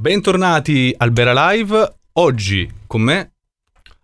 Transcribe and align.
Bentornati 0.00 0.94
al 0.96 1.10
Bera 1.10 1.50
Live. 1.50 1.94
Oggi 2.14 2.66
con 2.86 3.02
me 3.02 3.32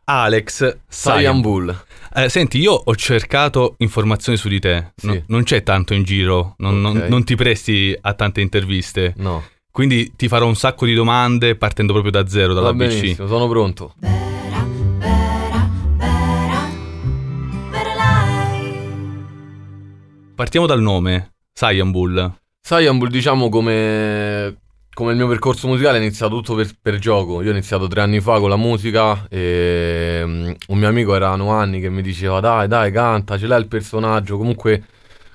Alex 0.05 0.77
Cyan 0.91 1.41
Bull. 1.41 1.75
Eh, 2.15 2.29
senti, 2.29 2.59
io 2.59 2.73
ho 2.75 2.95
cercato 2.97 3.77
informazioni 3.79 4.37
su 4.37 4.49
di 4.49 4.61
te. 4.61 4.93
Sì. 4.95 5.07
No- 5.07 5.23
non 5.29 5.43
c'è 5.45 5.63
tanto 5.63 5.95
in 5.95 6.03
giro, 6.03 6.55
non, 6.59 6.83
non- 6.83 6.99
Ok. 6.99 7.09
non 7.09 7.25
ti 7.25 7.35
presti 7.35 7.97
a 7.99 8.13
tante 8.13 8.43
interviste. 8.43 9.15
No, 9.17 9.43
Quindi 9.71 10.13
ti 10.17 10.29
farò 10.29 10.47
un 10.47 10.55
sacco 10.55 10.85
di 10.85 10.93
domande 10.93 11.57
partendo 11.57 11.93
proprio 11.95 12.13
da 12.13 12.29
zero, 12.29 12.53
va 12.53 12.61
dall'ABC. 12.61 12.77
benissimo, 12.99 13.27
sono 13.27 13.49
pronto. 13.49 13.95
Bera, 13.99 14.67
bera, 15.01 15.69
bera. 15.97 16.69
Partiamo 20.35 20.67
dal 20.67 20.83
nome, 20.83 21.33
Cyan 21.55 21.91
Bull. 21.91 22.39
Cyan 22.61 22.99
Bull, 22.99 23.09
diciamo 23.09 23.49
come, 23.49 24.57
come 24.97 25.11
il 25.11 25.19
mio 25.19 25.29
percorso 25.29 25.69
musicale 25.69 25.99
è 25.99 26.01
iniziato 26.01 26.37
tutto 26.37 26.55
per, 26.55 26.71
per 26.81 26.97
gioco. 26.97 27.43
Io 27.43 27.51
ho 27.51 27.53
iniziato 27.53 27.87
tre 27.87 28.01
anni 28.01 28.19
fa 28.23 28.41
con 28.41 28.49
la 28.49 28.57
musica 28.57 29.27
e 29.29 30.23
mm, 30.25 30.51
un 30.69 30.79
mio 30.79 30.89
amico 30.89 31.15
erano 31.15 31.51
anni 31.51 31.81
che 31.81 31.91
mi 31.91 32.01
diceva 32.01 32.41
dai, 32.41 32.67
dai, 32.67 32.91
canta, 32.91 33.37
ce 33.37 33.47
l'hai 33.47 33.61
il 33.61 33.69
personaggio. 33.69 34.39
Comunque, 34.39 34.83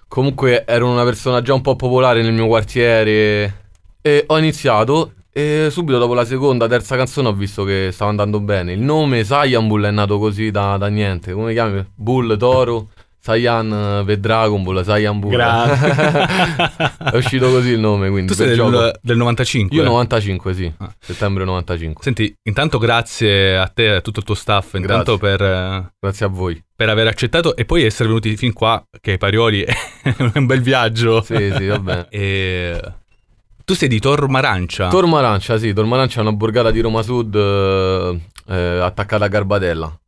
comunque 0.07 0.65
ero 0.65 0.89
una 0.89 1.03
persona 1.03 1.43
già 1.43 1.53
un 1.53 1.61
po' 1.61 1.75
popolare 1.75 2.23
nel 2.23 2.33
mio 2.33 2.47
quartiere 2.47 3.67
e 4.01 4.23
ho 4.25 4.37
iniziato 4.39 5.13
e 5.31 5.67
subito 5.69 5.99
dopo 5.99 6.15
la 6.15 6.25
seconda, 6.25 6.67
terza 6.67 6.95
canzone 6.95 7.27
ho 7.27 7.33
visto 7.33 7.63
che 7.63 7.91
stava 7.91 8.09
andando 8.09 8.39
bene. 8.39 8.73
Il 8.73 8.81
nome 8.81 9.23
Cyan 9.23 9.67
Bull 9.67 9.85
è 9.85 9.91
nato 9.91 10.17
così 10.17 10.49
da, 10.49 10.77
da 10.77 10.87
niente. 10.87 11.33
Come 11.33 11.53
chiami? 11.53 11.85
Bull, 11.93 12.35
Toro, 12.35 12.89
Cyan 13.21 13.99
eh, 14.01 14.03
per 14.03 14.17
Dragon 14.17 14.63
Ball, 14.63 14.83
Cyan 14.83 15.19
Bull. 15.19 15.37
è 15.39 17.15
uscito 17.15 17.51
così 17.51 17.69
il 17.69 17.79
nome, 17.79 18.09
quindi 18.09 18.31
Tu 18.31 18.33
sei 18.33 18.55
del, 18.55 18.99
del 18.99 19.17
95? 19.17 19.77
Io 19.77 19.83
95, 19.83 20.53
sì. 20.53 20.73
Ah. 20.77 20.91
Settembre 20.99 21.45
95. 21.45 22.03
Senti, 22.03 22.35
intanto 22.43 22.79
grazie 22.79 23.57
a 23.57 23.67
te 23.67 23.85
e 23.85 23.95
a 23.97 24.01
tutto 24.01 24.19
il 24.19 24.25
tuo 24.25 24.33
staff, 24.33 24.73
intanto 24.73 25.17
per, 25.17 25.41
eh, 25.41 25.93
Grazie 25.99 26.25
a 26.25 26.29
voi. 26.29 26.61
per 26.75 26.89
aver 26.89 27.07
accettato 27.07 27.55
e 27.55 27.65
poi 27.65 27.83
essere 27.83 28.07
venuti 28.07 28.35
fin 28.35 28.53
qua, 28.53 28.83
che 28.99 29.17
Parioli 29.19 29.61
è 29.61 29.75
un 30.33 30.45
bel 30.47 30.61
viaggio. 30.61 31.21
Sì, 31.21 31.53
sì, 31.55 31.67
va 31.67 31.79
bene. 31.79 32.07
E... 32.09 32.93
Tu 33.63 33.75
sei 33.75 33.87
di 33.87 33.99
Tormarancia. 33.99 34.87
Tormarancia, 34.89 35.57
sì, 35.57 35.71
Tormarancia 35.71 36.19
è 36.19 36.21
una 36.21 36.33
borgata 36.33 36.71
di 36.71 36.79
Roma 36.81 37.03
Sud 37.03 37.35
eh, 37.35 38.19
eh, 38.47 38.79
attaccata 38.79 39.25
a 39.25 39.27
Garbatella. 39.27 40.00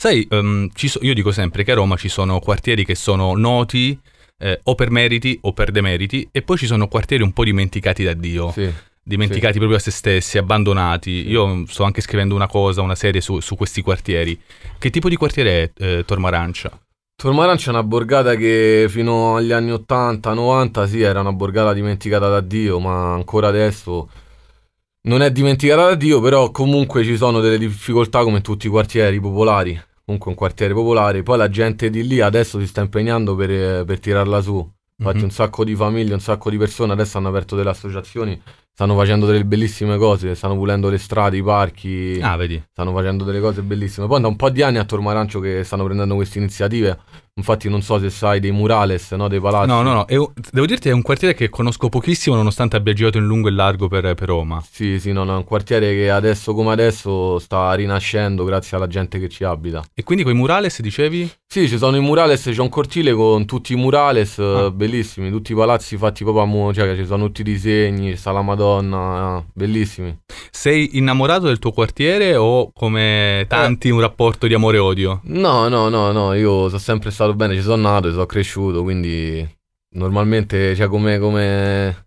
Sai, 0.00 0.26
ci 0.72 0.88
so- 0.88 0.98
io 1.02 1.12
dico 1.12 1.30
sempre 1.30 1.62
che 1.62 1.72
a 1.72 1.74
Roma 1.74 1.94
ci 1.96 2.08
sono 2.08 2.40
quartieri 2.40 2.86
che 2.86 2.94
sono 2.94 3.36
noti 3.36 4.00
eh, 4.38 4.58
o 4.62 4.74
per 4.74 4.90
meriti 4.90 5.38
o 5.42 5.52
per 5.52 5.70
demeriti 5.70 6.26
e 6.32 6.40
poi 6.40 6.56
ci 6.56 6.64
sono 6.64 6.88
quartieri 6.88 7.22
un 7.22 7.34
po' 7.34 7.44
dimenticati 7.44 8.02
da 8.02 8.14
Dio, 8.14 8.50
Sì. 8.50 8.72
dimenticati 9.02 9.58
proprio 9.58 9.76
a 9.76 9.80
se 9.80 9.90
stessi, 9.90 10.38
abbandonati. 10.38 11.28
Io 11.28 11.66
sto 11.66 11.82
anche 11.82 12.00
scrivendo 12.00 12.34
una 12.34 12.46
cosa, 12.46 12.80
una 12.80 12.94
serie 12.94 13.20
su, 13.20 13.40
su 13.40 13.56
questi 13.56 13.82
quartieri. 13.82 14.40
Che 14.78 14.88
tipo 14.88 15.10
di 15.10 15.16
quartiere 15.16 15.72
è 15.74 15.84
eh, 15.84 16.04
Tormarancia? 16.06 16.70
Tormarancia 17.14 17.66
è 17.66 17.74
una 17.74 17.82
borgata 17.82 18.36
che 18.36 18.86
fino 18.88 19.36
agli 19.36 19.52
anni 19.52 19.70
80-90 19.70 20.84
sì, 20.88 21.02
era 21.02 21.20
una 21.20 21.32
borgata 21.34 21.74
dimenticata 21.74 22.26
da 22.30 22.40
Dio, 22.40 22.80
ma 22.80 23.12
ancora 23.12 23.48
adesso 23.48 24.08
non 25.02 25.20
è 25.20 25.30
dimenticata 25.30 25.88
da 25.88 25.94
Dio, 25.94 26.22
però 26.22 26.50
comunque 26.50 27.04
ci 27.04 27.18
sono 27.18 27.40
delle 27.40 27.58
difficoltà 27.58 28.22
come 28.22 28.38
in 28.38 28.42
tutti 28.42 28.66
i 28.66 28.70
quartieri 28.70 29.20
popolari. 29.20 29.88
Comunque 30.10 30.32
un 30.32 30.36
quartiere 30.36 30.74
popolare, 30.74 31.22
poi 31.22 31.38
la 31.38 31.48
gente 31.48 31.88
di 31.88 32.04
lì 32.04 32.20
adesso 32.20 32.58
si 32.58 32.66
sta 32.66 32.80
impegnando 32.80 33.36
per, 33.36 33.50
eh, 33.50 33.84
per 33.84 34.00
tirarla 34.00 34.40
su. 34.40 34.56
Infatti 34.96 35.18
Mhm. 35.18 35.22
un 35.24 35.30
sacco 35.30 35.62
di 35.62 35.76
famiglie, 35.76 36.14
un 36.14 36.20
sacco 36.20 36.50
di 36.50 36.58
persone 36.58 36.92
adesso 36.92 37.16
hanno 37.16 37.28
aperto 37.28 37.54
delle 37.54 37.70
associazioni, 37.70 38.42
stanno 38.72 38.96
facendo 38.96 39.26
delle 39.26 39.44
bellissime 39.44 39.96
cose, 39.98 40.34
stanno 40.34 40.54
pulendo 40.56 40.88
le 40.88 40.98
strade, 40.98 41.36
i 41.36 41.42
parchi, 41.42 42.18
Ah, 42.22 42.36
vedi. 42.36 42.62
stanno 42.70 42.92
facendo 42.92 43.24
delle 43.24 43.40
cose 43.40 43.62
bellissime. 43.62 44.06
Poi 44.06 44.20
da 44.20 44.28
un 44.28 44.36
po' 44.36 44.48
di 44.50 44.62
anni 44.62 44.78
a 44.78 44.84
Tormarancio 44.84 45.40
che 45.40 45.64
stanno 45.64 45.84
prendendo 45.84 46.14
queste 46.14 46.38
iniziative. 46.38 46.98
Infatti 47.34 47.70
non 47.70 47.80
so 47.80 47.98
se 47.98 48.10
sai 48.10 48.38
dei 48.40 48.50
murales, 48.50 49.12
no? 49.12 49.26
Dei 49.28 49.40
palazzi. 49.40 49.68
No, 49.68 49.80
no, 49.82 49.92
no, 49.94 50.04
è 50.04 50.16
devo 50.50 50.66
dirti 50.66 50.88
è 50.90 50.92
un 50.92 51.00
quartiere 51.00 51.32
che 51.32 51.48
conosco 51.48 51.88
pochissimo 51.88 52.36
nonostante 52.36 52.76
abbia 52.76 52.92
girato 52.92 53.16
in 53.18 53.24
lungo 53.24 53.48
e 53.48 53.52
largo 53.52 53.88
per, 53.88 54.12
per 54.14 54.28
Roma. 54.28 54.62
Sì, 54.68 54.98
sì, 54.98 55.12
no, 55.12 55.24
no, 55.24 55.34
è 55.34 55.36
un 55.36 55.44
quartiere 55.44 55.94
che 55.94 56.10
adesso 56.10 56.52
come 56.54 56.72
adesso 56.72 57.38
sta 57.38 57.72
rinascendo 57.72 58.44
grazie 58.44 58.76
alla 58.76 58.88
gente 58.88 59.18
che 59.18 59.28
ci 59.28 59.44
abita. 59.44 59.82
E 59.94 60.02
quindi 60.02 60.22
quei 60.24 60.34
murales 60.34 60.80
dicevi? 60.82 61.30
Sì, 61.46 61.66
ci 61.68 61.78
sono 61.78 61.96
i 61.96 62.00
murales, 62.00 62.42
c'è 62.42 62.60
un 62.60 62.68
cortile 62.68 63.12
con 63.14 63.46
tutti 63.46 63.72
i 63.72 63.76
murales 63.76 64.38
Ah. 64.38 64.70
bellissimi, 64.70 65.30
tutti 65.30 65.52
i 65.52 65.54
palazzi 65.54 65.96
fatti 65.96 66.24
proprio 66.24 66.42
a 66.44 66.46
mu- 66.46 66.72
cioè 66.74 66.94
ci 66.94 67.06
sono 67.06 67.26
tutti 67.26 67.40
i 67.40 67.44
disegni, 67.44 68.16
sta 68.16 68.32
la 68.32 68.42
Madonna, 68.42 68.59
eh, 68.62 69.44
bellissimi. 69.52 70.18
Sei 70.50 70.96
innamorato 70.98 71.46
del 71.46 71.58
tuo 71.58 71.72
quartiere 71.72 72.36
o 72.36 72.70
come 72.72 73.44
tanti 73.48 73.90
un 73.90 74.00
rapporto 74.00 74.46
di 74.46 74.54
amore 74.54 74.76
e 74.76 74.80
odio? 74.80 75.20
No, 75.24 75.68
no, 75.68 75.88
no, 75.88 76.12
no, 76.12 76.34
io 76.34 76.68
sono 76.68 76.78
sempre 76.78 77.10
stato 77.10 77.34
bene, 77.34 77.54
ci 77.54 77.62
sono 77.62 77.88
nato, 77.88 78.08
ci 78.08 78.12
sono 78.12 78.26
cresciuto, 78.26 78.82
quindi 78.82 79.46
normalmente, 79.94 80.74
cioè 80.74 80.88
come, 80.88 81.18
come, 81.18 82.06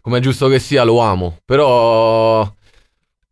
come 0.00 0.18
è 0.18 0.20
giusto 0.20 0.48
che 0.48 0.58
sia, 0.58 0.84
lo 0.84 0.98
amo. 0.98 1.38
Però 1.44 2.50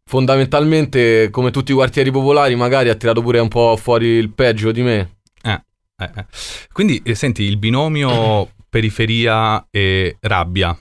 fondamentalmente, 0.05 1.31
come 1.31 1.51
tutti 1.51 1.73
i 1.73 1.75
quartieri 1.75 2.11
popolari, 2.11 2.55
magari 2.55 2.89
ha 2.89 2.95
tirato 2.95 3.23
pure 3.23 3.39
un 3.39 3.49
po' 3.49 3.77
fuori 3.77 4.07
il 4.07 4.33
peggio 4.33 4.73
di 4.73 4.83
me. 4.83 5.19
Eh, 5.43 5.61
eh. 5.99 6.27
Quindi, 6.73 7.01
eh, 7.05 7.15
senti, 7.15 7.43
il 7.43 7.59
binomio 7.59 8.51
periferia 8.69 9.67
e 9.71 10.17
rabbia 10.21 10.77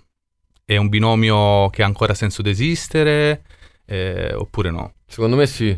è 0.74 0.78
un 0.78 0.88
binomio 0.88 1.68
che 1.72 1.82
ha 1.82 1.88
ancora 1.88 2.14
senso 2.14 2.44
di 2.44 2.52
esistere 2.52 3.42
eh, 3.86 4.34
oppure 4.36 4.70
no? 4.70 4.94
Secondo 5.08 5.36
me 5.36 5.48
sì, 5.48 5.76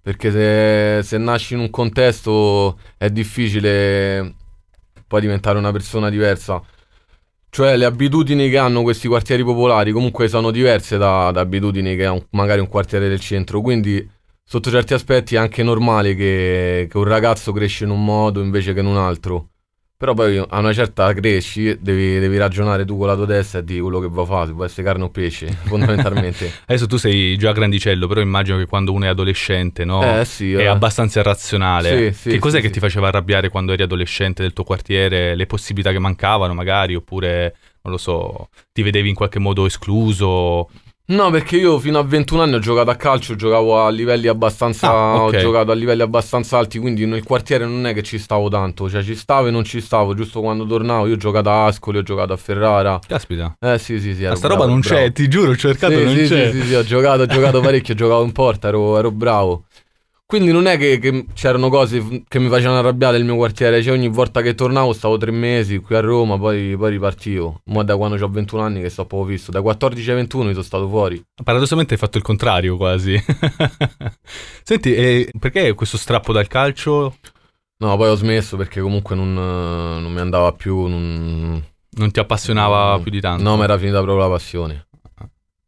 perché 0.00 0.32
se, 0.32 1.06
se 1.06 1.16
nasci 1.16 1.54
in 1.54 1.60
un 1.60 1.70
contesto 1.70 2.76
è 2.96 3.08
difficile 3.08 4.34
poi 5.06 5.20
diventare 5.20 5.58
una 5.58 5.70
persona 5.70 6.10
diversa. 6.10 6.60
Cioè 7.50 7.76
le 7.76 7.84
abitudini 7.84 8.50
che 8.50 8.58
hanno 8.58 8.82
questi 8.82 9.06
quartieri 9.06 9.44
popolari 9.44 9.92
comunque 9.92 10.26
sono 10.26 10.50
diverse 10.50 10.98
da, 10.98 11.30
da 11.30 11.40
abitudini 11.40 11.94
che 11.94 12.06
ha 12.06 12.10
un- 12.12 12.26
magari 12.30 12.58
un 12.60 12.66
quartiere 12.66 13.08
del 13.08 13.20
centro, 13.20 13.60
quindi 13.60 14.04
sotto 14.42 14.70
certi 14.70 14.92
aspetti 14.92 15.36
è 15.36 15.38
anche 15.38 15.62
normale 15.62 16.16
che, 16.16 16.88
che 16.90 16.98
un 16.98 17.04
ragazzo 17.04 17.52
cresce 17.52 17.84
in 17.84 17.90
un 17.90 18.04
modo 18.04 18.42
invece 18.42 18.72
che 18.74 18.80
in 18.80 18.86
un 18.86 18.96
altro. 18.96 19.50
Però 20.02 20.14
poi 20.14 20.36
a 20.36 20.58
una 20.58 20.72
certa 20.72 21.12
cresci, 21.12 21.78
devi, 21.78 22.18
devi 22.18 22.36
ragionare 22.36 22.84
tu 22.84 22.98
con 22.98 23.06
la 23.06 23.14
tua 23.14 23.24
testa 23.24 23.58
e 23.58 23.64
di 23.64 23.78
quello 23.78 24.00
che 24.00 24.08
va 24.10 24.22
a 24.22 24.24
fare, 24.24 24.46
se 24.46 24.52
vuoi 24.52 24.66
essere 24.66 24.82
carne 24.82 25.04
o 25.04 25.10
pesce, 25.10 25.46
fondamentalmente. 25.62 26.50
Adesso 26.66 26.88
tu 26.88 26.96
sei 26.96 27.38
già 27.38 27.52
grandicello, 27.52 28.08
però 28.08 28.20
immagino 28.20 28.58
che 28.58 28.66
quando 28.66 28.92
uno 28.92 29.04
è 29.04 29.08
adolescente, 29.08 29.84
no? 29.84 30.18
Eh 30.18 30.24
sì, 30.24 30.54
È 30.54 30.62
eh. 30.62 30.66
abbastanza 30.66 31.22
razionale. 31.22 32.10
Sì, 32.12 32.18
sì, 32.18 32.30
che 32.30 32.40
cos'è 32.40 32.56
sì, 32.56 32.62
che 32.62 32.70
ti 32.70 32.80
faceva 32.80 33.06
arrabbiare 33.06 33.48
quando 33.48 33.72
eri 33.72 33.84
adolescente 33.84 34.42
del 34.42 34.52
tuo 34.52 34.64
quartiere? 34.64 35.36
Le 35.36 35.46
possibilità 35.46 35.92
che 35.92 36.00
mancavano, 36.00 36.52
magari, 36.52 36.96
oppure, 36.96 37.54
non 37.82 37.92
lo 37.92 37.98
so, 37.98 38.48
ti 38.72 38.82
vedevi 38.82 39.08
in 39.08 39.14
qualche 39.14 39.38
modo 39.38 39.66
escluso? 39.66 40.68
No, 41.12 41.30
perché 41.30 41.58
io 41.58 41.78
fino 41.78 41.98
a 41.98 42.02
21 42.02 42.40
anni 42.40 42.54
ho 42.54 42.58
giocato 42.58 42.88
a 42.88 42.94
calcio, 42.94 43.36
giocavo 43.36 43.84
a 43.84 43.90
livelli 43.90 44.28
abbastanza. 44.28 44.88
Ah, 44.90 45.24
ok. 45.24 45.34
Ho 45.34 45.38
giocato 45.38 45.70
a 45.70 45.74
livelli 45.74 46.00
abbastanza 46.00 46.56
alti, 46.56 46.78
quindi 46.78 47.04
nel 47.04 47.22
quartiere 47.22 47.66
non 47.66 47.86
è 47.86 47.92
che 47.92 48.02
ci 48.02 48.18
stavo 48.18 48.48
tanto. 48.48 48.88
Cioè, 48.88 49.02
ci 49.02 49.14
stavo 49.14 49.48
e 49.48 49.50
non 49.50 49.62
ci 49.62 49.82
stavo. 49.82 50.14
Giusto 50.14 50.40
quando 50.40 50.64
tornavo, 50.64 51.06
io 51.06 51.14
ho 51.14 51.18
giocato 51.18 51.50
a 51.50 51.66
Ascoli, 51.66 51.98
ho 51.98 52.02
giocato 52.02 52.32
a 52.32 52.36
Ferrara. 52.38 52.98
Caspita. 53.06 53.54
Eh 53.60 53.78
sì, 53.78 54.00
sì, 54.00 54.14
sì. 54.14 54.24
Ma 54.24 54.34
sta 54.34 54.48
roba 54.48 54.64
non 54.64 54.80
bravo. 54.80 54.94
c'è, 54.94 55.12
ti 55.12 55.28
giuro, 55.28 55.50
ho 55.50 55.56
cercato, 55.56 55.94
Sì, 55.98 56.02
non 56.02 56.14
sì, 56.14 56.26
c'è. 56.28 56.50
Sì, 56.50 56.60
sì, 56.60 56.66
sì, 56.68 56.74
ho 56.74 56.82
giocato, 56.82 57.22
ho 57.22 57.26
giocato 57.26 57.60
parecchio, 57.60 57.94
giocavo 57.94 58.24
in 58.24 58.32
porta, 58.32 58.68
ero, 58.68 58.96
ero 58.96 59.10
bravo. 59.10 59.64
Quindi 60.32 60.50
non 60.50 60.64
è 60.64 60.78
che, 60.78 60.98
che 60.98 61.26
c'erano 61.34 61.68
cose 61.68 62.22
che 62.26 62.38
mi 62.38 62.48
facevano 62.48 62.78
arrabbiare 62.78 63.18
il 63.18 63.24
mio 63.26 63.36
quartiere. 63.36 63.82
Cioè, 63.82 63.92
ogni 63.92 64.08
volta 64.08 64.40
che 64.40 64.54
tornavo 64.54 64.94
stavo 64.94 65.18
tre 65.18 65.30
mesi 65.30 65.76
qui 65.76 65.94
a 65.94 66.00
Roma, 66.00 66.38
poi, 66.38 66.74
poi 66.74 66.90
ripartivo. 66.92 67.60
Ma 67.64 67.82
da 67.82 67.98
quando 67.98 68.16
ho 68.24 68.30
21 68.30 68.62
anni 68.62 68.80
che 68.80 68.88
sto 68.88 69.04
poco 69.04 69.24
visto. 69.24 69.50
Da 69.50 69.60
14 69.60 70.08
ai 70.08 70.16
21 70.16 70.44
mi 70.44 70.52
sono 70.52 70.62
stato 70.64 70.88
fuori. 70.88 71.22
Paradossalmente 71.44 71.92
hai 71.92 72.00
fatto 72.00 72.16
il 72.16 72.22
contrario 72.22 72.78
quasi. 72.78 73.22
Senti, 74.64 74.94
e 74.94 75.30
perché 75.38 75.74
questo 75.74 75.98
strappo 75.98 76.32
dal 76.32 76.46
calcio 76.46 77.16
No, 77.82 77.96
poi 77.98 78.08
ho 78.08 78.14
smesso 78.14 78.56
perché 78.56 78.80
comunque 78.80 79.14
non, 79.14 79.36
eh, 79.36 80.00
non 80.00 80.10
mi 80.10 80.20
andava 80.20 80.52
più. 80.52 80.86
Non... 80.86 81.62
non 81.90 82.10
ti 82.10 82.20
appassionava 82.20 82.96
Mm. 82.96 83.02
più 83.02 83.10
di 83.10 83.20
tanto? 83.20 83.42
No, 83.42 83.58
mi 83.58 83.64
era 83.64 83.76
finita 83.76 84.00
proprio 84.00 84.24
la 84.24 84.30
passione. 84.32 84.86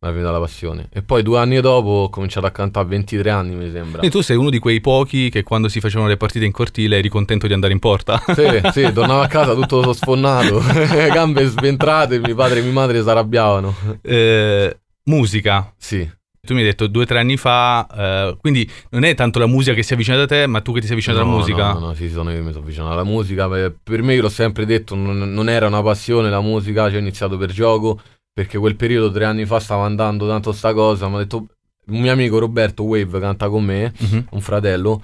Mi 0.05 0.11
era 0.11 0.13
finita 0.13 0.31
la 0.31 0.39
passione. 0.39 0.89
E 0.93 1.03
poi 1.03 1.23
due 1.23 1.39
anni 1.39 1.59
dopo 1.61 1.89
ho 1.89 2.09
cominciato 2.11 2.45
a 2.45 2.51
cantare 2.51 2.85
a 2.85 2.89
23 2.89 3.31
anni, 3.31 3.55
mi 3.55 3.71
sembra. 3.71 4.03
E 4.03 4.11
tu 4.11 4.21
sei 4.21 4.37
uno 4.37 4.51
di 4.51 4.59
quei 4.59 4.81
pochi 4.83 5.31
che 5.31 5.43
quando 5.43 5.69
si 5.69 5.81
facevano 5.81 6.09
le 6.09 6.19
partite 6.19 6.45
in 6.45 6.53
cortile 6.53 6.99
eri 6.99 7.09
contento 7.09 7.47
di 7.47 7.55
andare 7.55 7.73
in 7.73 7.79
porta. 7.79 8.23
Sì, 8.35 8.61
sì, 8.73 8.83
tornavo 8.93 9.23
a 9.23 9.27
casa 9.29 9.55
tutto 9.55 9.93
sfonnato, 9.95 10.61
gambe 11.11 11.47
sventrate, 11.47 12.19
mio 12.19 12.35
padre 12.35 12.59
e 12.59 12.63
mia 12.63 12.73
madre 12.73 13.03
si 13.03 13.09
arrabbiavano. 13.09 13.75
Eh, 14.03 14.79
musica. 15.05 15.73
Sì, 15.79 16.07
Tu 16.47 16.53
mi 16.53 16.61
hai 16.61 16.67
detto 16.67 16.87
due 16.87 17.05
o 17.05 17.07
tre 17.07 17.19
anni 17.21 17.39
fa, 17.39 17.87
eh, 17.91 18.37
quindi 18.39 18.71
non 18.91 19.05
è 19.05 19.15
tanto 19.15 19.39
la 19.39 19.47
musica 19.47 19.75
che 19.75 19.83
si 19.83 19.95
avvicina 19.95 20.19
da 20.19 20.27
te, 20.27 20.47
ma 20.47 20.61
tu 20.61 20.75
che 20.75 20.81
ti 20.81 20.87
sei 20.87 20.97
avvicinato 20.97 21.23
no, 21.25 21.31
alla 21.31 21.39
musica. 21.39 21.73
No, 21.73 21.79
no, 21.79 21.95
sì, 21.95 22.11
sono 22.11 22.31
io 22.31 22.37
che 22.37 22.43
mi 22.43 22.53
sono 22.53 22.63
avvicinato 22.63 22.93
alla 22.93 23.05
musica. 23.05 23.49
Per, 23.49 24.03
me, 24.03 24.15
io 24.15 24.21
l'ho 24.21 24.29
sempre 24.29 24.67
detto, 24.67 24.95
non, 24.95 25.17
non 25.17 25.49
era 25.49 25.67
una 25.67 25.83
passione 25.83 26.29
la 26.29 26.43
musica, 26.43 26.89
cioè 26.89 26.97
ho 26.97 27.01
iniziato 27.01 27.39
per 27.39 27.51
gioco. 27.53 27.99
Perché 28.35 28.59
quel 28.59 28.75
periodo, 28.75 29.13
tre 29.13 29.25
anni 29.27 29.47
fa, 29.47 29.61
stava 29.61 29.85
andando 29.85 30.27
tanto 30.27 30.51
sta 30.53 30.75
cosa, 30.75 31.09
mi 31.09 31.15
ha 31.15 31.19
detto, 31.19 31.47
un 31.87 32.01
mio 32.01 32.11
amico 32.11 32.41
Roberto 32.41 32.83
Wave 32.83 33.21
canta 33.21 33.49
con 33.49 33.63
me, 33.65 33.93
Mhm. 33.97 34.27
un 34.33 34.41
fratello, 34.41 35.03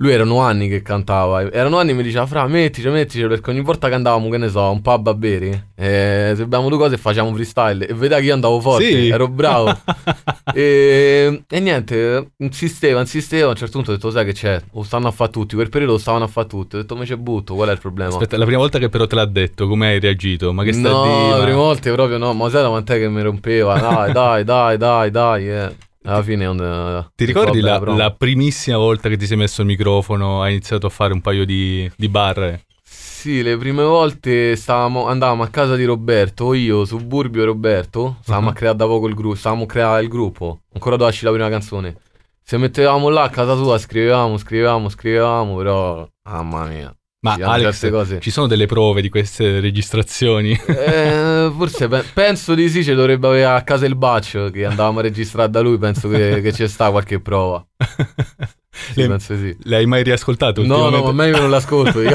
lui 0.00 0.12
erano 0.12 0.38
anni 0.40 0.68
che 0.68 0.80
cantava, 0.82 1.50
erano 1.50 1.78
anni 1.78 1.90
che 1.90 1.94
mi 1.96 2.02
diceva, 2.02 2.24
fra, 2.26 2.46
mettici, 2.46 2.88
mettici, 2.88 3.26
perché 3.26 3.50
ogni 3.50 3.60
volta 3.62 3.88
che 3.88 3.94
andavamo, 3.94 4.28
che 4.28 4.38
ne 4.38 4.48
so, 4.48 4.70
un 4.70 4.80
pub 4.80 5.06
a 5.08 5.14
bere, 5.14 5.68
eh, 5.76 6.32
se 6.36 6.42
abbiamo 6.42 6.68
due 6.68 6.78
cose 6.78 6.96
facciamo 6.96 7.32
freestyle, 7.34 7.86
e 7.86 7.94
vedeva 7.94 8.20
che 8.20 8.26
io 8.26 8.34
andavo 8.34 8.60
forte, 8.60 8.84
Sì. 8.88 9.08
ero 9.08 9.28
bravo. 9.28 9.76
E, 10.54 11.42
e 11.46 11.60
niente, 11.60 12.30
insisteva, 12.38 13.00
insisteva. 13.00 13.48
A 13.48 13.50
un 13.50 13.56
certo 13.56 13.72
punto 13.74 13.90
ho 13.90 13.94
detto: 13.94 14.10
Sai 14.10 14.24
che 14.24 14.32
c'è? 14.32 14.60
Lo 14.72 14.82
stanno 14.82 15.08
a 15.08 15.10
fare 15.10 15.30
tutti. 15.30 15.54
Quel 15.54 15.68
periodo 15.68 15.92
lo 15.92 15.98
stavano 15.98 16.24
a 16.24 16.26
fare 16.26 16.46
tutti. 16.46 16.76
Ho 16.76 16.80
detto: 16.80 16.96
Ma 16.96 17.04
c'è 17.04 17.16
butto, 17.16 17.54
qual 17.54 17.68
è 17.68 17.72
il 17.72 17.78
problema? 17.78 18.10
Aspetta, 18.12 18.38
la 18.38 18.44
prima 18.46 18.58
volta 18.60 18.78
che 18.78 18.88
però 18.88 19.06
te 19.06 19.14
l'ha 19.14 19.26
detto, 19.26 19.68
come 19.68 19.88
hai 19.88 20.00
reagito? 20.00 20.52
Ma 20.54 20.64
che 20.64 20.72
sta 20.72 20.88
no, 20.88 21.02
a 21.02 21.06
dire? 21.06 21.22
le 21.32 21.36
Ma- 21.36 21.42
prime 21.42 21.56
volte 21.56 21.92
proprio 21.92 22.16
no. 22.18 22.32
Ma 22.32 22.48
sai 22.48 22.62
da 22.62 22.68
quant'è 22.68 22.98
che 22.98 23.08
mi 23.10 23.20
rompeva? 23.22 23.78
Dai, 23.78 24.12
dai, 24.12 24.44
dai, 24.44 24.76
dai, 24.78 25.10
dai. 25.10 25.50
eh. 25.50 25.76
Alla 26.08 26.22
fine 26.22 26.44
non. 26.44 27.10
Ti 27.14 27.24
ricordi 27.24 27.60
la, 27.60 27.78
la 27.78 28.10
primissima 28.12 28.76
volta 28.76 29.08
che 29.08 29.16
ti 29.16 29.26
sei 29.26 29.36
messo 29.36 29.60
il 29.60 29.66
microfono, 29.66 30.42
hai 30.42 30.52
iniziato 30.52 30.86
a 30.86 30.90
fare 30.90 31.12
un 31.12 31.20
paio 31.20 31.44
di, 31.44 31.90
di 31.96 32.08
barre? 32.08 32.64
Sì, 32.82 33.42
le 33.42 33.56
prime 33.56 33.82
volte 33.82 34.54
stavamo, 34.56 35.06
andavamo 35.06 35.42
a 35.42 35.48
casa 35.48 35.74
di 35.76 35.84
Roberto, 35.84 36.54
io, 36.54 36.84
Suburbio 36.84 37.42
e 37.42 37.46
Roberto, 37.46 38.16
stavamo 38.22 38.46
Mhm. 38.46 38.52
a 38.52 38.54
creare 38.56 38.76
da 38.76 38.86
poco 38.86 39.08
il 39.08 39.14
gruppo, 39.14 39.34
stavamo 39.36 39.64
a 39.64 39.66
creare 39.66 40.02
il 40.02 40.08
gruppo, 40.08 40.60
ancora 40.72 40.92
doveva 40.92 41.10
uscire 41.10 41.30
la 41.30 41.36
prima 41.36 41.50
canzone. 41.50 41.96
Se 42.42 42.56
mettevamo 42.56 43.08
là 43.10 43.24
a 43.24 43.28
casa 43.30 43.56
sua, 43.56 43.76
scrivevamo, 43.76 44.38
scrivevamo, 44.38 44.88
scrivevamo, 44.88 45.56
però, 45.56 46.08
mamma 46.30 46.64
mia. 46.66 46.97
Ma 47.20 47.34
Alex, 47.34 47.90
cose. 47.90 48.20
ci 48.20 48.30
sono 48.30 48.46
delle 48.46 48.66
prove 48.66 49.00
di 49.02 49.08
queste 49.08 49.58
registrazioni? 49.58 50.52
Eh, 50.66 51.50
forse 51.56 51.88
pe- 51.88 52.04
penso 52.14 52.54
di 52.54 52.68
sì, 52.68 52.84
ci 52.84 52.94
dovrebbe 52.94 53.26
avere 53.26 53.44
a 53.44 53.62
casa 53.62 53.86
il 53.86 53.96
Baccio, 53.96 54.50
che 54.50 54.64
andavamo 54.64 55.00
a 55.00 55.02
registrare 55.02 55.50
da 55.50 55.60
lui, 55.60 55.78
penso 55.78 56.08
che, 56.08 56.40
che 56.40 56.52
ci 56.52 56.68
sta 56.68 56.90
qualche 56.90 57.20
prova. 57.20 57.64
Sì, 58.70 59.00
Le- 59.00 59.08
penso 59.08 59.36
sì. 59.36 59.56
L'hai 59.62 59.86
mai 59.86 60.04
riascoltato? 60.04 60.64
No, 60.64 60.88
no, 60.88 61.02
ma 61.02 61.10
meglio 61.12 61.34
che 61.34 61.40
non 61.40 61.50
l'ascolto, 61.50 62.00
dico. 62.00 62.14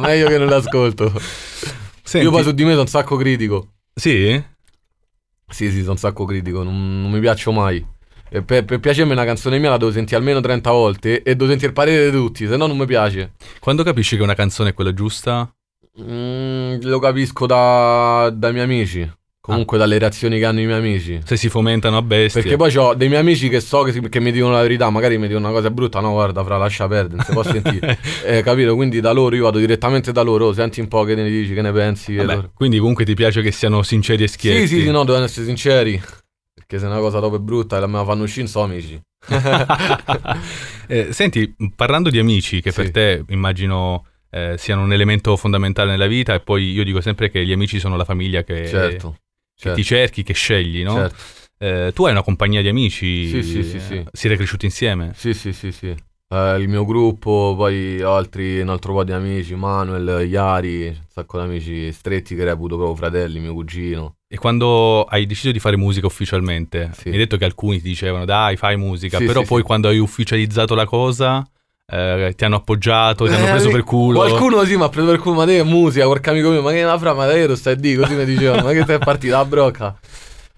meglio 0.00 0.26
che 0.28 0.38
non 0.38 0.48
l'ascolto. 0.48 1.12
Senti, 2.02 2.26
Io 2.26 2.32
poi 2.32 2.42
su 2.42 2.52
di 2.52 2.62
me 2.64 2.70
sono 2.70 2.82
un 2.82 2.86
sacco 2.88 3.16
critico. 3.16 3.72
Sì? 3.94 4.42
Sì, 5.48 5.70
sì, 5.70 5.80
sono 5.80 5.90
un 5.92 5.98
sacco 5.98 6.24
critico, 6.24 6.62
non, 6.62 7.02
non 7.02 7.10
mi 7.10 7.20
piaccio 7.20 7.52
mai. 7.52 7.84
E 8.34 8.42
per, 8.42 8.64
per 8.64 8.80
piacermi 8.80 9.12
una 9.12 9.24
canzone 9.26 9.58
mia 9.58 9.68
la 9.70 9.76
devo 9.76 9.92
sentire 9.92 10.16
almeno 10.16 10.40
30 10.40 10.70
volte 10.70 11.22
e 11.22 11.34
devo 11.36 11.46
sentire 11.50 11.68
il 11.68 11.74
parere 11.74 12.06
di 12.10 12.16
tutti, 12.16 12.46
se 12.46 12.56
no 12.56 12.66
non 12.66 12.76
mi 12.78 12.86
piace. 12.86 13.32
Quando 13.60 13.82
capisci 13.82 14.16
che 14.16 14.22
una 14.22 14.34
canzone 14.34 14.70
è 14.70 14.74
quella 14.74 14.94
giusta? 14.94 15.52
Mm, 16.00 16.76
lo 16.82 16.98
capisco 16.98 17.44
da- 17.44 18.32
dai 18.34 18.52
miei 18.52 18.64
amici, 18.64 19.10
comunque 19.38 19.76
dalle 19.76 19.98
reazioni 19.98 20.38
che 20.38 20.46
hanno 20.46 20.60
i 20.60 20.64
miei 20.64 20.78
amici. 20.78 21.20
Se 21.22 21.36
si 21.36 21.50
fomentano 21.50 21.98
a 21.98 22.02
bestia. 22.02 22.40
Perché 22.40 22.56
poi 22.56 22.74
ho 22.76 22.94
dei 22.94 23.08
miei 23.08 23.20
amici 23.20 23.50
che 23.50 23.60
so 23.60 23.82
che, 23.82 23.92
si- 23.92 24.00
che 24.08 24.18
mi 24.18 24.32
dicono 24.32 24.52
la 24.54 24.62
verità, 24.62 24.88
magari 24.88 25.18
mi 25.18 25.26
dicono 25.26 25.48
una 25.48 25.54
cosa 25.54 25.70
brutta, 25.70 26.00
no 26.00 26.12
guarda 26.12 26.42
fra 26.42 26.56
lascia 26.56 26.88
perdere, 26.88 27.16
non 27.16 27.24
si 27.26 27.32
può 27.32 27.42
sentire. 27.42 27.98
Eh, 28.24 28.42
capito? 28.42 28.74
Quindi 28.76 29.00
da 29.00 29.12
loro 29.12 29.36
io 29.36 29.42
vado 29.42 29.58
direttamente 29.58 30.10
da 30.12 30.22
loro, 30.22 30.46
"Oh, 30.46 30.52
senti 30.54 30.80
un 30.80 30.88
po' 30.88 31.04
che 31.04 31.14
ne 31.14 31.28
dici, 31.28 31.52
che 31.52 31.60
ne 31.60 31.72
pensi. 31.72 32.14
Vabbè, 32.16 32.34
loro- 32.34 32.50
quindi 32.54 32.78
comunque 32.78 33.04
ti 33.04 33.12
piace 33.14 33.42
che 33.42 33.52
siano 33.52 33.82
sinceri 33.82 34.22
e 34.22 34.28
schietti. 34.28 34.66
Sì, 34.66 34.76
sì, 34.76 34.80
sì, 34.84 34.90
no, 34.90 35.04
devono 35.04 35.24
essere 35.24 35.44
sinceri. 35.44 36.00
Perché 36.72 36.78
se 36.78 36.86
una 36.90 37.00
cosa 37.00 37.18
dopo 37.18 37.36
è 37.36 37.38
brutta 37.38 37.76
e 37.76 37.86
me 37.86 37.98
la 37.98 38.04
fanno 38.04 38.22
uscire, 38.22 38.46
so 38.46 38.62
amici. 38.62 38.98
Eh, 40.88 41.12
senti, 41.12 41.54
parlando 41.74 42.10
di 42.10 42.18
amici, 42.18 42.60
che 42.60 42.70
per 42.72 42.86
Sì. 42.86 42.90
te 42.90 43.24
immagino 43.28 44.06
eh, 44.30 44.56
siano 44.58 44.82
un 44.82 44.92
elemento 44.92 45.36
fondamentale 45.36 45.90
nella 45.90 46.06
vita, 46.06 46.34
e 46.34 46.40
poi 46.40 46.70
io 46.70 46.84
dico 46.84 47.00
sempre 47.00 47.30
che 47.30 47.44
gli 47.44 47.52
amici 47.52 47.78
sono 47.78 47.96
la 47.96 48.04
famiglia 48.04 48.42
che, 48.42 48.66
certo. 48.66 49.12
che 49.12 49.18
certo, 49.54 49.78
ti 49.78 49.84
cerchi, 49.84 50.22
che 50.22 50.34
scegli, 50.34 50.82
no? 50.82 50.94
certo. 50.94 51.16
Eh, 51.58 51.92
tu 51.94 52.04
hai 52.04 52.12
una 52.12 52.22
compagnia 52.22 52.60
di 52.60 52.68
amici, 52.68 53.28
Sì, 53.28 53.42
sì, 53.42 53.62
sì, 53.62 53.76
eh, 53.76 53.80
sì. 53.80 54.04
siete 54.12 54.36
cresciuti 54.36 54.66
insieme. 54.66 55.12
Sì, 55.14 55.32
sì, 55.32 55.52
sì, 55.52 55.72
sì. 55.72 55.94
Eh, 56.28 56.56
il 56.58 56.68
mio 56.68 56.84
gruppo, 56.84 57.54
poi 57.56 58.00
altri, 58.02 58.60
un 58.60 58.68
altro 58.70 58.92
po' 58.94 59.04
di 59.04 59.12
amici, 59.12 59.54
Manuel, 59.54 60.26
Iari, 60.26 60.88
un 60.88 61.04
sacco 61.08 61.38
di 61.38 61.44
amici 61.44 61.92
stretti 61.92 62.34
che 62.34 62.44
reputo 62.44 62.76
proprio 62.76 62.96
fratelli, 62.96 63.40
mio 63.40 63.54
cugino. 63.54 64.16
E 64.32 64.38
quando 64.38 65.04
hai 65.04 65.26
deciso 65.26 65.52
di 65.52 65.58
fare 65.58 65.76
musica 65.76 66.06
ufficialmente, 66.06 66.90
Sì. 66.94 67.08
mi 67.10 67.16
hai 67.16 67.18
detto 67.18 67.36
che 67.36 67.44
alcuni 67.44 67.76
ti 67.82 67.88
dicevano 67.88 68.24
dai, 68.24 68.56
fai 68.56 68.78
musica, 68.78 69.18
Sì, 69.18 69.26
però 69.26 69.40
sì, 69.42 69.46
poi 69.46 69.62
quando 69.62 69.88
hai 69.88 69.98
ufficializzato 69.98 70.74
la 70.74 70.86
cosa, 70.86 71.46
eh, 71.86 72.32
ti 72.34 72.42
hanno 72.46 72.56
appoggiato, 72.56 73.26
ti 73.26 73.34
hanno 73.34 73.44
Eh, 73.46 73.50
preso 73.50 73.68
per 73.68 73.82
culo. 73.84 74.20
Qualcuno 74.20 74.64
sì 74.64 74.74
mi 74.74 74.84
ha 74.84 74.88
preso 74.88 75.08
per 75.10 75.18
culo, 75.18 75.34
ma 75.36 75.44
te 75.44 75.58
è 75.58 75.62
musica, 75.62 76.06
qualche 76.06 76.30
amico 76.30 76.48
mio, 76.48 76.62
ma 76.62 76.70
che 76.72 76.82
la 76.82 76.96
fra, 76.98 77.12
ma 77.12 77.26
te 77.26 77.46
lo 77.46 77.54
stai 77.54 77.74
a 77.74 77.76
dire, 77.76 78.00
così 78.00 78.14
mi 78.14 78.24
dicevano, 78.24 78.62
ma 78.62 78.72
che 78.72 78.84
te 78.86 78.94
è 78.94 78.98
partita 78.98 79.36
la 79.36 79.44
brocca. 79.44 79.98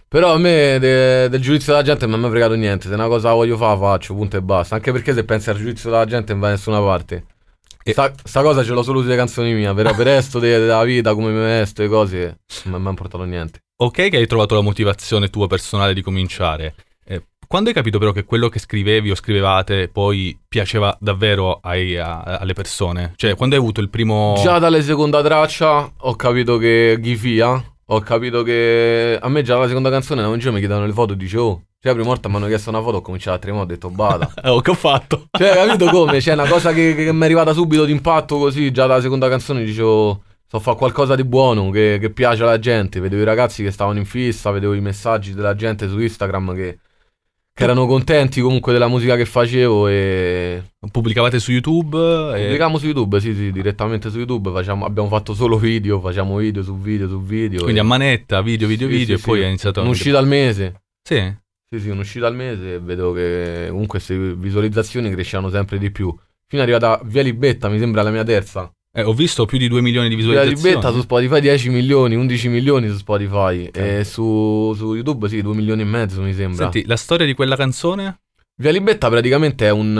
Però 0.06 0.32
a 0.32 0.38
me 0.38 0.78
de- 0.78 1.28
del 1.28 1.40
giudizio 1.40 1.72
della 1.72 1.84
gente 1.84 2.06
non 2.06 2.20
mi 2.20 2.26
ha 2.26 2.30
fregato 2.30 2.54
niente, 2.54 2.86
se 2.86 2.94
una 2.94 3.08
cosa 3.08 3.30
la 3.30 3.34
voglio 3.34 3.56
fare, 3.56 3.76
faccio, 3.80 4.14
punto 4.14 4.36
e 4.36 4.40
basta. 4.40 4.76
Anche 4.76 4.92
perché 4.92 5.12
se 5.12 5.24
pensi 5.24 5.50
al 5.50 5.56
giudizio 5.56 5.90
della 5.90 6.04
gente 6.04 6.30
non 6.30 6.40
va 6.42 6.46
da 6.46 6.52
nessuna 6.52 6.78
parte. 6.80 7.24
E- 7.82 7.90
Sta, 7.90 8.12
sta 8.22 8.40
cosa 8.42 8.62
ce 8.62 8.70
l'ho 8.70 8.84
solo 8.84 9.02
sulle 9.02 9.16
canzoni 9.16 9.52
mie, 9.52 9.74
però 9.74 9.90
per 9.96 10.06
il 10.06 10.12
resto 10.14 10.38
de- 10.38 10.58
della 10.60 10.84
vita, 10.84 11.12
come 11.12 11.32
mi 11.32 11.40
vesto, 11.40 11.82
le 11.82 11.88
cose, 11.88 12.38
non 12.66 12.80
mi 12.80 12.88
ha 12.88 12.94
portato 12.94 13.24
niente. 13.24 13.62
Ok 13.76 14.08
che 14.08 14.16
hai 14.16 14.26
trovato 14.28 14.54
la 14.54 14.60
motivazione 14.60 15.30
tua 15.30 15.48
personale 15.48 15.94
di 15.94 16.00
cominciare. 16.02 16.74
Eh, 17.04 17.24
quando 17.48 17.70
hai 17.70 17.74
capito 17.74 17.98
però 17.98 18.12
che 18.12 18.24
quello 18.24 18.48
che 18.48 18.60
scrivevi 18.60 19.10
o 19.10 19.16
scrivevate 19.16 19.88
poi 19.88 20.38
piaceva 20.46 20.96
davvero 21.00 21.58
ai- 21.60 21.96
a- 21.96 22.22
alle 22.22 22.52
persone? 22.52 23.14
Cioè, 23.16 23.34
quando 23.34 23.56
hai 23.56 23.60
avuto 23.60 23.80
il 23.80 23.90
primo... 23.90 24.38
Già 24.40 24.60
dalle 24.60 24.80
seconda 24.80 25.22
traccia 25.24 25.92
ho 25.96 26.14
capito 26.14 26.56
che 26.56 26.98
Ghifia, 27.00 27.74
ho 27.86 28.00
capito 28.00 28.44
che 28.44 29.18
a 29.20 29.28
me 29.28 29.42
già 29.42 29.58
la 29.58 29.66
seconda 29.66 29.90
canzone 29.90 30.22
da 30.22 30.28
un 30.28 30.38
giorno 30.38 30.54
mi 30.58 30.60
chiedono 30.64 30.86
le 30.86 30.92
foto 30.92 31.14
e 31.14 31.16
dicevo, 31.16 31.44
oh, 31.44 31.54
cioè 31.80 31.92
la 31.92 31.94
prima 31.94 32.06
volta 32.06 32.28
mi 32.28 32.36
hanno 32.36 32.46
chiesto 32.46 32.70
una 32.70 32.80
foto 32.80 32.98
ho 32.98 33.02
cominciato 33.02 33.36
a 33.36 33.40
tremare, 33.40 33.64
ho 33.64 33.66
detto 33.66 33.90
bada. 33.90 34.32
Oh, 34.44 34.60
che 34.60 34.70
ho 34.70 34.74
fatto? 34.74 35.26
cioè 35.36 35.52
capito 35.66 35.86
come? 35.90 36.20
C'è 36.20 36.34
una 36.34 36.46
cosa 36.46 36.72
che, 36.72 36.94
che 36.94 37.12
mi 37.12 37.22
è 37.22 37.24
arrivata 37.24 37.52
subito 37.52 37.84
d'impatto 37.84 38.38
così, 38.38 38.70
già 38.70 38.86
dalla 38.86 39.00
seconda 39.00 39.28
canzone 39.28 39.64
dicevo, 39.64 40.22
sto 40.54 40.56
a 40.58 40.60
fare 40.60 40.76
qualcosa 40.76 41.14
di 41.16 41.24
buono, 41.24 41.70
che, 41.70 41.98
che 42.00 42.10
piace 42.10 42.42
alla 42.42 42.58
gente, 42.58 43.00
vedevo 43.00 43.22
i 43.22 43.24
ragazzi 43.24 43.62
che 43.64 43.70
stavano 43.70 43.98
in 43.98 44.04
fissa, 44.04 44.50
vedevo 44.52 44.74
i 44.74 44.80
messaggi 44.80 45.34
della 45.34 45.54
gente 45.54 45.88
su 45.88 45.98
Instagram 45.98 46.54
che, 46.54 46.78
che 47.52 47.62
erano 47.62 47.86
contenti 47.86 48.40
comunque 48.40 48.72
della 48.72 48.86
musica 48.86 49.16
che 49.16 49.24
facevo 49.24 49.88
e 49.88 50.62
Pubblicavate 50.92 51.40
su 51.40 51.50
YouTube? 51.50 51.96
E... 51.98 52.42
Pubblicavamo 52.42 52.78
su 52.78 52.86
YouTube, 52.86 53.20
sì, 53.20 53.34
sì, 53.34 53.50
direttamente 53.50 54.10
su 54.10 54.18
YouTube. 54.18 54.52
Facciamo, 54.52 54.84
abbiamo 54.84 55.08
fatto 55.08 55.34
solo 55.34 55.58
video, 55.58 56.00
facciamo 56.00 56.36
video 56.36 56.62
su 56.62 56.78
video 56.78 57.08
su 57.08 57.20
video. 57.20 57.62
Quindi 57.62 57.80
e- 57.80 57.82
a 57.82 57.86
manetta, 57.86 58.40
video, 58.40 58.68
video, 58.68 58.88
Sì, 58.88 58.94
video 58.94 59.16
sì, 59.16 59.22
e 59.22 59.26
poi 59.26 59.36
sì. 59.38 59.42
hai 59.42 59.48
iniziato... 59.48 59.80
Un'uscita 59.80 60.18
al 60.18 60.26
mese. 60.26 60.82
Sì? 61.02 61.34
Sì, 61.68 61.80
sì, 61.80 61.88
un'uscita 61.88 62.28
al 62.28 62.34
mese 62.34 62.74
e 62.74 62.78
vedo 62.78 63.12
che 63.12 63.66
comunque 63.70 63.98
queste 63.98 64.16
visualizzazioni 64.36 65.10
crescevano 65.10 65.50
sempre 65.50 65.78
di 65.78 65.90
più. 65.90 66.14
Fino 66.46 66.62
ad 66.62 66.68
arrivata 66.68 67.00
Via 67.04 67.22
Libetta, 67.22 67.68
mi 67.68 67.78
sembra 67.78 68.02
la 68.02 68.10
mia 68.10 68.22
terza. 68.22 68.70
Eh, 68.96 69.02
ho 69.02 69.12
visto 69.12 69.44
più 69.44 69.58
di 69.58 69.66
2 69.66 69.80
milioni 69.80 70.08
di 70.08 70.14
Via 70.14 70.24
visualizzazioni. 70.26 70.74
Libetta 70.76 70.92
su 70.92 71.00
Spotify 71.00 71.40
10 71.40 71.68
milioni, 71.70 72.14
11 72.14 72.48
milioni 72.48 72.88
su 72.88 72.96
Spotify. 72.96 73.64
E 73.72 74.04
su, 74.04 74.72
su 74.76 74.94
YouTube 74.94 75.28
sì, 75.28 75.42
2 75.42 75.52
milioni 75.54 75.82
e 75.82 75.84
mezzo 75.84 76.22
mi 76.22 76.32
sembra. 76.32 76.70
Senti, 76.70 76.86
la 76.86 76.96
storia 76.96 77.26
di 77.26 77.34
quella 77.34 77.56
canzone? 77.56 78.20
Via 78.56 78.70
Libetta 78.70 79.08
praticamente 79.08 79.66
è 79.66 79.70
un, 79.70 79.98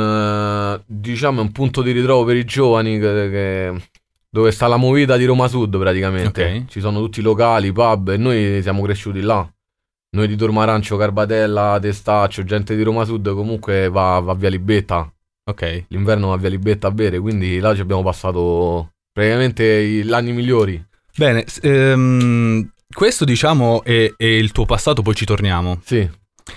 eh, 0.78 0.84
diciamo, 0.86 1.40
un 1.40 1.50
punto 1.50 1.82
di 1.82 1.90
ritrovo 1.90 2.24
per 2.24 2.36
i 2.36 2.44
giovani 2.44 3.00
che- 3.00 3.28
che- 3.30 3.82
dove 4.30 4.52
sta 4.52 4.68
la 4.68 4.76
movida 4.76 5.16
di 5.16 5.24
Roma 5.24 5.48
Sud 5.48 5.76
praticamente. 5.76 6.60
Ok. 6.62 6.64
Ci 6.68 6.80
sono 6.80 7.00
tutti 7.00 7.18
i 7.18 7.22
locali, 7.22 7.72
pub 7.72 8.10
e 8.10 8.16
noi 8.16 8.62
siamo 8.62 8.82
cresciuti 8.82 9.20
là. 9.22 9.44
Noi 10.16 10.28
di 10.28 10.36
Tormarancio, 10.36 10.96
Carbatella, 10.96 11.78
Testaccio, 11.80 12.44
gente 12.44 12.76
di 12.76 12.82
Roma 12.84 13.04
Sud 13.04 13.32
comunque 13.34 13.88
va, 13.88 14.20
va 14.20 14.30
a 14.32 14.34
Via 14.36 14.50
Libetta. 14.50 15.12
Ok. 15.46 15.84
L'inverno 15.88 16.28
va 16.28 16.36
Via 16.36 16.48
Libetta 16.48 16.88
a 16.88 16.90
bere, 16.90 17.18
quindi 17.18 17.58
là 17.58 17.74
ci 17.74 17.80
abbiamo 17.80 18.02
passato 18.02 18.92
praticamente 19.12 19.84
gli 19.86 20.12
anni 20.12 20.32
migliori. 20.32 20.82
Bene, 21.16 21.44
ehm, 21.62 22.72
questo 22.92 23.24
diciamo 23.24 23.82
è, 23.84 24.12
è 24.16 24.24
il 24.24 24.52
tuo 24.52 24.64
passato, 24.64 25.02
poi 25.02 25.14
ci 25.14 25.24
torniamo. 25.24 25.80
Sì, 25.84 26.08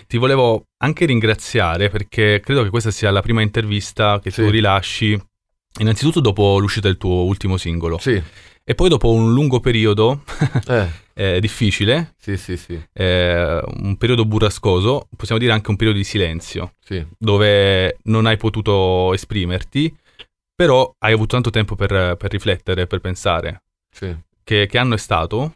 Ti 0.08 0.18
volevo 0.18 0.66
anche 0.84 1.06
ringraziare 1.06 1.90
perché 1.90 2.42
credo 2.44 2.64
che 2.64 2.70
questa 2.70 2.92
sia 2.92 3.12
la 3.12 3.22
prima 3.22 3.42
intervista 3.42 4.20
che 4.22 4.32
Sì. 4.32 4.44
tu 4.44 4.50
rilasci, 4.50 5.20
innanzitutto 5.80 6.20
dopo 6.20 6.58
l'uscita 6.58 6.88
del 6.88 6.98
tuo 6.98 7.24
ultimo 7.24 7.56
singolo 7.58 7.98
sì, 8.00 8.22
e 8.70 8.76
poi 8.76 8.90
dopo 8.90 9.10
un 9.10 9.32
lungo 9.32 9.62
periodo 9.62 10.24
eh, 10.68 10.90
eh, 11.16 11.40
difficile, 11.40 12.16
sì, 12.18 12.36
sì, 12.36 12.58
sì, 12.58 12.78
eh, 12.92 13.62
un 13.78 13.96
periodo 13.96 14.26
burrascoso, 14.26 15.08
possiamo 15.16 15.40
dire 15.40 15.54
anche 15.54 15.70
un 15.70 15.78
periodo 15.78 15.98
di 15.98 16.04
silenzio, 16.04 16.74
dove 17.18 18.00
non 18.04 18.26
hai 18.26 18.36
potuto 18.36 19.14
esprimerti, 19.14 19.96
però 20.54 20.94
hai 21.00 21.14
avuto 21.14 21.36
tanto 21.36 21.50
tempo 21.50 21.76
per, 21.76 22.18
per 22.18 22.30
riflettere, 22.30 22.88
per 22.88 23.00
pensare. 23.00 23.64
sì. 23.90 24.14
Che, 24.44 24.66
che 24.66 24.78
anno 24.78 24.96
è 24.96 24.98
stato? 24.98 25.56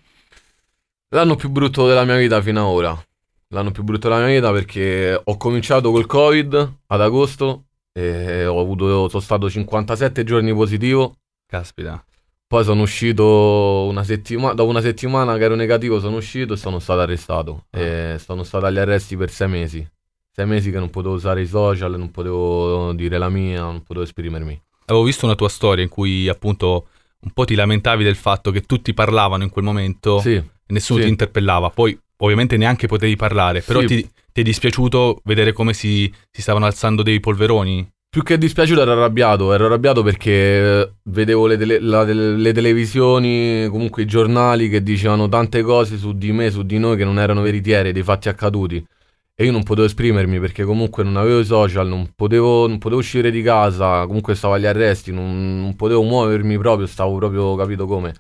L'anno 1.09 1.35
più 1.35 1.49
brutto 1.49 1.87
della 1.87 2.03
mia 2.05 2.17
vita 2.17 2.41
fino 2.41 2.61
ad 2.61 2.67
ora. 2.67 3.05
L'anno 3.49 3.71
più 3.71 3.83
brutto 3.83 4.09
della 4.09 4.25
mia 4.25 4.35
vita 4.35 4.51
perché 4.51 5.19
ho 5.21 5.37
cominciato 5.37 5.91
col 5.91 6.05
Covid 6.05 6.77
ad 6.87 7.01
agosto 7.01 7.67
e 7.93 8.45
ho 8.45 8.59
avuto, 8.59 9.07
sono 9.07 9.21
stato 9.21 9.49
57 9.49 10.23
giorni 10.25 10.53
positivo. 10.53 11.19
Caspita. 11.45 12.03
Poi 12.51 12.65
sono 12.65 12.81
uscito 12.81 13.87
una 13.89 14.03
settimana, 14.03 14.53
dopo 14.53 14.69
una 14.69 14.81
settimana 14.81 15.37
che 15.37 15.45
ero 15.45 15.55
negativo 15.55 16.01
sono 16.01 16.17
uscito 16.17 16.51
e 16.51 16.57
sono 16.57 16.79
stato 16.79 16.99
arrestato. 16.99 17.67
Ah. 17.69 17.79
E 17.79 18.19
sono 18.19 18.43
stato 18.43 18.65
agli 18.65 18.77
arresti 18.77 19.15
per 19.15 19.29
sei 19.29 19.47
mesi. 19.47 19.89
Sei 20.29 20.45
mesi 20.45 20.69
che 20.69 20.77
non 20.77 20.89
potevo 20.89 21.13
usare 21.13 21.43
i 21.43 21.47
social, 21.47 21.97
non 21.97 22.11
potevo 22.11 22.91
dire 22.91 23.17
la 23.17 23.29
mia, 23.29 23.61
non 23.61 23.83
potevo 23.83 24.03
esprimermi. 24.03 24.61
Avevo 24.87 25.05
visto 25.05 25.25
una 25.25 25.35
tua 25.35 25.47
storia 25.47 25.81
in 25.81 25.89
cui 25.89 26.27
appunto 26.27 26.87
un 27.21 27.31
po' 27.31 27.45
ti 27.45 27.55
lamentavi 27.55 28.03
del 28.03 28.17
fatto 28.17 28.51
che 28.51 28.63
tutti 28.63 28.93
parlavano 28.93 29.43
in 29.43 29.49
quel 29.49 29.63
momento 29.63 30.19
Sì, 30.19 30.33
e 30.33 30.43
nessuno 30.67 30.99
sì. 30.99 31.05
ti 31.05 31.09
interpellava. 31.09 31.69
Poi 31.69 31.97
ovviamente 32.17 32.57
neanche 32.57 32.85
potevi 32.85 33.15
parlare, 33.15 33.61
però 33.61 33.79
Sì. 33.79 33.85
ti, 33.85 34.09
ti 34.33 34.41
è 34.41 34.43
dispiaciuto 34.43 35.21
vedere 35.23 35.53
come 35.53 35.73
si, 35.73 36.13
si 36.29 36.41
stavano 36.41 36.65
alzando 36.65 37.01
dei 37.01 37.21
polveroni? 37.21 37.89
Più 38.13 38.23
che 38.23 38.37
dispiaciuto 38.37 38.81
ero 38.81 38.91
arrabbiato, 38.91 39.53
ero 39.53 39.67
arrabbiato 39.67 40.03
perché 40.03 40.31
eh, 40.31 40.93
vedevo 41.03 41.47
le, 41.47 41.55
tele- 41.55 41.79
la- 41.79 42.03
le 42.03 42.51
televisioni, 42.51 43.67
comunque 43.69 44.01
i 44.01 44.05
giornali 44.05 44.67
che 44.67 44.83
dicevano 44.83 45.29
tante 45.29 45.61
cose 45.61 45.95
su 45.97 46.11
di 46.17 46.33
me, 46.33 46.51
su 46.51 46.63
di 46.63 46.77
noi 46.77 46.97
che 46.97 47.05
non 47.05 47.19
erano 47.19 47.41
veritiere, 47.41 47.93
dei 47.93 48.03
fatti 48.03 48.27
accaduti. 48.27 48.85
E 49.33 49.45
io 49.45 49.51
non 49.53 49.63
potevo 49.63 49.87
esprimermi 49.87 50.41
perché 50.41 50.65
comunque 50.65 51.05
non 51.05 51.15
avevo 51.15 51.39
i 51.39 51.45
social, 51.45 51.87
non 51.87 52.11
potevo, 52.13 52.67
non 52.67 52.79
potevo 52.79 52.99
uscire 52.99 53.31
di 53.31 53.41
casa, 53.41 54.05
comunque 54.05 54.35
stavo 54.35 54.55
agli 54.55 54.65
arresti, 54.65 55.13
non, 55.13 55.61
non 55.61 55.75
potevo 55.77 56.03
muovermi 56.03 56.57
proprio, 56.57 56.87
stavo 56.87 57.15
proprio 57.15 57.55
capito 57.55 57.85
come. 57.85 58.13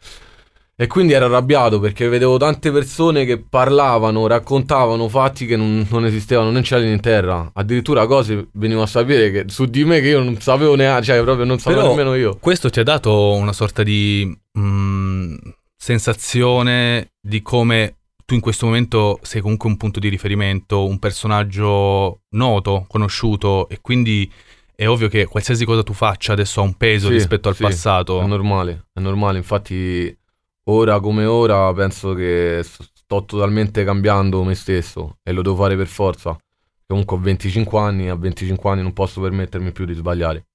E 0.75 0.87
quindi 0.87 1.13
ero 1.13 1.25
arrabbiato 1.25 1.79
perché 1.79 2.07
vedevo 2.07 2.37
tante 2.37 2.71
persone 2.71 3.23
che 3.23 3.37
parlavano, 3.39 4.25
raccontavano 4.25 5.07
fatti 5.09 5.45
che 5.45 5.55
non, 5.55 5.85
non 5.91 6.05
esistevano 6.05 6.49
né 6.49 6.57
in 6.59 6.63
cielo 6.63 6.83
né 6.83 6.91
in 6.93 6.99
terra. 6.99 7.51
Addirittura 7.53 8.07
cose 8.07 8.47
venivo 8.53 8.81
a 8.81 8.87
sapere 8.87 9.29
che, 9.31 9.45
su 9.47 9.65
di 9.65 9.83
me 9.85 9.99
che 10.01 10.07
io 10.07 10.23
non 10.23 10.39
sapevo 10.39 10.73
neanche, 10.75 11.03
cioè 11.05 11.21
proprio 11.21 11.45
non 11.45 11.59
sapevo 11.59 11.81
Però- 11.81 11.95
nemmeno 11.95 12.15
io. 12.15 12.37
Questo 12.39 12.69
ti 12.71 12.79
ha 12.79 12.83
dato 12.83 13.33
una 13.33 13.53
sorta 13.53 13.83
di 13.83 14.35
mm, 14.57 15.35
sensazione 15.77 17.11
di 17.21 17.41
come 17.41 17.97
tu 18.25 18.33
in 18.33 18.39
questo 18.41 18.65
momento 18.65 19.19
sei 19.21 19.41
comunque 19.41 19.69
un 19.69 19.77
punto 19.77 19.99
di 19.99 20.07
riferimento, 20.07 20.85
un 20.87 20.99
personaggio 20.99 22.21
noto, 22.29 22.85
conosciuto 22.87 23.67
e 23.69 23.79
quindi 23.81 24.31
è 24.73 24.87
ovvio 24.87 25.09
che 25.09 25.25
qualsiasi 25.25 25.63
cosa 25.65 25.83
tu 25.83 25.93
faccia 25.93 26.33
adesso 26.33 26.59
ha 26.59 26.63
un 26.63 26.75
peso 26.75 27.07
Sì, 27.07 27.13
rispetto 27.13 27.49
al 27.49 27.55
sì, 27.55 27.61
passato. 27.63 28.21
È 28.21 28.25
normale, 28.25 28.87
è 28.93 28.99
normale. 28.99 29.37
Infatti, 29.37 30.17
ora 30.65 30.99
come 30.99 31.25
ora, 31.25 31.73
penso 31.73 32.13
che 32.13 32.61
sto 32.63 33.25
totalmente 33.25 33.83
cambiando 33.83 34.43
me 34.43 34.55
stesso 34.55 35.17
e 35.23 35.31
lo 35.31 35.41
devo 35.41 35.55
fare 35.55 35.75
per 35.75 35.87
forza. 35.87 36.37
Comunque 36.85 37.15
ho 37.15 37.19
25 37.19 37.79
anni, 37.79 38.09
a 38.09 38.15
25 38.15 38.69
anni 38.69 38.81
non 38.81 38.93
posso 38.93 39.21
permettermi 39.21 39.71
più 39.71 39.85
di 39.85 39.93
sbagliare. 39.93 40.45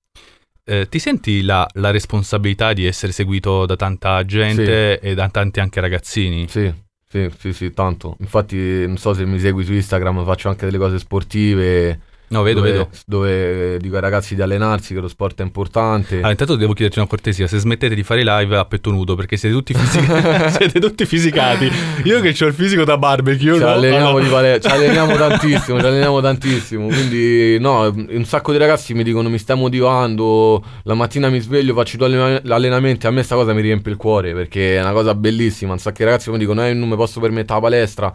Eh, 0.65 0.89
ti 0.89 0.99
senti 0.99 1.43
la, 1.43 1.67
la 1.75 1.91
responsabilità 1.91 2.73
di 2.73 2.87
essere 2.87 3.13
seguito 3.13 3.67
da 3.67 3.77
tanta 3.77 4.25
gente 4.25 4.99
e 4.99 5.15
da 5.15 5.29
tanti 5.29 5.61
anche 5.61 5.81
ragazzini? 5.81 6.49
Sì, 6.49 6.73
sì, 7.09 7.31
sì, 7.39 7.53
sì, 7.53 7.73
tanto. 7.73 8.17
Infatti, 8.19 8.85
non 8.87 8.97
so 8.97 9.15
se 9.15 9.25
mi 9.25 9.39
segui 9.39 9.65
su 9.65 9.73
Instagram, 9.73 10.25
faccio 10.25 10.49
anche 10.49 10.65
delle 10.65 10.79
cose 10.79 10.99
sportive. 10.99 12.01
No, 12.29 12.43
vedo, 12.43 12.61
dove, 12.61 12.73
vedo. 12.73 12.89
Dove 13.07 13.79
dico 13.79 13.95
ai 13.95 14.01
ragazzi 14.01 14.35
di 14.35 14.43
allenarsi, 14.43 14.95
che 14.95 15.01
lo 15.01 15.09
sport 15.09 15.41
è 15.41 15.43
importante. 15.45 16.15
Allora, 16.17 16.31
intanto 16.31 16.57
devo 16.57 16.73
chiederti 16.73 16.99
una 16.99 17.07
cortesia, 17.09 17.47
se 17.47 17.59
smettete 17.59 17.95
di 17.95 18.03
fare 18.03 18.25
live 18.25 18.57
a 18.57 18.65
petto 18.65 18.91
nudo, 18.91 19.15
perché 19.15 19.37
siete 19.37 19.55
tutti, 19.55 19.75
fisic- 19.75 20.49
siete 20.59 20.81
tutti 20.81 21.07
fisicati. 21.07 21.71
Io 22.05 22.21
che 22.21 22.35
ho 22.41 22.47
il 22.49 22.55
fisico 22.55 22.85
da 22.85 22.99
barbecue, 22.99 23.55
Ci 23.55 23.61
no? 23.61 23.69
alleniamo, 23.69 24.19
No, 24.19 24.29
pale- 24.29 24.61
ci 24.61 24.67
alleniamo 24.69 25.15
tantissimo, 25.17 25.79
ci 25.79 25.87
alleniamo 25.87 26.21
tantissimo. 26.21 26.87
Quindi, 26.89 27.59
no, 27.61 27.83
un 27.95 28.25
sacco 28.25 28.51
di 28.53 28.59
ragazzi 28.59 28.93
mi 28.95 29.05
dicono 29.05 29.29
mi 29.29 29.39
stai 29.39 29.57
motivando. 29.57 30.65
La 30.83 30.95
mattina 30.95 31.29
mi 31.29 31.41
sveglio, 31.41 31.75
faccio 31.75 32.05
allena- 32.05 32.41
allenamenti. 32.49 33.07
A 33.07 33.11
me 33.11 33.23
sta 33.23 33.35
cosa 33.37 33.53
mi 33.53 33.61
riempie 33.61 33.93
il 33.93 33.99
cuore 33.99 34.33
perché 34.35 34.77
è 34.77 34.81
una 34.81 34.93
cosa 34.93 35.15
bellissima. 35.15 35.73
Un 35.73 35.79
sacco 35.79 35.99
di 35.99 36.05
ragazzi 36.05 36.31
mi 36.31 36.39
dicono: 36.39 36.65
eh, 36.67 36.73
non 36.75 36.89
mi 36.89 36.97
posso 36.97 37.21
permettere 37.21 37.55
la 37.55 37.61
palestra. 37.61 38.13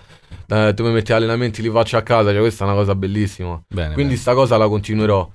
Eh, 0.48 0.74
tu 0.76 0.84
mi 0.84 0.92
metti 0.92 1.14
allenamenti, 1.14 1.62
li 1.62 1.70
faccio 1.70 1.98
a 1.98 2.02
casa. 2.02 2.32
Cioè, 2.32 2.40
questa 2.40 2.64
è 2.66 2.68
una 2.68 2.76
cosa 2.78 2.96
bellissima. 2.96 3.62
Bene, 3.68 3.94
Quindi, 3.94 4.14
bene. 4.14 4.22
sta 4.22 4.34
cosa 4.34 4.58
la 4.58 4.68
continuerò. 4.68 5.30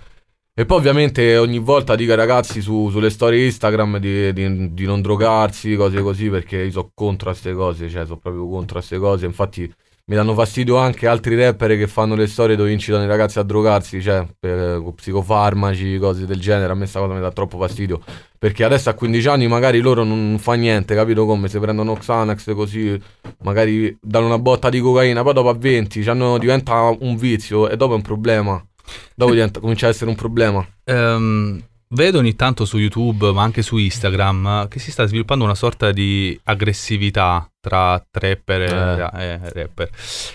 E 0.59 0.65
poi, 0.65 0.79
ovviamente, 0.79 1.37
ogni 1.37 1.59
volta 1.59 1.95
dico 1.97 2.12
ai 2.12 2.17
ragazzi 2.17 2.61
su- 2.62 2.88
sulle 2.91 3.11
storie 3.11 3.45
Instagram 3.47 3.99
di, 3.99 4.33
di- 4.33 4.73
di 4.75 4.85
non 4.87 5.03
drogarsi, 5.03 5.76
cose 5.76 6.00
così, 6.00 6.31
perché 6.31 6.57
io 6.65 6.71
sono 6.71 6.91
contro 6.95 7.29
a 7.29 7.33
queste 7.33 7.53
cose. 7.55 7.88
Cioè, 7.91 8.05
sono 8.07 8.19
proprio 8.19 8.49
contro 8.49 8.79
a 8.79 8.81
queste 8.81 8.99
cose. 8.99 9.26
Infatti. 9.26 9.73
Mi 10.08 10.14
danno 10.14 10.34
fastidio 10.34 10.76
anche 10.76 11.08
altri 11.08 11.34
rapper 11.34 11.76
che 11.76 11.88
fanno 11.88 12.14
le 12.14 12.28
storie 12.28 12.54
dove 12.54 12.70
incitano 12.70 13.02
i 13.02 13.08
ragazzi 13.08 13.40
a 13.40 13.42
drogarsi, 13.42 14.00
cioè 14.00 14.25
per, 14.38 14.80
con 14.80 14.94
psicofarmaci, 14.94 15.98
cose 15.98 16.26
del 16.26 16.38
genere. 16.38 16.70
A 16.70 16.76
me 16.76 16.86
sta 16.86 17.00
cosa 17.00 17.12
mi 17.12 17.20
dà 17.20 17.32
troppo 17.32 17.58
fastidio. 17.58 18.00
Perché 18.38 18.62
adesso 18.62 18.88
a 18.88 18.94
15 18.94 19.26
anni 19.26 19.48
magari 19.48 19.80
loro 19.80 20.04
non 20.04 20.36
fa 20.38 20.54
niente, 20.54 20.94
capito 20.94 21.26
come? 21.26 21.48
Se 21.48 21.58
prendono 21.58 21.94
Xanax 21.94 22.54
così, 22.54 22.96
magari 23.42 23.98
danno 24.00 24.26
una 24.26 24.38
botta 24.38 24.68
di 24.68 24.78
cocaina, 24.78 25.25
poi 25.25 25.32
dopo 25.32 25.48
a 25.48 25.54
20 25.54 26.00
c'hanno- 26.02 26.38
diventa 26.38 26.94
un 27.00 27.16
vizio 27.16 27.68
e 27.68 27.76
dopo 27.76 27.94
è 27.94 27.96
un 27.96 28.02
problema. 28.02 28.64
Dopo 29.12 29.32
diventa- 29.32 29.58
comincia 29.58 29.86
a 29.86 29.90
essere 29.90 30.08
un 30.08 30.14
problema. 30.16 30.64
Ehm, 30.84 31.60
vedo 31.88 32.19
ogni 32.19 32.35
tanto 32.37 32.64
su 32.64 32.78
YouTube, 32.78 33.33
ma 33.33 33.43
anche 33.43 33.62
su 33.62 33.76
Instagram, 33.76 34.62
eh, 34.64 34.69
che 34.69 34.78
si 34.78 34.90
sta 34.90 35.07
sviluppando 35.07 35.45
una 35.45 35.55
sorta 35.55 35.93
di 35.93 36.38
aggressività 36.45 37.49
tra 37.61 38.05
trapper 38.11 38.61
e, 38.62 39.11
Eh. 39.23 39.33
e 39.33 39.52
rapper, 39.52 39.90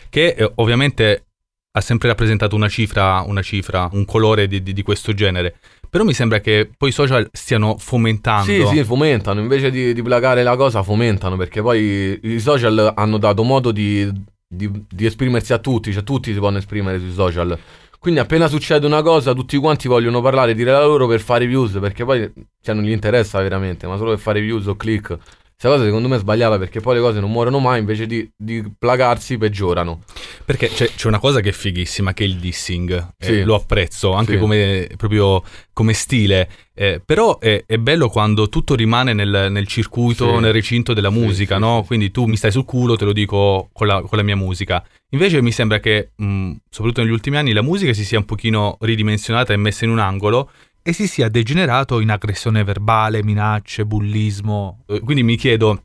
che 0.09 0.35
eh, 0.37 0.51
ovviamente 0.55 1.25
ha 1.73 1.81
sempre 1.81 2.09
rappresentato 2.09 2.55
una 2.55 2.67
cifra, 2.67 3.21
una 3.25 3.41
cifra, 3.41 3.89
un 3.93 4.03
colore 4.05 4.47
di, 4.47 4.61
di- 4.61 4.73
di 4.73 4.81
questo 4.83 5.13
genere. 5.13 5.55
Però 5.89 6.03
mi 6.05 6.13
sembra 6.13 6.39
che 6.39 6.69
poi 6.77 6.89
i 6.89 6.93
social 6.93 7.27
stiano 7.33 7.77
fomentando. 7.77 8.45
Sì, 8.45 8.65
sì, 8.65 8.83
fomentano, 8.83 9.39
invece 9.41 9.69
di, 9.71 9.93
di 9.93 10.01
placare 10.01 10.41
la 10.43 10.55
cosa, 10.55 10.83
fomentano, 10.83 11.35
perché 11.35 11.61
poi 11.61 12.17
i 12.21 12.39
social 12.39 12.93
hanno 12.95 13.17
dato 13.17 13.43
modo 13.43 13.71
di, 13.71 14.09
di- 14.47 14.85
di 14.89 15.05
esprimersi 15.05 15.51
a 15.53 15.57
tutti, 15.59 15.91
cioè 15.93 16.03
tutti 16.03 16.31
si 16.31 16.39
possono 16.39 16.57
esprimere 16.59 16.97
sui 16.99 17.11
social. 17.13 17.57
Quindi 18.01 18.19
appena 18.19 18.47
succede 18.47 18.87
una 18.87 19.03
cosa, 19.03 19.31
tutti 19.33 19.55
quanti 19.57 19.87
vogliono 19.87 20.21
parlare, 20.21 20.55
dire 20.55 20.71
la 20.71 20.83
loro 20.83 21.05
per 21.05 21.19
fare 21.19 21.45
views, 21.45 21.77
perché 21.79 22.03
poi 22.03 22.33
cioè, 22.59 22.73
non 22.73 22.83
gli 22.83 22.89
interessa 22.89 23.39
veramente, 23.39 23.85
ma 23.85 23.95
solo 23.95 24.09
per 24.09 24.19
fare 24.19 24.41
views 24.41 24.65
o 24.65 24.75
click. 24.75 25.15
Questa 25.61 25.77
cosa 25.77 25.83
secondo 25.89 26.07
me 26.07 26.15
è 26.15 26.19
sbagliata 26.19 26.57
perché 26.57 26.79
poi 26.79 26.95
le 26.95 27.01
cose 27.01 27.19
non 27.19 27.29
muoiono 27.29 27.59
mai, 27.59 27.77
invece 27.77 28.07
di, 28.07 28.27
di 28.35 28.63
placarsi 28.79 29.37
peggiorano. 29.37 30.01
Perché 30.43 30.69
c'è, 30.69 30.89
c'è 30.95 31.07
una 31.07 31.19
cosa 31.19 31.39
che 31.39 31.49
è 31.49 31.51
fighissima, 31.51 32.15
che 32.15 32.23
è 32.23 32.27
il 32.27 32.37
dissing. 32.37 33.09
e 33.19 33.25
Sì. 33.25 33.43
lo 33.43 33.53
apprezzo 33.53 34.11
anche 34.13 34.33
Sì. 34.33 34.39
come, 34.39 34.89
proprio 34.97 35.43
come 35.71 35.93
stile. 35.93 36.49
eh, 36.73 36.99
però 37.05 37.37
è, 37.37 37.63
è 37.67 37.77
bello 37.77 38.09
quando 38.09 38.49
tutto 38.49 38.73
rimane 38.73 39.13
nel, 39.13 39.49
nel 39.51 39.67
circuito, 39.67 40.33
Sì. 40.33 40.39
nel 40.41 40.51
recinto 40.51 40.93
della 40.95 41.11
musica, 41.11 41.59
no? 41.59 41.83
Quindi 41.85 42.09
tu 42.09 42.25
mi 42.25 42.37
stai 42.37 42.49
sul 42.51 42.65
culo, 42.65 42.95
te 42.95 43.05
lo 43.05 43.13
dico 43.13 43.69
con 43.71 43.85
la, 43.85 44.01
con 44.01 44.17
la 44.17 44.23
mia 44.23 44.35
musica. 44.35 44.83
Invece 45.11 45.43
mi 45.43 45.51
sembra 45.51 45.79
che, 45.79 46.09
mh, 46.15 46.53
soprattutto 46.71 47.03
negli 47.03 47.11
ultimi 47.13 47.37
anni, 47.37 47.53
la 47.53 47.61
musica 47.61 47.93
si 47.93 48.03
sia 48.03 48.17
un 48.17 48.25
pochino 48.25 48.77
ridimensionata 48.79 49.53
e 49.53 49.57
messa 49.57 49.85
in 49.85 49.91
un 49.91 49.99
angolo 49.99 50.49
e 50.83 50.93
si 50.93 51.07
sia 51.07 51.29
degenerato 51.29 51.99
in 51.99 52.09
aggressione 52.09 52.63
verbale, 52.63 53.23
minacce, 53.23 53.85
bullismo. 53.85 54.83
Eh, 54.87 54.99
Quindi 55.01 55.23
mi 55.23 55.35
chiedo 55.35 55.83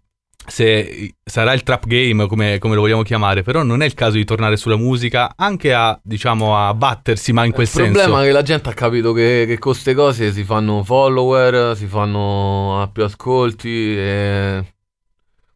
se 0.48 1.14
sarà 1.24 1.52
il 1.54 1.64
trap 1.64 1.86
game 1.86 2.26
come, 2.28 2.58
come 2.58 2.76
lo 2.76 2.80
vogliamo 2.82 3.02
chiamare, 3.02 3.42
però 3.42 3.64
non 3.64 3.82
è 3.82 3.84
il 3.84 3.94
caso 3.94 4.16
di 4.16 4.24
tornare 4.24 4.56
sulla 4.56 4.76
musica 4.76 5.32
anche 5.36 5.74
a, 5.74 5.98
diciamo, 6.02 6.56
a 6.56 6.72
battersi, 6.72 7.32
ma 7.32 7.44
in 7.44 7.50
quel 7.52 7.66
Il 7.66 7.72
problema 7.72 8.00
senso. 8.00 8.20
è 8.20 8.24
che 8.26 8.32
la 8.32 8.42
gente 8.42 8.68
ha 8.68 8.72
capito 8.72 9.12
che, 9.12 9.44
che 9.46 9.58
con 9.58 9.72
queste 9.72 9.92
cose 9.94 10.32
si 10.32 10.44
fanno 10.44 10.84
follower, 10.84 11.76
si 11.76 11.86
fanno 11.86 12.80
a 12.80 12.86
più 12.88 13.02
ascolti 13.02 13.96
e 13.96 14.74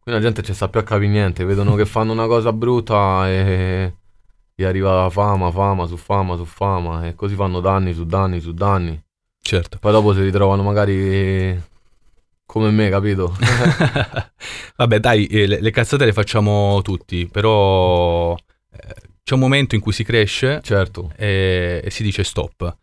quindi 0.02 0.20
la 0.20 0.26
gente 0.26 0.42
ci 0.42 0.54
sta 0.54 0.68
più 0.68 0.80
a 0.80 0.82
capire 0.82 1.08
niente, 1.10 1.44
vedono 1.44 1.76
che 1.76 1.86
fanno 1.86 2.10
una 2.12 2.26
cosa 2.26 2.52
brutta 2.52 3.28
e 3.28 3.94
gli 4.56 4.64
arriva 4.64 5.08
fama, 5.08 5.52
fama 5.52 5.86
su 5.86 5.96
fama 5.96 6.34
su 6.36 6.44
fama 6.44 7.06
e 7.06 7.14
così 7.14 7.36
fanno 7.36 7.60
danni 7.60 7.92
su 7.92 8.04
danni 8.04 8.40
su 8.40 8.52
danni. 8.52 9.00
Certo. 9.50 9.78
Poi 9.80 9.90
dopo 9.90 10.14
si 10.14 10.20
ritrovano 10.22 10.62
magari 10.62 11.60
come 12.46 12.70
me, 12.70 12.88
capito? 12.88 13.36
Vabbè, 14.76 15.00
dai, 15.00 15.26
eh, 15.26 15.48
le, 15.48 15.60
le 15.60 15.70
cazzate 15.72 16.04
le 16.04 16.12
facciamo 16.12 16.80
tutti, 16.82 17.26
però 17.26 18.32
eh, 18.36 18.94
c'è 19.24 19.34
un 19.34 19.40
momento 19.40 19.74
in 19.74 19.80
cui 19.80 19.90
si 19.92 20.04
cresce 20.04 20.60
certo. 20.62 21.10
e, 21.16 21.80
e 21.82 21.90
si 21.90 22.04
dice 22.04 22.22
stop. 22.22 22.76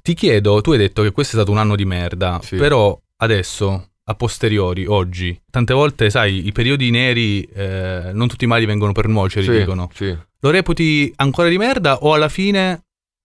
Ti 0.00 0.14
chiedo, 0.14 0.62
tu 0.62 0.72
hai 0.72 0.78
detto 0.78 1.02
che 1.02 1.10
questo 1.10 1.36
è 1.36 1.38
stato 1.40 1.52
un 1.52 1.58
anno 1.58 1.76
di 1.76 1.84
merda, 1.84 2.40
Sì. 2.42 2.56
però 2.56 2.98
adesso, 3.16 3.88
a 4.04 4.14
posteriori, 4.14 4.86
oggi, 4.86 5.38
tante 5.50 5.74
volte, 5.74 6.08
sai, 6.08 6.46
i 6.46 6.52
periodi 6.52 6.90
neri, 6.90 7.42
eh, 7.42 8.10
non 8.14 8.26
tutti 8.26 8.44
i 8.44 8.48
mali 8.48 8.64
vengono 8.64 8.92
per 8.92 9.06
nuocere, 9.06 9.44
Sì, 9.44 9.58
dicono. 9.58 9.90
sì. 9.92 10.16
Lo 10.40 10.48
reputi 10.50 11.12
ancora 11.16 11.48
di 11.50 11.58
merda 11.58 11.98
o 11.98 12.14
alla 12.14 12.30
fine... 12.30 12.84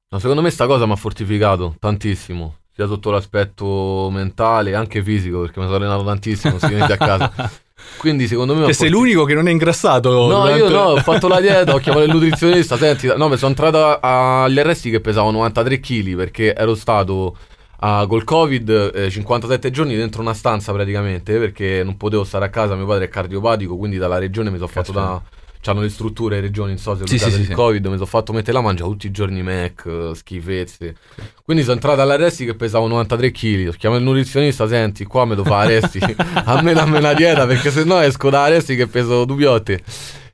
No, 0.09 0.19
secondo 0.19 0.41
me 0.41 0.49
sta 0.49 0.67
cosa 0.67 0.85
mi 0.85 0.91
ha 0.91 0.97
fortificato 0.97 1.75
tantissimo, 1.79 2.57
sia 2.73 2.87
sotto 2.87 3.11
l'aspetto 3.11 4.09
mentale, 4.11 4.75
anche 4.75 5.03
fisico, 5.03 5.41
perché 5.41 5.59
mi 5.59 5.65
sono 5.65 5.77
allenato 5.77 6.03
tantissimo, 6.03 6.57
si 6.57 6.73
a 6.73 6.97
casa. 6.97 7.31
Quindi 7.97 8.27
secondo 8.27 8.53
me... 8.53 8.65
Che 8.65 8.73
sei 8.73 8.89
forti- 8.89 9.03
l'unico 9.03 9.25
che 9.25 9.33
non 9.33 9.47
è 9.47 9.51
ingrassato. 9.51 10.11
No, 10.11 10.41
durante- 10.43 10.57
io 10.57 10.69
no, 10.69 10.83
ho 10.83 10.97
fatto 11.01 11.27
la 11.27 11.41
dieta, 11.41 11.73
ho 11.73 11.79
chiamato 11.79 12.05
il 12.05 12.11
nutrizionista, 12.11 12.77
senti, 12.77 13.07
no, 13.07 13.27
mi 13.27 13.37
sono 13.37 13.49
entrato 13.49 13.99
agli 13.99 14.59
arresti 14.59 14.89
che 14.89 15.01
pesavo 15.01 15.31
93 15.31 15.79
kg 15.79 16.15
perché 16.15 16.53
ero 16.53 16.75
stato 16.75 17.35
Ah, 17.83 18.05
col 18.07 18.23
Covid, 18.23 18.91
eh, 18.93 19.09
57 19.09 19.71
giorni 19.71 19.95
dentro 19.95 20.21
una 20.21 20.35
stanza 20.35 20.71
praticamente, 20.71 21.39
perché 21.39 21.81
non 21.83 21.97
potevo 21.97 22.23
stare 22.23 22.45
a 22.45 22.49
casa, 22.49 22.75
mio 22.75 22.85
padre 22.85 23.05
è 23.05 23.07
cardiopatico, 23.07 23.75
quindi 23.75 23.97
dalla 23.97 24.19
regione 24.19 24.51
mi 24.51 24.57
sono 24.57 24.67
fatto 24.67 24.91
da... 24.91 25.19
C'hanno 25.61 25.81
le 25.81 25.89
strutture 25.89 26.35
le 26.35 26.41
regioni, 26.41 26.69
non 26.69 26.79
so 26.79 26.95
se 26.95 27.07
Sì, 27.07 27.17
sì, 27.19 27.27
il 27.39 27.45
sì. 27.45 27.53
Covid, 27.53 27.85
mi 27.85 27.93
sono 27.93 28.05
fatto 28.05 28.33
mettere 28.33 28.53
la 28.53 28.61
mangia 28.61 28.83
tutti 28.83 29.07
i 29.07 29.11
giorni 29.11 29.43
Mac, 29.43 29.85
eh, 29.85 30.11
schifezze. 30.15 30.95
Quindi 31.43 31.63
sono 31.63 31.75
entrato 31.75 32.01
all'arresti 32.01 32.45
che 32.45 32.55
pesavo 32.55 32.87
93 32.87 33.31
kg. 33.31 33.67
Ho 33.67 33.71
chiamato 33.77 34.01
il 34.01 34.07
nutrizionista, 34.07 34.67
senti, 34.67 35.05
qua 35.05 35.25
mi 35.25 35.35
devo 35.35 35.43
fare 35.43 35.77
arresti. 35.77 35.99
a 36.33 36.61
me 36.61 36.73
dammi 36.73 36.97
una 36.97 37.13
dieta 37.13 37.45
perché 37.45 37.69
sennò 37.71 38.01
esco 38.01 38.29
da 38.29 38.43
arresti 38.45 38.75
che 38.75 38.87
peso 38.87 39.23
due 39.25 39.37
piotte. 39.37 39.83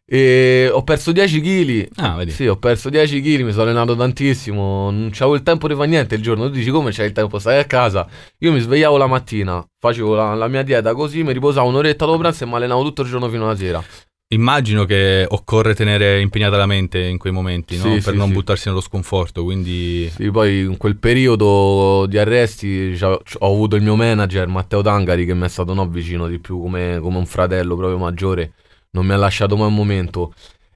E 0.10 0.70
ho 0.72 0.84
perso 0.84 1.12
10 1.12 1.42
kg. 1.42 1.90
Ah, 1.98 2.16
vedi. 2.16 2.32
Sì, 2.32 2.48
ho 2.48 2.56
perso 2.56 2.90
10 2.90 3.22
kg, 3.22 3.42
mi 3.42 3.52
sono 3.52 3.64
allenato 3.64 3.94
tantissimo. 3.94 4.90
Non 4.90 5.10
c'avevo 5.12 5.36
il 5.36 5.44
tempo 5.44 5.68
di 5.68 5.76
fare 5.76 5.88
niente 5.88 6.16
il 6.16 6.22
giorno. 6.22 6.46
Tu 6.46 6.54
dici 6.54 6.70
come 6.70 6.92
c'hai 6.92 7.08
il 7.08 7.12
tempo? 7.12 7.40
Stai 7.40 7.60
a 7.60 7.66
casa. 7.66 8.08
Io 8.38 8.54
mi 8.54 8.62
svegliavo 8.62 8.96
la 8.96 9.08
mattina, 9.08 9.62
facevo 9.78 10.16
la, 10.16 10.34
la 10.34 10.48
mia 10.48 10.62
dieta 10.64 10.94
così, 10.94 11.24
mi 11.24 11.34
riposavo 11.34 11.68
un'oretta 11.68 12.06
dopo 12.06 12.20
pranzo 12.20 12.46
e 12.46 12.48
mi 12.48 12.54
allenavo 12.54 12.84
tutto 12.84 13.02
il 13.02 13.10
giorno 13.10 13.28
fino 13.28 13.44
alla 13.44 13.58
sera. 13.58 13.84
Immagino 14.30 14.84
che 14.84 15.26
occorre 15.26 15.74
tenere 15.74 16.20
impegnata 16.20 16.58
la 16.58 16.66
mente 16.66 17.00
in 17.00 17.18
quei 17.18 17.32
momenti, 17.32 17.78
no? 17.78 17.84
Sì, 17.84 18.02
per 18.02 18.12
sì, 18.12 18.16
non 18.18 18.28
sì. 18.28 18.34
buttarsi 18.34 18.68
nello 18.68 18.82
sconforto, 18.82 19.46
quindi... 19.46 20.10
Sì, 20.14 20.30
poi 20.32 20.60
in 20.60 20.76
quel 20.76 20.98
periodo 20.98 22.06
di 22.10 22.18
arresti 22.18 22.98
ho 23.02 23.22
avuto 23.40 23.78
il 23.78 23.84
mio 23.84 23.96
manager 23.96 24.48
Matteo 24.48 24.82
Tangari 24.82 25.26
che 25.26 25.34
mi 25.34 25.46
è 25.46 25.48
stato 25.48 25.74
no, 25.74 25.88
vicino 25.88 26.28
di 26.28 26.40
più 26.40 26.60
come, 26.60 27.00
come 27.02 27.18
un 27.18 27.26
fratello 27.26 27.78
proprio 27.78 27.98
maggiore, 27.98 28.52
non 28.92 29.06
mi 29.06 29.14
ha 29.14 29.18
lasciato 29.18 29.56
mai 29.56 29.68
un 29.68 29.76
momento. 29.76 30.34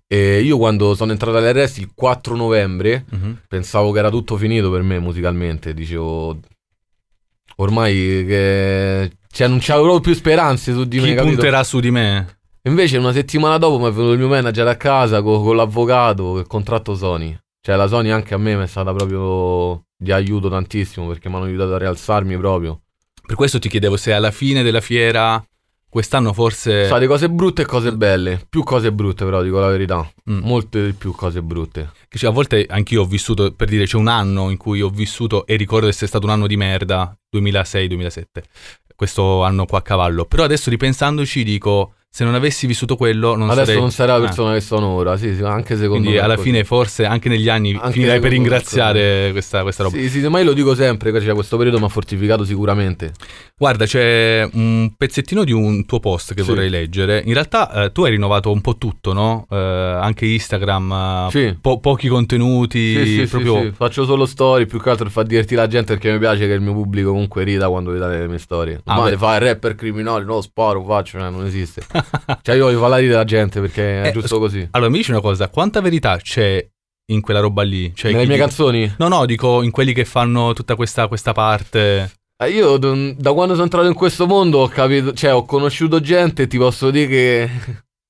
E 0.07 0.39
io 0.39 0.57
quando 0.57 0.95
sono 0.95 1.11
entrato 1.11 1.35
agli 1.35 1.45
arresti 1.45 1.81
il 1.81 1.91
4 1.93 2.35
novembre 2.37 3.03
Mhm. 3.09 3.41
pensavo 3.49 3.91
che 3.91 3.99
era 3.99 4.09
tutto 4.09 4.37
finito 4.37 4.71
per 4.71 4.81
me 4.81 4.97
musicalmente, 4.99 5.73
dicevo 5.73 6.39
ormai 7.57 7.93
che 8.25 9.11
cioè 9.29 9.47
non 9.47 9.59
c'avevo 9.59 9.87
proprio 9.87 10.13
più 10.13 10.13
speranze 10.13 10.73
su 10.73 10.85
di 10.85 10.99
me, 10.99 11.07
Chi 11.07 11.13
capito? 11.15 11.33
punterà 11.33 11.63
su 11.63 11.79
di 11.81 11.91
me? 11.91 12.39
Invece 12.63 12.97
una 12.97 13.11
settimana 13.11 13.57
dopo 13.57 13.79
mi 13.79 13.87
è 13.87 13.91
venuto 13.91 14.11
il 14.11 14.19
mio 14.19 14.27
manager 14.27 14.67
a 14.67 14.75
casa 14.75 15.21
co- 15.21 15.41
con, 15.41 15.55
l'avvocato, 15.55 16.37
il 16.37 16.45
contratto 16.45 16.95
Sony. 16.95 17.35
Cioè 17.59 17.75
la 17.75 17.87
Sony 17.87 18.09
anche 18.09 18.33
a 18.35 18.37
me 18.37 18.55
mi 18.55 18.63
è 18.63 18.67
stata 18.67 18.93
proprio 18.93 19.85
di 19.97 20.11
aiuto 20.11 20.49
tantissimo 20.49 21.07
perché 21.07 21.29
mi 21.29 21.35
hanno 21.35 21.45
aiutato 21.45 21.73
a 21.73 21.77
rialzarmi 21.79 22.37
proprio. 22.37 22.81
Per 23.25 23.35
questo 23.35 23.59
ti 23.59 23.69
chiedevo 23.69 23.97
se 23.97 24.13
alla 24.13 24.31
fine 24.31 24.61
della 24.61 24.81
fiera, 24.81 25.43
quest'anno 25.89 26.33
forse... 26.33 26.85
State 26.85 27.07
cose 27.07 27.29
brutte 27.29 27.63
e 27.63 27.65
cose 27.65 27.91
belle. 27.93 28.45
Più 28.47 28.63
cose 28.63 28.91
brutte 28.91 29.25
però, 29.25 29.41
dico 29.41 29.59
la 29.59 29.69
verità. 29.69 30.07
Mm. 30.29 30.39
Molte 30.43 30.85
di 30.85 30.93
più 30.93 31.13
cose 31.13 31.41
brutte. 31.41 31.91
Cioè, 32.09 32.29
a 32.29 32.33
volte 32.33 32.65
anch'io 32.69 33.01
ho 33.01 33.05
vissuto, 33.05 33.53
per 33.53 33.69
dire, 33.69 33.85
c'è 33.85 33.97
un 33.97 34.07
anno 34.07 34.49
in 34.49 34.57
cui 34.57 34.81
ho 34.81 34.89
vissuto 34.89 35.45
e 35.45 35.55
ricordo 35.55 35.87
essere 35.87 36.07
stato 36.07 36.25
un 36.25 36.31
anno 36.31 36.47
di 36.47 36.57
merda, 36.57 37.15
2006-2007, 37.35 38.23
questo 38.95 39.43
anno 39.43 39.65
qua 39.65 39.79
a 39.79 39.81
cavallo. 39.81 40.25
Però 40.25 40.43
adesso 40.43 40.69
ripensandoci 40.69 41.43
dico, 41.43 41.93
se 42.13 42.25
non 42.25 42.35
avessi 42.35 42.67
vissuto 42.67 42.97
quello 42.97 43.35
non 43.37 43.49
Adesso 43.49 43.65
sarei... 43.67 43.79
non 43.79 43.91
sarei 43.91 44.17
la 44.17 44.21
Ah, 44.21 44.25
persona 44.25 44.53
che 44.53 44.59
sono 44.59 44.87
ora, 44.87 45.15
sì, 45.15 45.33
sì, 45.33 45.43
anche 45.43 45.75
secondo 45.77 45.99
Quindi 45.99 46.17
me. 46.17 46.19
alla 46.19 46.35
fine 46.35 46.65
forse 46.65 47.05
anche 47.05 47.29
negli 47.29 47.47
anni 47.47 47.71
Anche 47.73 47.91
finirai 47.93 48.19
per 48.19 48.29
me 48.31 48.35
ringraziare 48.35 49.29
questa, 49.31 49.61
questa 49.61 49.83
roba. 49.83 49.95
Sì, 49.97 50.09
sì, 50.09 50.19
ma 50.27 50.39
io 50.39 50.45
lo 50.45 50.51
dico 50.53 50.75
sempre, 50.75 51.17
cioè, 51.21 51.33
questo 51.33 51.55
periodo 51.55 51.79
mi 51.79 51.85
ha 51.85 51.87
fortificato 51.87 52.43
sicuramente. 52.43 53.13
Guarda, 53.57 53.85
c'è 53.85 54.45
un 54.53 54.91
pezzettino 54.97 55.45
di 55.45 55.53
un 55.53 55.85
tuo 55.85 55.99
post 56.01 56.33
che 56.33 56.41
Sì. 56.41 56.49
vorrei 56.49 56.69
leggere. 56.69 57.21
In 57.25 57.31
realtà 57.33 57.85
eh, 57.85 57.91
tu 57.93 58.03
hai 58.03 58.11
rinnovato 58.11 58.51
un 58.51 58.59
po' 58.59 58.75
tutto, 58.77 59.13
no? 59.13 59.45
Eh, 59.49 59.55
anche 59.55 60.25
Instagram, 60.25 60.91
eh, 60.91 61.27
Sì. 61.31 61.57
po- 61.61 61.79
pochi 61.79 62.09
contenuti, 62.09 62.93
Sì, 62.93 63.05
sì, 63.05 63.15
sì, 63.21 63.27
proprio... 63.27 63.61
sì, 63.61 63.71
faccio 63.71 64.03
solo 64.03 64.25
storie, 64.25 64.65
più 64.65 64.81
che 64.81 64.89
altro 64.89 65.05
per 65.05 65.13
far 65.13 65.25
divertire 65.25 65.61
la 65.61 65.67
gente 65.67 65.93
perché 65.93 66.11
mi 66.11 66.19
piace 66.19 66.45
che 66.45 66.53
il 66.53 66.61
mio 66.61 66.73
pubblico 66.73 67.11
comunque 67.11 67.43
rida 67.45 67.69
quando 67.69 67.91
vede 67.91 68.05
le 68.19 68.27
mie 68.27 68.37
storie. 68.39 68.81
Ah, 68.83 68.97
Ma 68.99 69.17
fa 69.17 69.35
il 69.35 69.41
rapper 69.41 69.75
criminale, 69.75 70.25
no, 70.25 70.41
sparo, 70.41 70.83
faccio, 70.83 71.17
cioè, 71.17 71.29
non 71.29 71.45
esiste. 71.45 71.83
cioè 72.41 72.55
io 72.55 72.65
voglio 72.65 72.79
far 72.79 72.89
la 72.89 72.97
ride 72.97 73.13
la 73.13 73.23
gente 73.23 73.59
perché 73.61 74.01
è 74.03 74.07
Eh, 74.07 74.11
giusto 74.11 74.39
così. 74.39 74.67
Allora, 74.71 74.89
mi 74.89 74.97
dici 74.97 75.11
una 75.11 75.21
cosa, 75.21 75.49
quanta 75.49 75.81
verità 75.81 76.17
c'è 76.17 76.65
in 77.11 77.21
quella 77.21 77.39
roba 77.39 77.63
lì? 77.63 77.91
Cioè, 77.95 78.11
Nelle 78.11 78.25
mie 78.25 78.35
dice- 78.35 78.47
canzoni? 78.47 78.95
No, 78.97 79.07
no, 79.07 79.25
dico 79.25 79.61
in 79.63 79.71
quelli 79.71 79.93
che 79.93 80.05
fanno 80.05 80.53
tutta 80.53 80.75
questa, 80.75 81.07
questa 81.07 81.33
parte. 81.33 82.11
Eh, 82.41 82.49
io 82.49 82.77
da 82.77 83.33
quando 83.33 83.53
sono 83.53 83.63
entrato 83.63 83.87
in 83.87 83.93
questo 83.93 84.25
mondo 84.25 84.59
ho 84.59 84.67
capito, 84.67 85.13
cioè 85.13 85.33
ho 85.33 85.45
conosciuto 85.45 85.99
gente 86.01 86.43
e 86.43 86.47
ti 86.47 86.57
posso 86.57 86.89
dire 86.89 87.07
che 87.07 87.49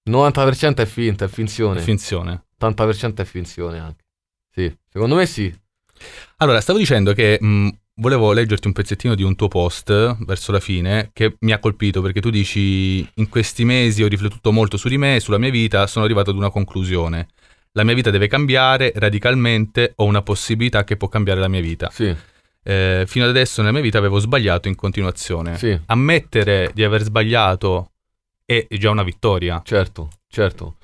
90% 0.10 0.76
è 0.78 0.86
finta, 0.86 1.26
è 1.26 1.28
finzione. 1.28 1.80
Finzione. 1.82 2.46
80% 2.60 3.16
è 3.18 3.26
finzione 3.26 3.80
anche. 3.80 4.04
Sì, 4.54 4.74
secondo 4.90 5.16
me 5.16 5.26
sì. 5.26 5.54
Allora, 6.38 6.62
stavo 6.62 6.80
dicendo 6.80 7.14
che 7.14 7.38
mh, 7.40 7.68
volevo 8.02 8.34
leggerti 8.34 8.66
un 8.66 8.74
pezzettino 8.74 9.14
di 9.14 9.22
un 9.22 9.36
tuo 9.36 9.48
post 9.48 10.18
verso 10.26 10.52
la 10.52 10.60
fine 10.60 11.12
che 11.14 11.36
mi 11.42 11.52
ha 11.52 11.60
colpito 11.60 12.02
perché 12.02 12.20
tu 12.20 12.32
dici 12.32 13.08
in 13.14 13.30
questi 13.30 13.64
mesi 13.64 14.02
ho 14.04 14.08
riflettuto 14.08 14.52
molto 14.52 14.76
su 14.76 14.90
di 14.90 14.98
me, 14.98 15.20
sulla 15.20 15.38
mia 15.38 15.52
vita, 15.52 15.86
sono 15.86 16.04
arrivato 16.04 16.32
ad 16.32 16.36
una 16.36 16.50
conclusione. 16.50 17.28
La 17.74 17.84
mia 17.84 17.94
vita 17.94 18.10
deve 18.10 18.28
cambiare 18.28 18.92
radicalmente, 18.96 19.94
ho 19.98 20.06
una 20.06 20.24
possibilità 20.24 20.84
che 20.84 20.98
può 20.98 21.08
cambiare 21.08 21.40
la 21.40 21.48
mia 21.48 21.62
vita. 21.62 21.90
Sì, 21.92 22.14
Eh, 22.64 23.06
fino 23.08 23.24
ad 23.24 23.30
adesso 23.32 23.62
nella 23.62 23.74
mia 23.74 23.82
vita 23.82 23.98
avevo 24.00 24.20
sbagliato 24.20 24.68
in 24.68 24.76
continuazione. 24.76 25.58
sì, 25.58 25.80
Ammettere 25.86 26.72
di 26.74 26.84
aver 26.84 27.04
sbagliato 27.04 27.92
è 28.46 28.68
già 28.72 28.90
una 28.90 29.04
vittoria. 29.04 29.62
certo, 29.64 30.10
certo. 30.28 30.76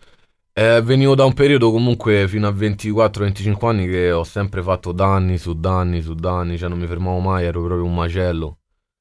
Eh, 0.57 0.81
venivo 0.81 1.13
da 1.13 1.23
un 1.23 1.33
periodo 1.33 1.69
comunque 1.69 2.27
fino 2.27 2.47
a 2.47 2.51
24-25 2.51 3.67
anni 3.67 3.87
che 3.87 4.11
ho 4.11 4.23
sempre 4.23 4.63
fatto 4.63 4.91
danni 4.91 5.37
su 5.37 5.53
danni 5.53 6.01
su 6.01 6.15
danni, 6.15 6.57
cioè 6.57 6.67
non 6.67 6.79
mi 6.79 6.87
fermavo 6.87 7.19
mai, 7.19 7.45
ero 7.45 7.61
proprio 7.63 7.85
un 7.85 7.93
macello. 7.93 8.57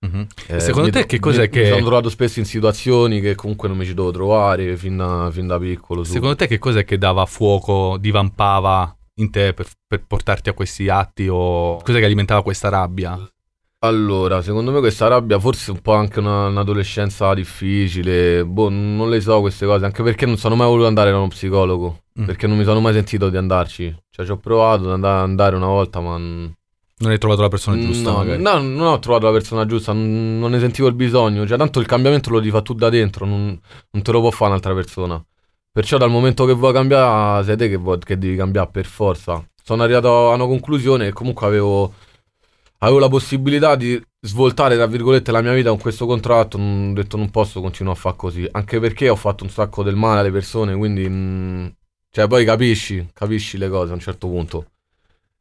Mhm. 0.07 0.27
Eh, 0.49 0.61
Secondo 0.61 0.89
mi 0.89 0.93
te 0.93 1.07
che 1.07 1.19
cos'è 1.19 1.43
mi- 1.43 1.49
che- 1.49 1.61
Mi 1.63 1.69
sono 1.69 1.87
trovato 1.87 2.11
spesso 2.11 2.41
in 2.41 2.45
situazioni 2.45 3.23
che 3.23 3.35
comunque 3.35 3.69
non 3.69 3.79
mi 3.79 3.87
ci 3.87 3.95
dovevo 3.95 4.13
trovare 4.15 4.77
fin 4.77 4.99
da, 4.99 5.31
fin 5.33 5.47
da 5.47 5.59
piccolo. 5.59 6.05
su. 6.05 6.13
Secondo 6.13 6.37
te 6.37 6.47
che 6.47 6.59
cos'è 6.59 6.85
che 6.85 6.99
dava 6.99 7.25
fuoco, 7.25 7.97
divampava 7.99 8.95
in 9.15 9.31
te 9.31 9.55
per, 9.55 9.67
per 9.87 10.05
portarti 10.07 10.51
a 10.51 10.53
questi 10.53 10.91
atti 10.91 11.27
o 11.27 11.81
cos'è 11.83 12.01
che 12.01 12.05
alimentava 12.05 12.43
questa 12.43 12.69
rabbia? 12.69 13.19
Allora, 13.87 14.43
secondo 14.43 14.71
me 14.73 14.81
questa 14.81 15.07
rabbia 15.09 15.39
forse 15.39 15.71
è 15.71 15.75
un 15.75 15.81
po' 15.81 15.93
anche 15.95 16.19
una- 16.21 16.47
un'adolescenza 16.47 17.33
difficile, 17.35 18.45
boh, 18.45 18.69
non 18.69 19.09
le 19.09 19.21
so 19.21 19.41
queste 19.41 19.67
cose, 19.67 19.85
anche 19.85 20.03
perché 20.03 20.27
non 20.27 20.37
sono 20.37 20.55
mai 20.57 20.67
voluto 20.67 20.87
andare 20.87 21.11
da 21.11 21.19
uno 21.19 21.29
psicologo, 21.29 22.03
Mm. 22.21 22.25
perché 22.25 22.47
non 22.47 22.57
mi 22.57 22.65
sono 22.65 22.81
mai 22.81 22.93
sentito 22.95 23.29
di 23.29 23.37
andarci. 23.37 23.95
Cioè, 24.11 24.25
ci 24.25 24.31
ho 24.33 24.37
provato 24.39 24.85
ad 24.85 24.91
andare, 24.93 25.23
andare 25.23 25.57
una 25.57 25.67
volta, 25.67 26.01
ma... 26.01 26.17
n- 26.17 26.53
Non 26.99 27.11
hai 27.11 27.19
trovato 27.19 27.43
la 27.43 27.49
persona 27.49 27.79
giusta 27.79 28.11
no, 28.11 28.17
magari. 28.17 28.41
no, 28.43 28.59
non 28.59 28.87
ho 28.87 28.99
trovato 28.99 29.27
la 29.27 29.33
persona 29.33 29.67
giusta, 29.67 29.93
non, 29.93 30.39
non 30.39 30.51
ne 30.51 30.59
sentivo 30.59 30.89
il 30.89 30.95
bisogno. 30.95 31.47
Cioè, 31.47 31.59
tanto 31.59 31.79
il 31.81 31.87
cambiamento 31.87 32.31
lo 32.31 32.39
devi 32.39 32.51
fare 32.51 32.63
tu 32.63 32.73
da 32.73 32.89
dentro, 32.89 33.27
non, 33.27 33.59
non 33.91 34.03
te 34.03 34.13
lo 34.13 34.21
può 34.21 34.31
fare 34.31 34.51
un'altra 34.51 34.73
persona. 34.75 35.23
Perciò 35.71 35.99
dal 35.99 36.09
momento 36.09 36.47
che 36.47 36.55
vuoi 36.55 36.73
cambiare, 36.73 37.45
sei 37.45 37.57
te 37.59 37.69
che, 37.69 37.77
vuoi- 37.77 37.99
che 37.99 38.17
devi 38.17 38.35
cambiare 38.35 38.71
per 38.73 38.87
forza. 38.87 39.45
Sono 39.63 39.83
arrivato 39.83 40.31
a 40.31 40.35
una 40.37 40.47
conclusione 40.47 41.05
che 41.07 41.13
comunque 41.13 41.47
avevo, 41.47 41.93
avevo 42.87 43.01
la 43.01 43.09
possibilità 43.09 43.75
di 43.75 44.01
svoltare, 44.21 44.77
tra 44.77 44.87
virgolette, 44.87 45.33
la 45.33 45.43
mia 45.43 45.53
vita 45.53 45.71
con 45.71 45.79
questo 45.79 46.07
contratto. 46.07 46.57
Ho 46.57 46.93
detto 46.93 47.17
non 47.17 47.31
posso 47.31 47.61
continuare 47.61 47.99
a 47.99 48.01
fare 48.01 48.17
così. 48.17 48.49
Anche 48.51 48.79
perché 48.81 49.09
ho 49.09 49.17
fatto 49.17 49.45
un 49.45 49.51
sacco 49.51 49.83
del 49.83 49.97
male 49.97 50.21
alle 50.21 50.31
persone, 50.31 50.77
quindi... 50.77 51.09
mm, 51.09 51.67
cioè, 52.11 52.29
poi 52.29 52.45
capisci, 52.45 53.11
capisci 53.13 53.59
le 53.59 53.69
cose 53.69 53.91
a 53.91 53.95
un 53.95 54.01
certo 54.01 54.29
punto. 54.29 54.71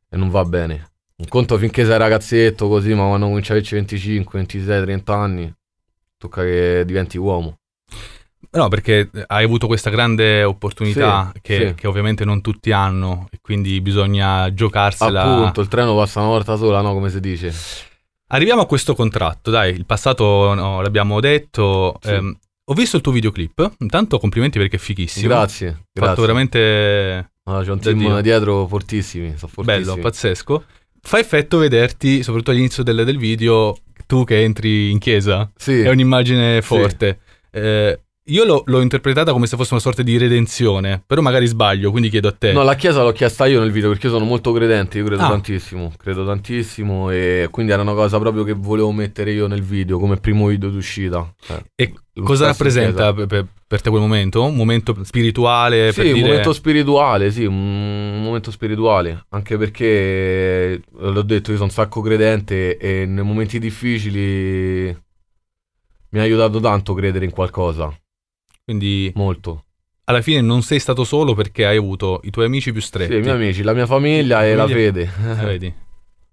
E 0.09 0.17
non 0.17 0.29
va 0.29 0.43
bene. 0.43 0.91
Un 1.17 1.27
conto 1.29 1.57
finché 1.57 1.85
sei 1.85 1.97
ragazzetto 1.97 2.67
così, 2.67 2.93
ma 2.93 3.07
quando 3.07 3.27
cominci 3.27 3.51
a 3.51 3.53
averci 3.53 3.75
25, 3.75 4.39
26, 4.39 4.81
30 4.83 5.15
anni, 5.15 5.53
tocca 6.17 6.41
che 6.41 6.83
diventi 6.85 7.17
uomo. 7.17 7.59
No, 8.55 8.67
perché 8.69 9.09
hai 9.27 9.43
avuto 9.43 9.67
questa 9.67 9.89
grande 9.89 10.43
opportunità 10.43 11.31
Sì, 11.33 11.39
che, 11.41 11.67
sì. 11.69 11.73
che 11.75 11.87
ovviamente 11.87 12.23
non 12.25 12.41
tutti 12.41 12.71
hanno 12.71 13.27
e 13.31 13.39
quindi 13.41 13.81
bisogna 13.81 14.53
giocarsela. 14.53 15.21
Appunto, 15.23 15.61
il 15.61 15.67
treno 15.67 15.95
passa 15.95 16.19
una 16.19 16.29
volta 16.29 16.55
sola, 16.55 16.81
no? 16.81 16.93
Come 16.93 17.09
si 17.09 17.19
dice. 17.19 17.53
Arriviamo 18.27 18.61
a 18.61 18.65
questo 18.65 18.95
contratto, 18.95 19.51
dai, 19.51 19.73
il 19.73 19.85
passato 19.85 20.53
no, 20.53 20.81
l'abbiamo 20.81 21.19
detto. 21.19 21.97
Sì. 22.01 22.09
Ehm, 22.11 22.37
ho 22.67 22.73
visto 22.73 22.95
il 22.95 23.01
tuo 23.03 23.11
videoclip, 23.11 23.73
intanto 23.79 24.17
complimenti 24.17 24.57
perché 24.57 24.77
è 24.77 24.79
fighissimo. 24.79 25.27
Grazie, 25.27 25.67
Fatto 25.71 25.83
grazie. 25.93 26.21
veramente 26.25 27.29
Ah, 27.43 27.61
c'è 27.61 27.69
un 27.71 27.79
team 27.79 27.97
Dio. 27.99 28.21
dietro 28.21 28.65
fortissimi, 28.67 29.35
sono 29.37 29.51
fortissimi. 29.53 29.83
bello, 29.85 29.97
pazzesco. 30.01 30.63
Fa 30.99 31.19
effetto 31.19 31.59
vederti, 31.59 32.23
soprattutto 32.23 32.49
all'inizio 32.49 32.81
del, 32.81 33.05
del 33.05 33.17
video, 33.19 33.77
tu 34.07 34.23
che 34.23 34.41
entri 34.43 34.89
in 34.89 34.97
chiesa. 34.97 35.51
Sì, 35.55 35.81
È 35.81 35.89
un'immagine 35.89 36.63
forte. 36.63 37.19
Eh, 37.51 37.99
io 38.27 38.43
l'ho, 38.43 38.63
l'ho 38.65 38.81
interpretata 38.81 39.31
come 39.31 39.45
se 39.45 39.55
fosse 39.55 39.73
una 39.73 39.81
sorta 39.81 40.01
di 40.01 40.17
redenzione, 40.17 41.03
però 41.05 41.21
magari 41.21 41.45
sbaglio, 41.45 41.91
quindi 41.91 42.09
chiedo 42.09 42.29
a 42.29 42.31
te. 42.31 42.53
No, 42.53 42.63
la 42.63 42.75
chiesa 42.75 43.03
l'ho 43.03 43.11
chiesta 43.11 43.45
io 43.45 43.59
nel 43.59 43.71
video 43.71 43.89
perché 43.89 44.07
io 44.07 44.13
sono 44.13 44.25
molto 44.25 44.51
credente, 44.51 44.97
io 44.97 45.05
credo 45.05 45.21
Ah. 45.21 45.29
tantissimo, 45.29 45.93
credo 45.95 46.25
tantissimo 46.25 47.11
e 47.11 47.47
quindi 47.51 47.71
era 47.71 47.83
una 47.83 47.93
cosa 47.93 48.17
proprio 48.17 48.43
che 48.43 48.53
volevo 48.53 48.91
mettere 48.91 49.31
io 49.31 49.45
nel 49.47 49.61
video 49.61 49.99
come 49.99 50.17
primo 50.17 50.47
video 50.47 50.69
d'uscita. 50.69 51.33
Eh, 51.49 51.65
e 51.75 51.93
lo 52.13 52.23
cosa 52.23 52.47
rappresenta 52.47 53.13
per, 53.13 53.27
per- 53.67 53.81
te 53.81 53.89
quel 53.89 54.01
momento? 54.01 54.43
Un 54.43 54.55
momento 54.55 54.95
spirituale? 55.03 55.91
Sì, 55.91 56.07
un 56.07 56.13
dire... 56.13 56.27
momento 56.27 56.53
spirituale, 56.53 57.29
sì, 57.29 57.45
un 57.45 58.21
momento 58.23 58.49
spirituale, 58.49 59.25
anche 59.29 59.57
perché 59.57 59.85
eh, 59.85 60.81
l'ho 60.93 61.21
detto, 61.21 61.51
io 61.51 61.57
sono 61.57 61.69
un 61.69 61.75
sacco 61.75 62.01
credente 62.01 62.77
e 62.77 63.05
nei 63.05 63.23
momenti 63.23 63.59
difficili 63.59 64.85
mi 66.09 66.19
ha 66.19 66.23
aiutato 66.23 66.59
tanto 66.61 66.93
credere 66.93 67.25
in 67.25 67.31
qualcosa, 67.31 67.93
Quindi 68.65 69.11
molto. 69.15 69.65
alla 70.05 70.21
fine 70.21 70.41
non 70.41 70.61
sei 70.63 70.79
stato 70.79 71.03
solo 71.03 71.33
perché 71.35 71.65
hai 71.67 71.77
avuto 71.77 72.19
i 72.23 72.31
tuoi 72.31 72.45
amici 72.45 72.71
più 72.71 72.81
Sì, 72.81 72.87
stretti. 72.87 73.15
i 73.15 73.19
miei 73.21 73.35
amici, 73.35 73.61
la 73.61 73.73
mia 73.73 73.85
famiglia 73.85 74.43
e 74.45 74.55
la 74.55 74.67
fede. 74.67 75.01
Eh, 75.03 75.45
vedi? 75.45 75.73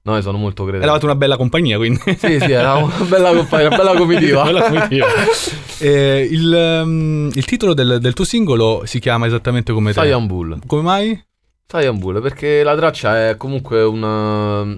No, 0.05 0.21
sono 0.21 0.37
molto 0.37 0.63
credente. 0.65 0.85
Eravate 0.85 1.05
una 1.05 1.15
bella 1.15 1.37
compagnia, 1.37 1.77
quindi. 1.77 2.01
Sì, 2.19 2.41
sì, 2.41 2.51
era 2.51 2.75
una 2.75 3.05
bella 3.09 3.33
compagnia, 3.33 3.69
una 3.69 3.77
bella 3.77 3.95
comitiva. 3.95 4.43
Bella 4.51 4.63
comitiva. 4.69 5.07
Eh, 5.79 6.27
il, 6.29 6.53
ehm, 6.53 7.31
il 7.33 7.45
titolo 7.45 7.73
del, 7.73 7.99
del 8.01 8.13
tuo 8.13 8.25
singolo 8.25 8.83
si 8.85 8.99
chiama 8.99 9.27
esattamente 9.27 9.73
come 9.73 9.93
te. 9.93 10.01
Cyan 10.01 10.27
Bull. 10.27 10.59
Come 10.67 10.83
mai? 10.83 11.25
Cyan 11.69 12.01
Bull, 12.01 12.21
perché 12.21 12.65
la 12.65 12.75
traccia 12.75 13.29
è 13.29 13.37
comunque 13.37 13.81
una... 13.85 14.77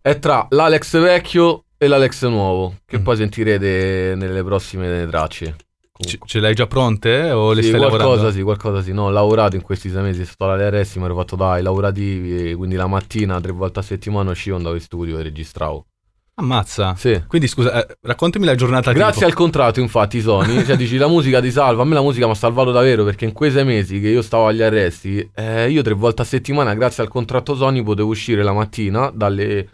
è 0.00 0.18
tra 0.18 0.46
l'Alex 0.48 0.98
vecchio 0.98 1.64
e 1.76 1.86
l'Alex 1.86 2.24
nuovo, 2.26 2.76
che 2.86 3.00
Mm. 3.00 3.02
poi 3.02 3.16
sentirete 3.16 4.14
nelle 4.16 4.42
prossime 4.42 5.06
tracce. 5.10 5.56
Ce, 6.02 6.18
Comunque. 6.18 6.28
ce 6.28 6.40
l'hai 6.40 6.54
già 6.54 6.66
pronte 6.66 7.26
eh, 7.26 7.30
o 7.32 7.52
le 7.52 7.62
Sì, 7.62 7.68
stai 7.68 7.80
qualcosa 7.80 8.04
lavorando? 8.04 8.30
sì, 8.32 8.42
qualcosa 8.42 8.82
sì. 8.82 8.92
No, 8.92 9.04
ho 9.04 9.10
lavorato 9.10 9.56
in 9.56 9.62
questi 9.62 9.88
sei 9.90 10.02
mesi, 10.02 10.24
sto 10.24 10.50
alle 10.50 10.70
RS, 10.82 10.96
mi 10.96 11.04
ero 11.04 11.14
fatto 11.16 11.36
dai 11.36 11.62
lavorativi, 11.62 12.54
quindi 12.54 12.76
la 12.76 12.86
mattina, 12.86 13.40
tre 13.40 13.52
volte 13.52 13.78
a 13.80 13.82
settimana 13.82 14.30
uscivo, 14.30 14.56
andavo 14.56 14.74
in 14.74 14.80
studio 14.80 15.18
e 15.18 15.22
registravo. 15.22 15.86
Ammazza. 16.34 16.94
Sì. 16.96 17.22
Quindi 17.28 17.46
scusa, 17.46 17.86
eh, 17.86 17.96
raccontami 18.00 18.46
la 18.46 18.54
giornata 18.54 18.90
Grazie 18.92 19.12
tipo. 19.12 19.26
al 19.26 19.34
contratto, 19.34 19.80
infatti, 19.80 20.20
Sony, 20.22 20.64
cioè 20.64 20.76
dici 20.76 20.96
la 20.96 21.06
musica 21.06 21.40
ti 21.42 21.50
salva. 21.50 21.82
A 21.82 21.84
me 21.84 21.92
la 21.94 22.00
musica 22.00 22.24
mi 22.24 22.32
ha 22.32 22.34
salvato 22.34 22.70
davvero 22.72 23.04
perché 23.04 23.26
in 23.26 23.32
quei 23.32 23.50
sei 23.50 23.64
mesi 23.66 24.00
che 24.00 24.08
io 24.08 24.22
stavo 24.22 24.46
agli 24.46 24.62
arresti, 24.62 25.30
eh, 25.34 25.70
io 25.70 25.82
tre 25.82 25.92
volte 25.92 26.22
a 26.22 26.24
settimana, 26.24 26.74
grazie 26.74 27.02
al 27.02 27.10
contratto 27.10 27.54
Sony, 27.54 27.82
potevo 27.82 28.08
uscire 28.08 28.42
la 28.42 28.52
mattina 28.52 29.10
dalle, 29.14 29.68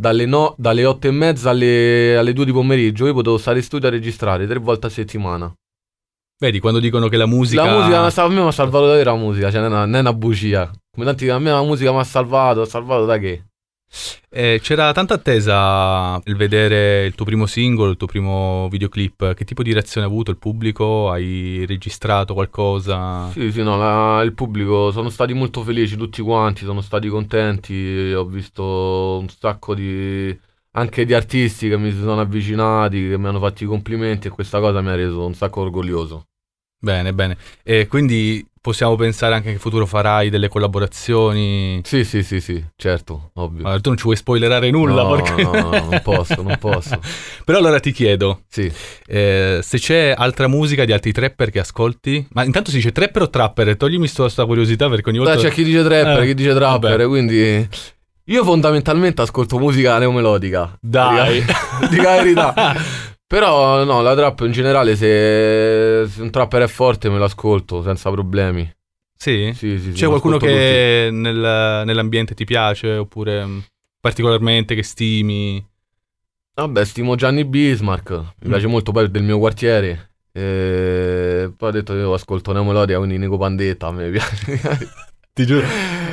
dalle, 0.00 0.24
no- 0.24 0.54
dalle 0.56 0.86
otto 0.86 1.08
e 1.08 1.10
mezza 1.10 1.50
alle, 1.50 2.16
alle 2.16 2.32
due 2.32 2.46
di 2.46 2.52
pomeriggio. 2.52 3.06
Io 3.06 3.12
potevo 3.12 3.36
stare 3.36 3.58
in 3.58 3.64
studio 3.64 3.88
a 3.88 3.90
registrare 3.90 4.46
tre 4.46 4.58
volte 4.58 4.86
a 4.86 4.90
settimana. 4.90 5.52
Vedi, 6.38 6.58
quando 6.58 6.80
dicono 6.80 7.08
che 7.08 7.18
la 7.18 7.26
musica... 7.26 7.64
La 7.64 7.76
musica 7.76 8.22
a 8.22 8.28
me 8.28 8.40
mi 8.40 8.46
ha 8.46 8.50
salvato 8.50 8.86
davvero 8.86 9.12
la 9.12 9.18
musica, 9.18 9.50
cioè 9.50 9.60
non 9.60 9.72
è 9.72 9.74
una, 9.74 9.84
non 9.84 9.94
è 9.96 10.00
una 10.00 10.14
bugia. 10.14 10.70
Come 10.90 11.04
tanti 11.04 11.24
dicono, 11.24 11.38
a 11.38 11.42
me 11.42 11.50
la 11.50 11.62
musica 11.62 11.92
mi 11.92 11.98
ha 11.98 12.04
salvato, 12.04 12.62
ha 12.62 12.66
salvato 12.66 13.04
da 13.04 13.18
che? 13.18 13.49
Eh, 14.32 14.60
c'era 14.62 14.92
tanta 14.92 15.14
attesa 15.14 16.20
il 16.24 16.36
vedere 16.36 17.04
il 17.04 17.14
tuo 17.14 17.24
primo 17.24 17.46
singolo, 17.46 17.90
il 17.90 17.96
tuo 17.96 18.06
primo 18.06 18.68
videoclip. 18.70 19.34
Che 19.34 19.44
tipo 19.44 19.62
di 19.62 19.72
reazione 19.72 20.06
ha 20.06 20.08
avuto 20.08 20.30
il 20.30 20.38
pubblico? 20.38 21.10
Hai 21.10 21.64
registrato 21.66 22.32
qualcosa? 22.34 23.28
Sì, 23.30 23.50
sì, 23.50 23.62
no, 23.62 23.76
la- 23.76 24.22
il 24.22 24.32
pubblico 24.32 24.92
sono 24.92 25.08
stati 25.08 25.32
molto 25.32 25.62
felici, 25.62 25.96
tutti 25.96 26.22
quanti, 26.22 26.64
sono 26.64 26.80
stati 26.80 27.08
contenti. 27.08 28.12
Ho 28.14 28.24
visto 28.24 29.18
un 29.20 29.28
sacco 29.28 29.74
di 29.74 30.38
anche 30.72 31.04
di 31.04 31.14
artisti 31.14 31.68
che 31.68 31.76
mi 31.76 31.90
si 31.90 31.98
sono 31.98 32.20
avvicinati, 32.20 33.08
che 33.08 33.18
mi 33.18 33.26
hanno 33.26 33.40
fatto 33.40 33.64
i 33.64 33.66
complimenti 33.66 34.28
e 34.28 34.30
questa 34.30 34.60
cosa 34.60 34.80
mi 34.80 34.88
ha 34.90 34.94
reso 34.94 35.26
un 35.26 35.34
sacco 35.34 35.62
orgoglioso. 35.62 36.26
Bene, 36.82 37.12
bene. 37.12 37.36
E 37.62 37.86
quindi 37.86 38.44
possiamo 38.62 38.94
pensare 38.96 39.34
anche 39.34 39.48
che 39.48 39.52
in 39.52 39.58
futuro 39.58 39.84
farai 39.86 40.30
delle 40.30 40.48
collaborazioni. 40.48 41.80
Sì, 41.84 42.04
sì, 42.04 42.22
sì, 42.22 42.40
sì, 42.40 42.62
certo, 42.76 43.30
ovvio. 43.34 43.64
Allora, 43.64 43.80
tu 43.80 43.88
non 43.90 43.98
ci 43.98 44.04
vuoi 44.04 44.16
spoilerare 44.16 44.70
nulla, 44.70 45.02
no, 45.02 45.08
porca- 45.08 45.34
no, 45.36 45.52
no, 45.52 45.70
non 45.90 46.00
posso, 46.02 46.42
non 46.42 46.56
posso. 46.58 46.98
Però 47.44 47.58
allora 47.58 47.80
ti 47.80 47.92
chiedo, 47.92 48.42
Sì. 48.48 48.70
eh, 49.06 49.60
se 49.62 49.78
c'è 49.78 50.14
altra 50.16 50.46
musica 50.48 50.84
di 50.84 50.92
altri 50.92 51.12
trapper 51.12 51.50
che 51.50 51.58
ascolti? 51.60 52.26
Ma 52.32 52.44
intanto 52.44 52.70
si 52.70 52.76
dice 52.76 52.92
trapper 52.92 53.22
o 53.22 53.30
trapper? 53.30 53.76
Toglimi 53.76 54.10
questa 54.10 54.44
curiosità 54.46 54.88
perché 54.88 55.08
ogni 55.10 55.18
volta... 55.18 55.34
Dai, 55.34 55.42
c'è 55.44 55.50
chi 55.50 55.64
dice 55.64 55.82
trapper, 55.84 56.22
Eh, 56.22 56.26
chi 56.26 56.34
dice 56.34 56.54
trapper, 56.54 56.90
vabbè. 56.96 57.06
quindi 57.06 57.68
io 58.24 58.44
fondamentalmente 58.44 59.22
ascolto 59.22 59.58
musica 59.58 59.98
neomelodica. 59.98 60.76
Dai. 60.80 61.44
Dico 61.90 62.02
la 62.02 62.16
verità. 62.22 62.54
Però 63.30 63.84
no, 63.84 64.02
la 64.02 64.16
trap 64.16 64.40
in 64.40 64.50
generale 64.50 64.96
se, 64.96 66.04
se 66.08 66.20
un 66.20 66.30
trapper 66.30 66.62
è 66.62 66.66
forte 66.66 67.08
me 67.08 67.16
l'ascolto 67.16 67.80
senza 67.80 68.10
problemi. 68.10 68.68
Sì? 69.16 69.52
Sì, 69.54 69.78
sì, 69.78 69.92
sì, 69.92 69.92
C'è 69.92 70.08
qualcuno 70.08 70.36
che 70.36 71.10
nel- 71.12 71.82
nell'ambiente 71.86 72.34
ti 72.34 72.44
piace 72.44 72.94
oppure 72.96 73.44
mh, 73.44 73.64
particolarmente 74.00 74.74
che 74.74 74.82
stimi? 74.82 75.64
Vabbè, 76.54 76.84
stimo 76.84 77.14
Gianni 77.14 77.44
Bismarck, 77.44 78.10
mi 78.10 78.24
Mm. 78.46 78.48
piace 78.50 78.66
molto 78.66 78.90
poi 78.90 79.08
del 79.08 79.22
mio 79.22 79.38
quartiere. 79.38 80.10
E 80.32 81.52
poi 81.56 81.68
ho 81.68 81.72
detto 81.72 81.94
io 81.94 82.12
ascolto 82.12 82.50
neomelodica, 82.52 82.98
quindi 82.98 83.16
Nico 83.16 83.36
Pandetta, 83.38 83.86
a 83.86 83.92
me 83.92 84.10
piace. 84.10 84.58
Ti 85.32 85.46
giuro. 85.46 85.64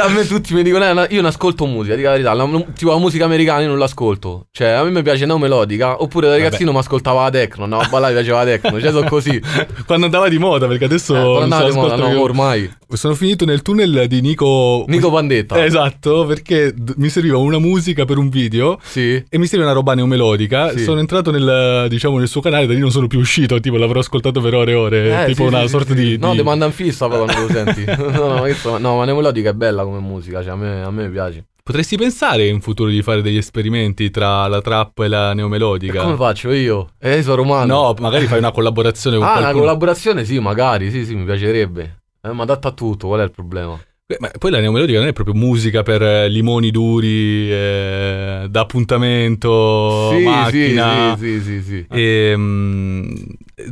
A 0.00 0.08
me 0.08 0.26
tutti 0.26 0.54
mi 0.54 0.62
dicono, 0.62 0.84
"Eh, 0.88 0.92
no, 0.92 1.02
io 1.08 1.16
non 1.16 1.26
ascolto 1.26 1.66
musica, 1.66 1.94
dico 1.94 2.06
la 2.08 2.12
verità, 2.14 2.32
la- 2.34 2.64
tipo 2.76 2.90
la 2.90 2.98
musica 2.98 3.24
americana 3.24 3.62
io 3.62 3.68
non 3.68 3.78
l'ascolto. 3.78 4.46
Cioè, 4.50 4.68
a 4.68 4.84
me 4.84 4.90
mi 4.90 5.02
piace 5.02 5.26
neomelodica, 5.26 6.02
oppure 6.02 6.28
da 6.28 6.34
ragazzino 6.36 6.72
mi 6.72 6.78
ascoltava 6.78 7.24
la 7.24 7.30
techno, 7.30 7.66
no, 7.66 7.78
a 7.78 7.88
ballare 7.88 8.12
mi 8.14 8.20
piaceva 8.20 8.44
la 8.44 8.50
techno, 8.50 8.80
cioè 8.80 8.90
sono 8.90 9.08
così. 9.08 9.40
Quando 9.86 10.06
andava 10.06 10.28
di 10.28 10.38
moda, 10.38 10.66
perché 10.66 10.84
adesso 10.84 11.14
Eh, 11.16 11.20
quando 11.20 11.46
non 11.56 11.58
so, 11.60 11.68
di 11.68 11.74
moda, 11.74 11.96
no, 11.96 12.20
ormai. 12.20 12.70
Sono 12.90 13.14
finito 13.14 13.44
nel 13.44 13.60
tunnel 13.62 14.06
di 14.08 14.20
Nico... 14.22 14.84
Nico 14.88 15.10
Pandetta. 15.10 15.62
Esatto, 15.62 16.24
perché 16.24 16.72
d- 16.74 16.94
mi 16.96 17.10
serviva 17.10 17.36
una 17.36 17.58
musica 17.58 18.06
per 18.06 18.16
un 18.16 18.30
video 18.30 18.78
Sì. 18.82 19.22
e 19.28 19.38
mi 19.38 19.44
serviva 19.46 19.64
una 19.70 19.74
roba 19.78 19.92
neomelodica. 19.94 20.70
Sì. 20.70 20.84
Sono 20.84 20.98
entrato 21.00 21.30
nel, 21.30 21.86
diciamo, 21.90 22.16
nel 22.18 22.28
suo 22.28 22.40
canale, 22.40 22.66
da 22.66 22.72
lì 22.72 22.78
non 22.80 22.90
sono 22.90 23.06
più 23.06 23.18
uscito, 23.18 23.60
tipo 23.60 23.76
l'avrò 23.76 24.00
ascoltato 24.00 24.40
per 24.40 24.54
ore 24.54 24.70
e 24.72 24.74
ore, 24.74 25.22
Eh, 25.22 25.26
tipo 25.26 25.42
sì, 25.46 25.54
una 25.54 25.66
sorta 25.66 25.92
di... 25.92 26.12
sì. 26.12 26.16
No, 26.18 26.30
di- 26.30 26.38
ti 26.38 26.42
manda 26.42 26.64
in 26.64 26.72
fissa 26.72 27.08
poi 27.08 27.24
quando 27.24 27.40
lo 27.46 27.52
senti. 27.52 27.84
no, 27.98 28.10
no, 28.10 28.40
ma, 28.42 28.78
no, 28.78 28.96
ma 28.96 29.04
neomelodica 29.04 29.37
è 29.46 29.52
bella 29.54 29.84
come 29.84 30.00
musica, 30.00 30.42
cioè 30.42 30.52
a 30.52 30.56
me, 30.56 30.82
a 30.82 30.90
me 30.90 31.08
piace. 31.08 31.46
Potresti 31.62 31.96
pensare 31.96 32.46
in 32.46 32.60
futuro 32.62 32.88
di 32.88 33.02
fare 33.02 33.20
degli 33.20 33.36
esperimenti 33.36 34.08
tra 34.10 34.46
la 34.46 34.62
trap 34.62 35.00
e 35.00 35.08
la 35.08 35.32
E 35.32 35.34
neomelodica? 35.34 36.02
come 36.02 36.16
faccio 36.16 36.50
io? 36.50 36.90
Eh, 36.98 37.22
sono 37.22 37.36
romano. 37.36 37.74
No, 37.74 37.94
magari 38.00 38.26
fai 38.26 38.38
una 38.38 38.50
collaborazione 38.52 39.16
con 39.18 39.26
Ah, 39.26 39.30
una 39.32 39.40
qualcuno. 39.40 39.64
collaborazione? 39.64 40.24
Sì, 40.24 40.38
magari, 40.38 40.90
sì, 40.90 41.04
sì, 41.04 41.14
mi 41.14 41.24
piacerebbe. 41.24 42.00
Eh, 42.22 42.32
ma 42.32 42.44
adatta 42.44 42.68
a 42.68 42.72
tutto, 42.72 43.08
qual 43.08 43.20
è 43.20 43.24
il 43.24 43.30
problema? 43.32 43.78
Beh, 44.06 44.16
Ma 44.20 44.30
poi 44.38 44.50
la 44.50 44.60
neomelodica 44.60 44.98
non 44.98 45.08
è 45.08 45.12
proprio 45.12 45.34
musica 45.34 45.82
per 45.82 46.00
eh, 46.02 46.28
limoni 46.30 46.70
duri, 46.70 47.52
eh, 47.52 48.46
da 48.48 48.60
appuntamento, 48.60 50.10
sì, 50.16 50.22
macchina. 50.24 51.16
sì, 51.18 51.38
sì, 51.38 51.40
sì, 51.42 51.62
sì. 51.62 51.86
E, 51.90 52.32
mm, 52.34 53.10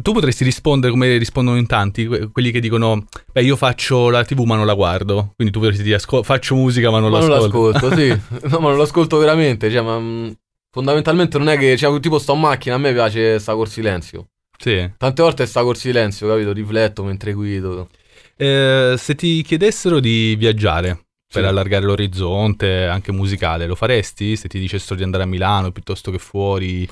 tu 0.03 0.13
potresti 0.13 0.45
rispondere 0.45 0.93
come 0.93 1.17
rispondono 1.17 1.57
in 1.59 1.67
tanti, 1.67 2.07
que- 2.07 2.31
quelli 2.31 2.51
che 2.51 2.61
dicono: 2.61 3.05
Beh, 3.33 3.43
io 3.43 3.57
faccio 3.57 4.09
la 4.11 4.25
TV 4.25 4.41
ma 4.45 4.57
non 4.57 4.67
la 4.67 4.75
guardo. 4.75 5.33
Quindi 5.37 5.53
tu 5.53 5.61
potresti 5.61 5.83
dire: 5.85 5.97
"Ascol- 5.97 6.25
Faccio 6.25 6.55
musica 6.55 6.91
ma 6.91 6.99
non 6.99 7.11
ma 7.11 7.19
non 7.21 7.29
l'ascolto. 7.31 7.71
l'ascolto, 7.71 7.97
sì. 7.97 8.09
No, 8.51 8.59
ma 8.59 8.69
non 8.71 8.79
l'ascolto 8.79 9.19
veramente, 9.19 9.71
cioè, 9.71 9.83
ma 9.83 9.99
mm, 9.99 10.29
fondamentalmente 10.71 11.39
non 11.39 11.49
è 11.49 11.57
che, 11.59 11.77
cioè, 11.77 11.99
tipo 12.01 12.19
sto 12.19 12.35
in 12.35 12.41
macchina, 12.41 12.75
a 12.75 12.79
me 12.79 12.93
piace 12.93 13.39
sta 13.39 13.55
col 13.55 13.69
silenzio. 13.69 14.27
Sì. 14.59 14.91
Tante 14.97 15.23
volte 15.23 15.47
sta 15.47 15.63
col 15.63 15.77
silenzio, 15.77 16.27
capito? 16.29 16.53
Rifletto 16.53 17.05
mentre 17.05 17.33
guido. 17.33 17.89
Eh, 18.37 18.95
se 18.99 19.15
ti 19.15 19.43
chiedessero 19.43 20.01
di 20.01 20.35
viaggiare 20.37 21.05
per 21.31 21.43
Sì. 21.43 21.49
allargare 21.49 21.85
l'orizzonte, 21.85 22.85
anche 22.87 23.13
musicale, 23.13 23.67
lo 23.67 23.75
faresti? 23.75 24.37
Se 24.37 24.49
ti 24.49 24.59
dicessero 24.59 24.95
di 24.95 25.03
andare 25.03 25.25
a 25.25 25.27
Milano 25.27 25.71
piuttosto 25.73 26.11
che 26.11 26.19
fuori, 26.19 26.89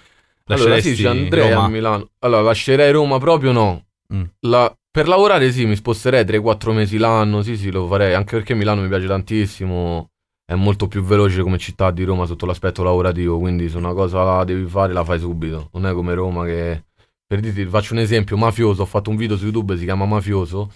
Allora 0.47 0.81
sì, 0.81 0.95
ci 0.95 1.07
andrei 1.07 1.51
Roma? 1.51 1.65
a 1.65 1.69
Milano. 1.69 2.11
Allora, 2.21 2.43
lascerei 2.43 2.93
Roma 2.93 3.19
proprio 3.19 3.53
no. 3.53 3.87
Mm. 4.13 4.25
La- 4.41 4.75
per 4.91 5.09
lavorare 5.09 5.51
sì, 5.51 5.65
mi 5.65 5.75
sposterei 5.75 6.25
3-4 6.25 6.73
mesi 6.73 6.99
l'anno, 6.99 7.43
sì 7.43 7.57
sì, 7.57 7.71
lo 7.73 7.87
farei, 7.89 8.15
anche 8.15 8.37
perché 8.37 8.55
Milano 8.55 8.83
mi 8.83 8.89
piace 8.89 9.09
tantissimo, 9.09 10.11
è 10.45 10.55
molto 10.55 10.87
più 10.87 11.03
veloce 11.03 11.43
come 11.43 11.59
città 11.59 11.91
di 11.91 12.05
Roma 12.05 12.27
sotto 12.27 12.47
l'aspetto 12.47 12.85
lavorativo, 12.85 13.39
quindi 13.39 13.69
se 13.69 13.77
una 13.77 13.93
cosa 13.93 14.23
la 14.23 14.45
devi 14.45 14.67
fare 14.67 14.93
la 14.93 15.03
fai 15.03 15.19
subito, 15.19 15.69
non 15.73 15.87
è 15.87 15.93
come 15.93 16.15
Roma 16.15 16.45
che... 16.45 16.85
Per 17.27 17.41
dirti, 17.41 17.65
faccio 17.65 17.95
un 17.95 18.01
esempio, 18.01 18.37
Mafioso, 18.37 18.83
ho 18.83 18.87
fatto 18.87 19.11
un 19.11 19.17
video 19.17 19.37
su 19.37 19.45
YouTube, 19.45 19.77
si 19.77 19.85
chiama 19.85 20.05
Mafioso, 20.05 20.71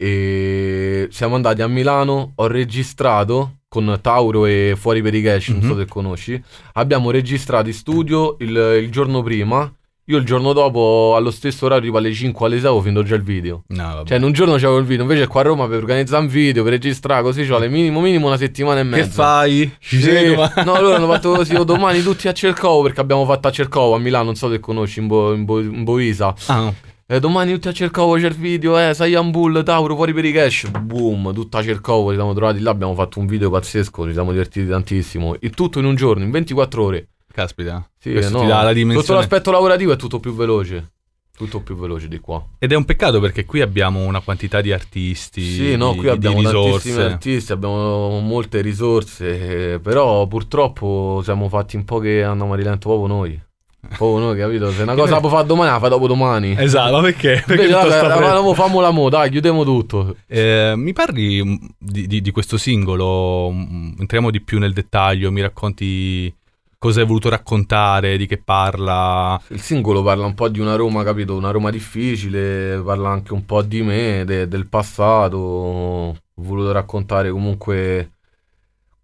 e 0.00 1.08
siamo 1.10 1.34
andati 1.34 1.60
a 1.60 1.66
Milano, 1.68 2.32
ho 2.36 2.46
registrato 2.46 3.56
con 3.68 3.98
Tauro 4.00 4.46
e 4.46 4.74
Fuori 4.78 5.02
per 5.02 5.14
i 5.14 5.20
Cash, 5.22 5.48
non 5.48 5.62
so 5.62 5.72
Mhm. 5.74 5.78
se 5.80 5.86
conosci, 5.86 6.42
abbiamo 6.74 7.10
registrato 7.10 7.66
in 7.68 7.74
studio 7.74 8.36
il, 8.38 8.80
il 8.82 8.90
giorno 8.90 9.22
prima, 9.22 9.70
io 10.06 10.16
il 10.16 10.24
giorno 10.24 10.54
dopo 10.54 11.12
allo 11.16 11.30
stesso 11.30 11.66
orario, 11.66 11.84
tipo 11.86 11.98
alle 11.98 12.14
5 12.14 12.46
alle 12.46 12.56
6, 12.56 12.64
avevo 12.66 12.80
finito 12.80 13.02
già 13.02 13.14
il 13.16 13.22
video. 13.22 13.64
No, 13.68 13.82
vabbè. 13.82 14.08
Cioè, 14.08 14.16
in 14.16 14.22
un 14.24 14.32
giorno 14.32 14.54
c'avevo 14.54 14.78
il 14.78 14.86
video, 14.86 15.02
invece 15.02 15.26
qua 15.26 15.40
a 15.40 15.44
Roma 15.44 15.68
per 15.68 15.76
organizzare 15.76 16.22
un 16.22 16.28
video, 16.30 16.62
per 16.62 16.72
registrare 16.72 17.22
così, 17.22 17.42
ci 17.42 17.48
vuole 17.48 17.68
minimo, 17.68 18.00
minimo 18.00 18.26
una 18.28 18.38
settimana 18.38 18.80
e 18.80 18.84
che 18.84 18.88
mezza. 18.88 19.22
fai? 19.22 19.70
Ci 19.78 20.00
Sì. 20.00 20.34
No, 20.64 20.80
loro 20.80 20.94
hanno 20.94 21.08
fatto 21.08 21.32
così, 21.32 21.54
oh, 21.56 21.64
domani 21.64 22.00
tutti 22.00 22.26
a 22.26 22.32
Cercovo, 22.32 22.80
perché 22.84 23.00
abbiamo 23.02 23.26
fatto 23.26 23.48
a 23.48 23.50
Cercovo, 23.50 23.96
a 23.96 23.98
Milano, 23.98 24.24
non 24.24 24.34
so 24.34 24.48
se 24.50 24.60
conosci, 24.60 25.00
in, 25.00 25.08
Bo- 25.08 25.34
in 25.34 25.44
Bo- 25.44 25.60
in 25.60 25.84
Boisa. 25.84 26.34
Ah, 26.46 26.72
Eh, 27.10 27.20
domani 27.20 27.54
tutti 27.54 27.68
a 27.68 27.72
Cercovo 27.72 28.16
c'è 28.16 28.26
il 28.26 28.34
video, 28.34 28.78
eh, 28.78 28.92
Saiyan 28.92 29.30
Bull, 29.30 29.62
Tauro, 29.62 29.94
fuori 29.94 30.12
per 30.12 30.26
i 30.26 30.30
cash. 30.30 30.68
Boom, 30.68 31.32
tutta 31.32 31.56
a 31.56 31.62
Cercovo, 31.62 32.10
ci 32.10 32.16
siamo 32.16 32.34
trovati 32.34 32.60
là, 32.60 32.68
abbiamo 32.68 32.92
fatto 32.92 33.18
un 33.18 33.24
video 33.24 33.48
pazzesco, 33.48 34.04
ci 34.04 34.12
siamo 34.12 34.30
divertiti 34.30 34.68
tantissimo. 34.68 35.34
Il 35.40 35.54
tutto 35.54 35.78
in 35.78 35.86
un 35.86 35.94
giorno, 35.94 36.22
in 36.22 36.30
24 36.30 36.84
ore. 36.84 37.08
Caspita. 37.32 37.88
Sì, 37.98 38.12
no, 38.12 38.46
la 38.46 38.60
Sotto 38.60 38.72
dimensione. 38.74 39.20
l'aspetto 39.20 39.50
lavorativo 39.50 39.92
è 39.92 39.96
tutto 39.96 40.20
più 40.20 40.34
veloce. 40.34 40.90
Tutto 41.34 41.62
più 41.62 41.76
veloce 41.76 42.08
di 42.08 42.18
qua. 42.18 42.44
Ed 42.58 42.72
è 42.72 42.74
un 42.76 42.84
peccato 42.84 43.20
perché 43.20 43.46
qui 43.46 43.62
abbiamo 43.62 44.04
una 44.04 44.20
quantità 44.20 44.60
di 44.60 44.70
artisti. 44.70 45.40
Sì, 45.40 45.76
no, 45.76 45.92
di- 45.92 45.98
qui 46.00 46.08
abbiamo 46.10 46.40
di 46.40 46.44
tantissimi 46.44 47.00
artisti, 47.00 47.52
abbiamo 47.52 48.20
molte 48.20 48.60
risorse, 48.60 49.78
però 49.78 50.26
purtroppo 50.26 51.22
siamo 51.24 51.48
fatti 51.48 51.76
un 51.76 51.86
po' 51.86 52.00
che 52.00 52.22
andiamo 52.22 52.52
a 52.52 52.56
rilento 52.56 52.90
proprio 52.90 53.06
noi. 53.06 53.40
Proprio 53.80 54.18
noi, 54.18 54.36
capito? 54.38 54.70
Se 54.72 54.82
una 54.82 54.94
cosa 54.94 55.14
la 55.14 55.20
può 55.20 55.28
fare 55.28 55.46
domani, 55.46 55.70
la 55.70 55.78
fa 55.78 55.88
dopodomani. 55.88 56.54
Esatto, 56.58 56.92
ma 56.96 57.00
perché? 57.00 57.42
Perché 57.46 57.66
Invece, 57.66 57.88
dai, 57.88 57.90
sta 58.10 58.54
fammola 58.54 58.90
mo, 58.90 59.08
dai, 59.08 59.30
chiudiamo 59.30 59.62
tutto. 59.64 60.16
Eh, 60.26 60.74
mi 60.76 60.92
parli 60.92 61.44
mm, 61.44 61.54
di, 61.78 62.06
di- 62.08 62.20
di 62.20 62.30
questo 62.32 62.56
singolo? 62.56 63.50
Mm, 63.52 63.92
Entriamo 64.00 64.30
di 64.30 64.40
più 64.42 64.58
nel 64.58 64.72
dettaglio, 64.72 65.30
mi 65.30 65.40
racconti 65.40 66.34
cosa 66.76 67.00
hai 67.00 67.06
voluto 67.06 67.28
raccontare, 67.28 68.16
di 68.16 68.26
che 68.26 68.38
parla. 68.42 69.40
Il 69.48 69.60
singolo 69.60 70.02
parla 70.02 70.26
un 70.26 70.34
po' 70.34 70.48
di 70.48 70.58
una 70.60 70.74
Roma, 70.74 71.04
capito? 71.04 71.36
Una 71.36 71.50
Roma 71.52 71.70
difficile, 71.70 72.80
parla 72.84 73.10
anche 73.10 73.32
un 73.32 73.44
po' 73.46 73.62
di 73.62 73.82
me, 73.82 74.24
de- 74.26 74.48
del 74.48 74.66
passato. 74.66 75.36
Ho 75.38 76.16
voluto 76.34 76.72
raccontare 76.72 77.30
comunque 77.30 78.12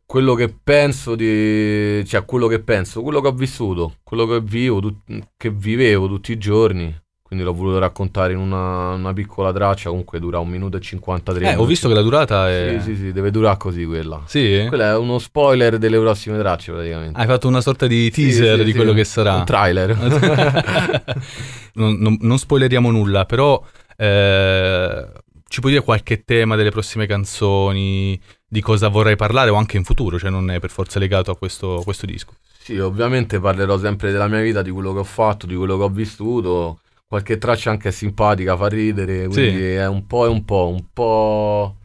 quello 0.07 0.35
che 0.35 0.55
penso 0.63 1.15
di... 1.15 2.03
cioè 2.07 2.25
quello 2.25 2.47
che 2.47 2.61
penso, 2.61 3.03
quello 3.03 3.21
che 3.21 3.29
ho 3.29 3.33
vissuto, 3.33 3.97
quello 4.03 4.27
che 4.27 4.41
vivo, 4.41 4.81
tut- 4.81 5.29
che 5.37 5.51
vivevo 5.51 6.07
tutti 6.09 6.33
i 6.33 6.39
giorni. 6.39 7.03
Quindi 7.27 7.45
l'ho 7.45 7.55
voluto 7.55 7.79
raccontare 7.79 8.35
in 8.35 8.39
una, 8.39 8.91
una 8.91 9.13
piccola 9.15 9.51
traccia, 9.51 9.89
comunque 9.89 10.21
dura 10.21 10.39
un 10.39 10.49
minuto 10.49 10.77
e 10.77 10.81
53 10.81 11.53
Eh, 11.53 11.57
ho 11.57 11.65
visto 11.65 11.89
che 11.89 11.95
la 11.95 12.03
durata 12.03 12.49
è... 12.51 12.77
Sì, 12.79 12.95
sì, 12.95 12.97
sì, 12.97 13.13
deve 13.13 13.31
durare 13.31 13.57
così 13.57 13.85
quella. 13.87 14.23
Sì? 14.27 14.67
Quello 14.69 14.83
è 14.83 14.97
uno 14.97 15.19
spoiler 15.19 15.79
delle 15.79 15.99
prossime 15.99 16.39
tracce 16.39 16.71
praticamente. 16.71 17.19
Hai 17.19 17.27
fatto 17.27 17.49
una 17.49 17.63
sorta 17.63 17.87
di 17.87 18.11
teaser 18.11 18.59
sì, 18.59 18.65
di 18.65 18.71
sì, 18.71 18.77
quello 18.77 18.93
che 18.93 19.05
sarà. 19.05 19.37
Un 19.37 19.45
trailer. 19.47 19.97
non, 21.75 21.95
non- 21.99 22.19
non 22.21 22.39
spoileriamo 22.39 22.91
nulla, 22.91 23.25
però 23.25 23.61
eh, 23.97 25.07
ci 25.49 25.61
puoi 25.61 25.73
dire 25.73 25.85
qualche 25.85 26.25
tema 26.25 26.57
delle 26.57 26.71
prossime 26.71 27.07
canzoni, 27.07 28.21
di 28.55 28.61
cosa 28.61 28.87
vorrai 28.87 29.17
parlare 29.17 29.51
o 29.51 29.57
anche 29.57 29.77
in 29.77 29.83
futuro, 29.83 30.17
cioè 30.17 30.31
non 30.31 30.49
è 30.49 30.61
per 30.61 30.71
forza 30.71 31.01
legato 31.01 31.33
a 31.33 31.37
questo, 31.37 31.81
questo 31.83 32.07
disco. 32.07 32.35
Sì, 32.63 32.79
ovviamente 32.79 33.41
parlerò 33.41 33.77
sempre 33.81 34.13
della 34.13 34.29
mia 34.29 34.41
vita, 34.41 34.63
di 34.63 34.71
quello 34.71 34.93
che 34.93 35.01
ho 35.01 35.05
fatto, 35.05 35.47
di 35.47 35.57
quello 35.57 35.77
che 35.77 35.83
ho 35.83 35.89
vissuto. 35.89 36.79
Qualche 37.05 37.37
traccia 37.37 37.71
anche 37.71 37.91
simpatica, 37.91 38.57
fa 38.57 38.69
ridere, 38.69 39.27
quindi 39.27 39.59
Sì. 39.59 39.65
è 39.73 39.89
un 39.89 40.07
po' 40.07 40.25
e 40.27 40.29
un 40.29 40.45
po', 40.45 40.69
un 40.69 40.85
po'... 40.93 41.77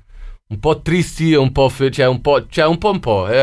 Un 0.49 0.59
po' 0.59 0.81
tristi 0.81 1.31
e 1.31 1.37
un 1.37 1.51
po'... 1.51 1.69
fe- 1.69 1.89
cioè 1.89 2.07
un 2.07 2.21
po'... 2.21 2.45
Cioè 2.47 2.65
un 2.67 2.77
po' 2.77 2.91
un 2.91 2.99
po'. 2.99 3.27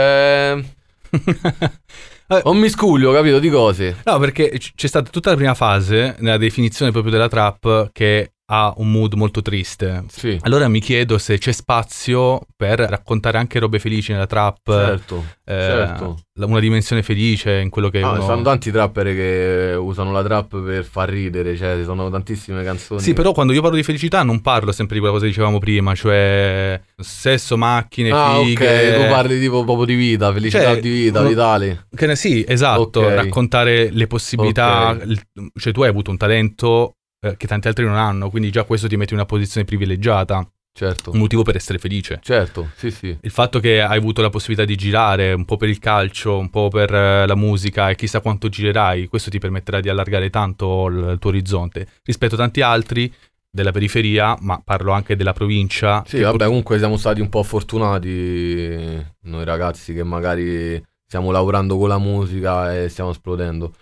Eh... 2.28 2.40
Un 2.44 2.58
miscuglio, 2.58 3.12
capito, 3.12 3.38
di 3.38 3.48
cose. 3.48 3.96
No, 4.04 4.18
perché 4.18 4.50
c- 4.58 4.72
c'è 4.74 4.86
stata 4.88 5.10
tutta 5.10 5.30
la 5.30 5.36
prima 5.36 5.54
fase, 5.54 6.16
nella 6.20 6.38
definizione 6.38 6.90
proprio 6.90 7.12
della 7.12 7.28
trap, 7.28 7.90
che 7.92 8.32
ha 8.48 8.72
un 8.76 8.90
mood 8.92 9.14
molto 9.14 9.42
triste. 9.42 10.04
Sì, 10.08 10.38
Allora 10.42 10.68
mi 10.68 10.80
chiedo 10.80 11.18
se 11.18 11.36
c'è 11.38 11.50
spazio 11.52 12.40
per 12.56 12.78
raccontare 12.78 13.38
anche 13.38 13.58
robe 13.58 13.80
felici 13.80 14.12
nella 14.12 14.26
trap, 14.26 14.60
certo. 14.70 15.24
eh, 15.44 15.52
certo. 15.52 16.18
una 16.34 16.60
dimensione 16.60 17.02
felice 17.02 17.58
in 17.58 17.70
quello 17.70 17.88
che 17.88 18.00
Ah, 18.02 18.10
uno... 18.12 18.20
Sono 18.22 18.42
tanti 18.42 18.70
trapper 18.70 19.06
che 19.06 19.74
usano 19.76 20.12
la 20.12 20.22
trap 20.22 20.62
per 20.62 20.84
far 20.84 21.08
ridere, 21.08 21.56
cioè 21.56 21.76
ci 21.78 21.84
sono 21.84 22.08
tantissime 22.08 22.62
canzoni. 22.62 23.00
Sì, 23.00 23.14
però 23.14 23.32
quando 23.32 23.52
io 23.52 23.60
parlo 23.62 23.76
di 23.76 23.82
felicità 23.82 24.22
non 24.22 24.40
parlo 24.40 24.70
sempre 24.70 24.94
di 24.94 25.00
quella 25.00 25.14
cosa 25.14 25.26
che 25.26 25.32
dicevamo 25.32 25.58
prima, 25.58 25.94
cioè 25.96 26.80
sesso, 26.96 27.56
macchine, 27.56 28.10
Ah, 28.12 28.40
fighe. 28.44 28.90
ok, 28.92 29.02
tu 29.02 29.08
parli 29.08 29.40
tipo 29.40 29.64
proprio 29.64 29.86
di 29.86 29.94
vita, 29.96 30.32
felicità 30.32 30.72
Cioè, 30.72 30.80
di 30.80 30.88
vita, 30.90 31.18
uno- 31.20 31.28
vitale. 31.30 31.86
Che 31.94 32.06
ne- 32.06 32.16
sì, 32.16 32.44
esatto, 32.46 33.00
Ok. 33.00 33.14
raccontare 33.14 33.90
le 33.90 34.06
possibilità, 34.06 34.90
Ok. 34.90 35.02
il- 35.06 35.50
cioè 35.58 35.72
tu 35.72 35.82
hai 35.82 35.88
avuto 35.88 36.10
un 36.12 36.16
talento 36.16 36.95
eh, 37.20 37.36
che 37.36 37.46
tanti 37.46 37.68
altri 37.68 37.84
non 37.84 37.96
hanno, 37.96 38.30
quindi 38.30 38.50
già 38.50 38.64
questo 38.64 38.88
ti 38.88 38.96
mette 38.96 39.12
in 39.12 39.18
una 39.18 39.26
posizione 39.26 39.66
privilegiata, 39.66 40.48
Certo, 40.76 41.10
un 41.12 41.18
motivo 41.18 41.42
per 41.42 41.56
essere 41.56 41.78
felice. 41.78 42.18
certo, 42.22 42.68
sì, 42.76 42.90
sì. 42.90 43.16
Il 43.22 43.30
fatto 43.30 43.60
che 43.60 43.80
hai 43.80 43.96
avuto 43.96 44.20
la 44.20 44.28
possibilità 44.28 44.66
di 44.66 44.76
girare 44.76 45.32
un 45.32 45.46
po' 45.46 45.56
per 45.56 45.70
il 45.70 45.78
calcio, 45.78 46.36
un 46.36 46.50
po' 46.50 46.68
per 46.68 46.92
eh, 46.92 47.26
la 47.26 47.34
musica 47.34 47.88
e 47.88 47.94
chissà 47.94 48.20
quanto 48.20 48.50
girerai, 48.50 49.06
questo 49.06 49.30
ti 49.30 49.38
permetterà 49.38 49.80
di 49.80 49.88
allargare 49.88 50.28
tanto 50.28 50.86
il, 50.88 51.16
tuo 51.18 51.30
orizzonte 51.30 51.86
rispetto 52.02 52.34
a 52.34 52.38
tanti 52.38 52.60
altri 52.60 53.10
della 53.50 53.72
periferia, 53.72 54.36
ma 54.40 54.60
parlo 54.62 54.92
anche 54.92 55.16
della 55.16 55.32
provincia. 55.32 56.04
Sì, 56.06 56.20
vabbè, 56.20 56.36
pur- 56.36 56.46
comunque 56.46 56.76
siamo 56.76 56.98
stati 56.98 57.22
un 57.22 57.30
po' 57.30 57.42
fortunati 57.42 59.02
noi 59.22 59.44
ragazzi 59.46 59.94
che 59.94 60.04
magari 60.04 60.82
stiamo 61.06 61.30
lavorando 61.30 61.78
con 61.78 61.88
la 61.88 61.98
musica 61.98 62.76
e 62.76 62.90
stiamo 62.90 63.10
esplodendo. 63.10 63.72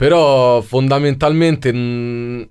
Però 0.00 0.60
fondamentalmente, 0.60 1.72
mh, 1.72 2.48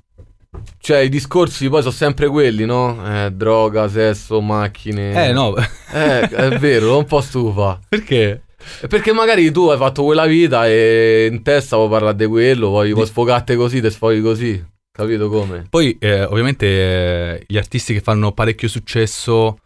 cioè 0.82 0.98
i 0.98 1.08
discorsi 1.08 1.70
poi 1.70 1.80
sono 1.80 1.94
sempre 1.94 2.28
quelli, 2.28 2.66
no? 2.66 3.00
Eh, 3.26 3.32
droga, 3.32 3.88
sesso, 3.88 4.42
macchine. 4.42 5.30
Eh 5.30 5.32
no, 5.32 5.56
Eh, 5.56 6.28
è 6.28 6.58
vero, 6.60 6.88
sono 6.88 6.98
un 6.98 7.06
po' 7.06 7.22
stufa. 7.22 7.80
perché? 7.88 8.42
Perché 8.90 9.14
magari 9.14 9.50
tu 9.52 9.70
hai 9.70 9.78
fatto 9.78 10.04
quella 10.04 10.26
vita 10.26 10.68
e 10.68 11.30
in 11.32 11.42
testa 11.42 11.78
vuoi 11.78 11.88
parlare 11.88 12.18
di 12.18 12.26
quello, 12.26 12.70
poi 12.70 12.92
vuoi 12.92 13.06
Di- 13.06 13.10
sfogarti 13.12 13.56
così, 13.56 13.80
te 13.80 13.92
sfoghi 13.92 14.20
così. 14.20 14.66
Capito 14.92 15.30
come? 15.30 15.68
Poi 15.70 15.96
eh, 16.02 16.24
ovviamente 16.26 16.66
eh, 16.68 17.44
gli 17.48 17.56
artisti 17.56 17.94
che 17.94 18.02
fanno 18.02 18.34
parecchio 18.34 18.68
successo 18.68 19.60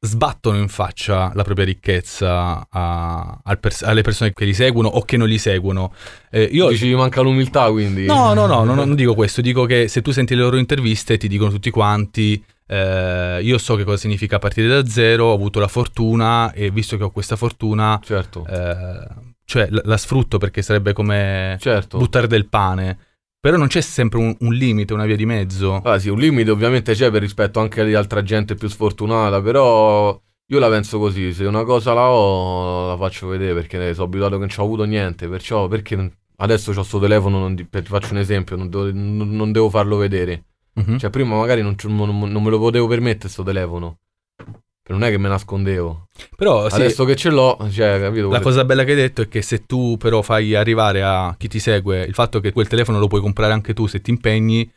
sbattono 0.00 0.58
in 0.58 0.68
faccia 0.68 1.32
la 1.34 1.42
propria 1.42 1.64
ricchezza 1.64 2.66
a- 2.70 3.40
al 3.42 3.58
pers- 3.58 3.82
alle 3.82 4.02
persone 4.02 4.32
che 4.32 4.44
li 4.44 4.54
seguono 4.54 4.88
o 4.88 5.02
che 5.02 5.16
non 5.16 5.26
li 5.28 5.38
seguono. 5.38 5.92
Eh, 6.30 6.44
io 6.44 6.68
Dici 6.68 6.94
manca 6.94 7.20
l'umiltà 7.20 7.68
quindi. 7.70 8.06
No, 8.06 8.32
no, 8.32 8.46
no, 8.46 8.62
no, 8.64 8.74
non 8.74 8.94
dico 8.94 9.14
questo, 9.14 9.40
dico 9.40 9.64
che 9.64 9.88
se 9.88 10.00
tu 10.02 10.12
senti 10.12 10.34
le 10.34 10.42
loro 10.42 10.56
interviste 10.56 11.16
ti 11.16 11.26
dicono 11.26 11.50
tutti 11.50 11.70
quanti, 11.70 12.42
eh, 12.66 13.40
io 13.42 13.58
so 13.58 13.74
che 13.74 13.84
cosa 13.84 13.96
significa 13.96 14.38
partire 14.38 14.68
da 14.68 14.86
zero, 14.86 15.26
ho 15.26 15.34
avuto 15.34 15.58
la 15.58 15.68
fortuna 15.68 16.52
e 16.52 16.70
visto 16.70 16.96
che 16.96 17.02
ho 17.02 17.10
questa 17.10 17.34
fortuna, 17.36 17.98
Certo, 18.02 18.46
eh, 18.46 19.06
cioè 19.44 19.66
la, 19.70 19.80
la 19.84 19.96
sfrutto 19.96 20.38
perché 20.38 20.62
sarebbe 20.62 20.92
come 20.92 21.56
certo. 21.60 21.98
buttare 21.98 22.26
del 22.28 22.46
pane, 22.46 22.98
però 23.40 23.56
non 23.56 23.66
c'è 23.68 23.80
sempre 23.80 24.18
un, 24.18 24.34
un 24.40 24.52
limite, 24.54 24.92
una 24.92 25.06
via 25.06 25.16
di 25.16 25.26
mezzo. 25.26 25.76
Ah, 25.76 25.98
sì, 25.98 26.08
un 26.08 26.18
limite 26.18 26.50
ovviamente 26.50 26.92
c'è 26.94 27.10
per 27.10 27.20
rispetto 27.22 27.60
anche 27.60 27.84
di 27.84 27.94
altra 27.94 28.22
gente 28.22 28.54
più 28.54 28.68
sfortunata, 28.68 29.40
però 29.40 30.20
io 30.50 30.58
la 30.58 30.68
penso 30.68 30.98
così, 30.98 31.32
se 31.32 31.44
una 31.44 31.64
cosa 31.64 31.92
la 31.92 32.08
ho 32.10 32.88
la 32.88 32.96
faccio 32.96 33.28
vedere 33.28 33.54
perché 33.54 33.92
sono 33.94 34.06
abituato 34.06 34.32
che 34.34 34.38
non 34.40 34.48
ci 34.48 34.60
ho 34.60 34.64
avuto 34.64 34.84
niente, 34.84 35.28
perciò 35.28 35.68
perché 35.68 36.12
adesso 36.36 36.72
ho 36.72 36.82
sto 36.82 36.98
telefono, 36.98 37.38
non 37.38 37.54
per- 37.68 37.82
ti 37.82 37.88
faccio 37.88 38.12
un 38.12 38.18
esempio, 38.18 38.56
non 38.56 38.68
devo, 38.70 38.90
non- 38.92 39.30
non 39.30 39.52
devo 39.52 39.68
farlo 39.70 39.96
vedere. 39.96 40.44
Mhm. 40.74 40.98
Cioè 40.98 41.10
prima 41.10 41.36
magari 41.36 41.62
non, 41.62 41.74
non- 41.84 42.30
non 42.30 42.42
me 42.42 42.50
lo 42.50 42.58
potevo 42.58 42.86
permettere 42.86 43.28
sto 43.28 43.42
telefono, 43.42 43.98
non 44.92 45.04
è 45.04 45.10
che 45.10 45.18
me 45.18 45.28
nascondevo. 45.28 46.08
Però 46.36 46.68
sì, 46.68 46.76
Adesso 46.76 47.04
che 47.04 47.16
ce 47.16 47.30
l'ho, 47.30 47.56
cioè, 47.70 48.00
capito? 48.00 48.30
la 48.30 48.40
cosa 48.40 48.64
bella 48.64 48.84
che 48.84 48.90
hai 48.90 48.96
detto 48.96 49.22
è 49.22 49.28
che 49.28 49.42
se 49.42 49.66
tu 49.66 49.96
però 49.98 50.22
fai 50.22 50.54
arrivare 50.54 51.02
a 51.02 51.34
chi 51.38 51.48
ti 51.48 51.58
segue 51.58 52.02
il 52.02 52.14
fatto 52.14 52.40
che 52.40 52.52
quel 52.52 52.68
telefono 52.68 52.98
lo 52.98 53.06
puoi 53.06 53.20
comprare 53.20 53.52
anche 53.52 53.74
tu 53.74 53.86
se 53.86 54.00
ti 54.00 54.10
impegni, 54.10 54.70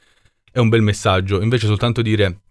è 0.51 0.59
un 0.59 0.69
bel 0.69 0.81
messaggio. 0.81 1.41
Invece 1.41 1.67
soltanto 1.67 2.01
dire 2.01 2.41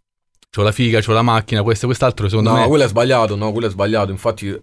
c'ho 0.51 0.63
la 0.63 0.73
figa, 0.73 1.01
c'ho 1.01 1.13
la 1.13 1.23
macchina, 1.23 1.63
questo 1.63 1.85
e 1.85 1.89
quest'altro, 1.89 2.29
secondo 2.29 2.51
No, 2.51 2.57
me... 2.57 2.67
quello 2.67 2.85
è 2.85 2.89
sbagliato, 2.89 3.37
no, 3.37 3.53
quello 3.53 3.67
è 3.69 3.71
sbagliato. 3.71 4.11
Infatti, 4.11 4.59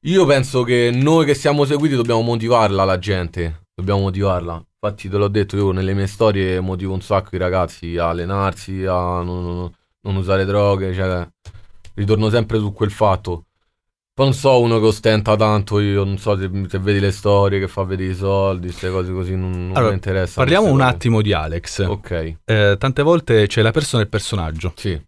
io 0.00 0.26
penso 0.26 0.62
che 0.64 0.90
noi 0.92 1.24
che 1.24 1.34
siamo 1.34 1.64
seguiti 1.64 1.94
dobbiamo 1.94 2.20
motivarla 2.20 2.84
la 2.84 2.98
gente. 2.98 3.62
Dobbiamo 3.74 4.00
motivarla. 4.00 4.62
Infatti, 4.82 5.08
te 5.08 5.16
l'ho 5.16 5.28
detto, 5.28 5.56
io 5.56 5.70
nelle 5.72 5.94
mie 5.94 6.06
storie 6.06 6.58
motivo 6.60 6.92
un 6.94 7.00
sacco 7.00 7.36
i 7.36 7.38
ragazzi 7.38 7.96
a 7.96 8.08
allenarsi, 8.08 8.84
a 8.84 9.22
non, 9.22 9.44
non- 9.44 9.72
non 10.02 10.16
usare 10.16 10.44
droghe, 10.46 10.94
cioè, 10.94 11.26
ritorno 11.94 12.30
sempre 12.30 12.58
su 12.58 12.72
quel 12.72 12.90
fatto. 12.90 13.44
Poi 14.12 14.26
non 14.26 14.34
so 14.34 14.60
uno 14.60 14.78
che 14.80 14.86
ostenta 14.86 15.34
tanto, 15.36 15.80
io 15.80 16.04
non 16.04 16.18
so 16.18 16.36
se, 16.38 16.50
se 16.68 16.78
vedi 16.78 17.00
le 17.00 17.10
storie, 17.10 17.58
che 17.58 17.68
fa 17.68 17.84
vedere 17.84 18.10
i 18.10 18.14
soldi, 18.14 18.66
queste 18.66 18.90
cose 18.90 19.12
così, 19.12 19.34
non, 19.34 19.50
non 19.50 19.70
Allora, 19.76 19.88
mi 19.88 19.94
interessa. 19.94 20.34
Parliamo 20.34 20.66
un 20.66 20.74
queste 20.74 20.92
attimo 20.94 21.22
di 21.22 21.32
Alex. 21.32 21.86
cose. 21.86 21.90
Ok, 21.90 22.36
Eh, 22.44 22.76
tante 22.78 23.02
volte 23.02 23.46
c'è 23.46 23.62
la 23.62 23.70
persona 23.70 24.02
e 24.02 24.04
il 24.04 24.10
personaggio. 24.10 24.72
sì. 24.76 25.00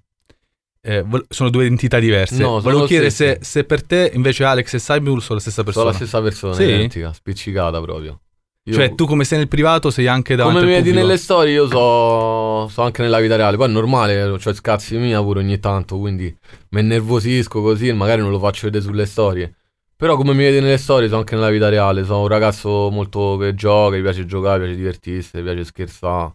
Eh, 0.84 1.04
sono 1.28 1.48
due 1.48 1.66
entità 1.66 2.00
diverse. 2.00 2.38
No, 2.38 2.48
sono 2.48 2.60
Volevo 2.60 2.84
chiedere 2.86 3.10
se, 3.10 3.38
se 3.40 3.62
per 3.62 3.84
te 3.86 4.10
invece 4.14 4.42
Alex 4.42 4.74
e 4.74 4.78
Cyber 4.78 5.20
sono 5.22 5.34
la 5.34 5.40
stessa 5.40 5.62
Sono 5.62 5.64
persona. 5.64 5.86
la 5.90 5.92
stessa 5.94 6.20
persona, 6.22 6.54
Sì? 6.54 6.62
identica, 6.64 7.12
spiccicata 7.12 7.80
proprio. 7.80 8.21
Io- 8.64 8.74
Cioè 8.74 8.94
tu 8.94 9.06
come 9.06 9.24
sei 9.24 9.38
nel 9.38 9.48
privato 9.48 9.90
sei 9.90 10.06
anche 10.06 10.36
davanti 10.36 10.60
Come 10.60 10.70
mi 10.70 10.76
vedi 10.76 10.92
nelle 10.92 11.16
storie, 11.16 11.52
io 11.52 11.66
so, 11.66 12.68
so 12.68 12.82
anche 12.82 13.02
nella 13.02 13.18
vita 13.18 13.34
reale. 13.34 13.56
Poi 13.56 13.66
è 13.66 13.70
normale, 13.70 14.22
ho 14.22 14.38
scazzi 14.38 14.96
mia 14.98 15.20
pure 15.20 15.40
ogni 15.40 15.58
tanto, 15.58 15.98
quindi 15.98 16.34
mi 16.70 16.80
innervosisco 16.80 17.60
così 17.60 17.92
magari 17.92 18.20
non 18.22 18.30
lo 18.30 18.38
faccio 18.38 18.66
vedere 18.66 18.84
sulle 18.84 19.06
storie. 19.06 19.54
Però 19.96 20.16
come 20.16 20.32
mi 20.32 20.44
vedi 20.44 20.60
nelle 20.60 20.78
storie, 20.78 21.08
so 21.08 21.16
anche 21.16 21.34
nella 21.34 21.50
vita 21.50 21.68
reale. 21.68 22.04
Sono 22.04 22.22
un 22.22 22.28
ragazzo 22.28 22.88
molto 22.90 23.36
che 23.36 23.54
gioca, 23.54 23.96
gli 23.96 24.02
piace 24.02 24.24
giocare, 24.26 24.60
gli 24.64 24.66
piace 24.66 24.76
divertirsi, 24.76 25.38
gli 25.38 25.42
piace 25.42 25.64
scherzare. 25.64 26.32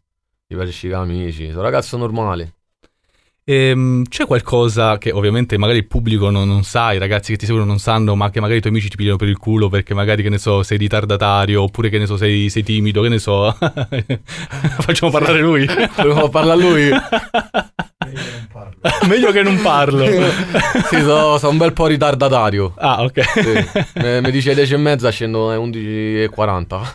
gli 0.48 0.56
piace 0.56 0.70
uscire 0.70 0.96
amici, 0.96 1.46
sono 1.48 1.58
un 1.60 1.64
ragazzo 1.64 1.98
normale. 1.98 2.54
Ehm, 3.50 4.04
c'è 4.10 4.26
qualcosa 4.26 4.98
che 4.98 5.12
ovviamente 5.12 5.58
magari 5.58 5.78
il 5.78 5.88
pubblico 5.88 6.30
non, 6.30 6.50
non 6.50 6.64
sa, 6.64 6.92
i 6.92 6.98
ragazzi 6.98 7.32
che 7.32 7.38
ti 7.38 7.46
seguono 7.46 7.66
non 7.66 7.80
sanno, 7.80 8.14
ma 8.14 8.30
che 8.30 8.42
magari 8.42 8.58
i 8.58 8.62
tuoi 8.62 8.74
amici 8.74 8.90
ti 8.90 8.98
pigliano 8.98 9.16
per 9.16 9.30
il 9.30 9.38
culo 9.38 9.70
perché 9.70 9.94
magari, 9.94 10.22
che 10.22 10.28
ne 10.28 10.38
so, 10.38 10.64
sei 10.64 10.78
ritardatario 10.78 11.62
oppure 11.62 11.88
che 11.88 11.98
ne 11.98 12.06
so, 12.06 12.18
sei, 12.18 12.50
sei 12.50 12.64
timido, 12.64 13.02
che 13.02 13.08
ne 13.08 13.20
so. 13.20 13.56
Facciamo 14.82 15.14
parlare 15.14 15.40
lui. 15.40 15.66
Volevo 15.96 16.28
parlare 16.28 16.60
lui. 16.60 16.90
Meglio 19.08 19.32
che 19.32 19.44
non 19.44 19.62
parlo. 19.62 20.06
sì, 20.90 21.00
sono 21.00 21.38
so 21.38 21.48
un 21.50 21.58
bel 21.58 21.72
po' 21.72 21.88
ritardatario. 21.88 22.74
ah, 22.76 23.04
ok. 23.04 23.24
Sì. 23.30 23.66
Mi 24.02 24.22
mi 24.22 24.32
dice 24.32 24.56
10 24.56 24.74
e 24.74 24.78
mezza, 24.78 25.10
scendo 25.10 25.48
alle 25.48 25.58
11 25.58 26.24
e 26.24 26.30
40. 26.30 26.94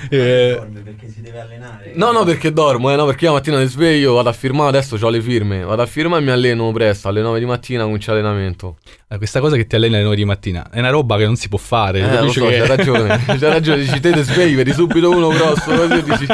Eh, 0.17 0.55
Dorme 0.57 0.79
perché 0.81 1.07
si 1.09 1.21
deve 1.21 1.39
allenare. 1.39 1.93
No, 1.95 2.11
no, 2.11 2.25
perché 2.25 2.51
dormo, 2.51 2.91
eh, 2.91 2.95
no, 2.97 3.05
perché 3.05 3.25
io 3.25 3.31
la 3.31 3.37
mattina 3.37 3.57
mi 3.59 3.65
sveglio, 3.65 4.13
vado 4.13 4.27
a 4.27 4.33
firmare, 4.33 4.69
adesso 4.77 4.97
ho 4.99 5.09
le 5.09 5.21
firme, 5.21 5.63
vado 5.63 5.81
a 5.81 5.85
firmare 5.85 6.21
e 6.21 6.25
mi 6.25 6.31
alleno 6.31 6.69
presto, 6.73 7.07
alle 7.07 7.21
9 7.21 7.39
di 7.39 7.45
mattina 7.45 7.83
comincio 7.83 8.11
l'allenamento. 8.11 8.77
Eh, 9.11 9.17
questa 9.17 9.39
cosa 9.39 9.55
che 9.55 9.67
ti 9.67 9.75
allena 9.75 9.95
alle 9.95 10.03
9 10.03 10.15
di 10.15 10.25
mattina 10.25 10.69
è 10.71 10.79
una 10.79 10.89
roba 10.89 11.17
che 11.17 11.25
non 11.25 11.35
si 11.35 11.49
può 11.49 11.57
fare. 11.57 11.99
Eh, 11.99 12.21
lo 12.21 12.31
so, 12.31 12.45
che- 12.45 12.59
c'hai 12.59 12.67
ragione, 12.67 13.23
c'hai 13.25 13.39
ragione, 13.39 13.81
dici 13.81 13.99
te 13.99 14.11
ti 14.11 14.21
svegli, 14.23 14.55
vedi 14.55 14.71
subito 14.73 15.09
uno 15.09 15.27
grosso, 15.29 15.71
così 15.71 16.01
dici, 16.03 16.25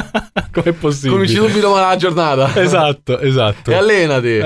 Com'è 0.51 0.71
possibile? 0.73 1.11
cominci 1.13 1.35
subito 1.35 1.69
male 1.71 1.87
la 1.87 1.95
giornata. 1.95 2.53
Esatto, 2.61 3.19
esatto. 3.19 3.71
E 3.71 3.75
allenati. 3.75 4.39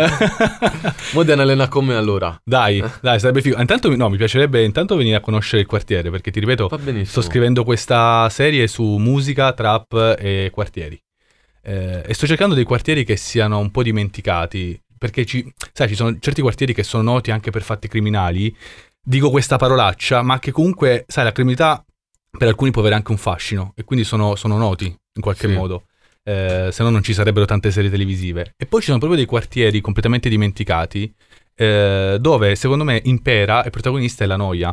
Mo 1.13 1.23
devi 1.23 1.41
allenare 1.41 1.69
con 1.69 1.85
me 1.85 1.95
allora. 1.95 2.39
Dai, 2.43 2.83
dai, 3.01 3.19
sarebbe 3.19 3.41
figo. 3.41 3.59
Intanto, 3.59 3.93
no, 3.95 4.09
mi 4.09 4.17
piacerebbe 4.17 4.63
intanto 4.63 4.95
venire 4.95 5.15
a 5.15 5.19
conoscere 5.19 5.61
il 5.61 5.67
quartiere, 5.67 6.09
perché 6.09 6.31
ti 6.31 6.39
ripeto, 6.39 6.69
sto 7.03 7.21
scrivendo 7.21 7.63
questa 7.63 8.27
serie 8.29 8.67
su 8.67 8.83
musica, 8.97 9.53
trap 9.53 10.15
e 10.19 10.49
quartieri. 10.53 11.01
Eh, 11.63 12.03
e 12.05 12.13
sto 12.13 12.25
cercando 12.27 12.55
dei 12.55 12.63
quartieri 12.63 13.03
che 13.03 13.15
siano 13.15 13.59
un 13.59 13.71
po' 13.71 13.83
dimenticati, 13.83 14.79
perché 15.01 15.25
ci, 15.25 15.51
sai, 15.73 15.87
ci 15.87 15.95
sono 15.95 16.15
certi 16.19 16.41
quartieri 16.43 16.75
che 16.75 16.83
sono 16.83 17.01
noti 17.01 17.31
anche 17.31 17.49
per 17.49 17.63
fatti 17.63 17.87
criminali. 17.87 18.55
Dico 19.03 19.31
questa 19.31 19.57
parolaccia, 19.57 20.21
ma 20.21 20.37
che 20.37 20.51
comunque, 20.51 21.05
sai, 21.07 21.23
la 21.23 21.31
criminalità 21.31 21.83
per 22.37 22.47
alcuni 22.47 22.69
può 22.69 22.81
avere 22.81 22.93
anche 22.97 23.09
un 23.09 23.17
fascino, 23.17 23.73
e 23.75 23.83
quindi 23.83 24.05
sono, 24.05 24.35
sono 24.35 24.57
noti 24.57 24.85
in 24.85 25.21
qualche 25.23 25.47
Sì. 25.47 25.53
modo. 25.55 25.85
Eh, 26.21 26.69
se 26.71 26.83
no 26.83 26.91
non 26.91 27.01
ci 27.01 27.15
sarebbero 27.15 27.45
tante 27.45 27.71
serie 27.71 27.89
televisive. 27.89 28.53
E 28.55 28.67
poi 28.67 28.81
ci 28.81 28.85
sono 28.87 28.99
proprio 28.99 29.17
dei 29.17 29.27
quartieri 29.27 29.81
completamente 29.81 30.29
dimenticati 30.29 31.11
eh, 31.55 32.17
dove 32.19 32.55
secondo 32.55 32.83
me 32.83 33.01
impera 33.05 33.63
il 33.65 33.71
protagonista 33.71 34.23
è 34.23 34.27
la 34.27 34.35
noia. 34.35 34.69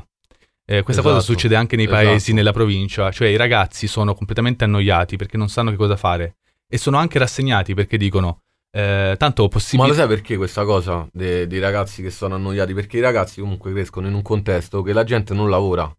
Eh, 0.67 0.83
questa 0.83 1.01
cosa 1.01 1.17
Esatto, 1.17 1.33
succede 1.33 1.57
anche 1.57 1.77
nei 1.77 1.87
esatto. 1.87 2.05
paesi, 2.05 2.35
nella 2.35 2.53
provincia, 2.53 3.11
cioè 3.11 3.29
i 3.29 3.37
ragazzi 3.37 3.87
sono 3.87 4.13
completamente 4.15 4.65
annoiati 4.65 5.17
perché 5.17 5.39
non 5.39 5.49
sanno 5.49 5.71
che 5.71 5.77
cosa 5.77 5.97
fare 5.97 6.37
e 6.69 6.77
sono 6.77 6.99
anche 6.99 7.19
rassegnati 7.19 7.73
perché 7.73 7.97
dicono 7.97 8.43
eh, 8.71 9.15
tanto 9.19 9.43
Ma 9.45 9.49
possibile... 9.49 9.89
lo 9.89 9.95
sai 9.95 10.07
perché 10.07 10.37
questa 10.37 10.65
cosa 10.65 11.09
de- 11.13 11.47
dei 11.47 11.59
ragazzi 11.59 12.03
che 12.03 12.11
sono 12.11 12.35
annoiati? 12.35 12.75
Perché 12.75 12.99
i 12.99 13.01
ragazzi 13.01 13.41
comunque 13.41 13.73
crescono 13.73 14.07
in 14.09 14.15
un 14.15 14.23
contesto 14.23 14.83
che 14.83 14.93
la 14.93 15.05
gente 15.05 15.35
non 15.35 15.49
lavora. 15.51 15.91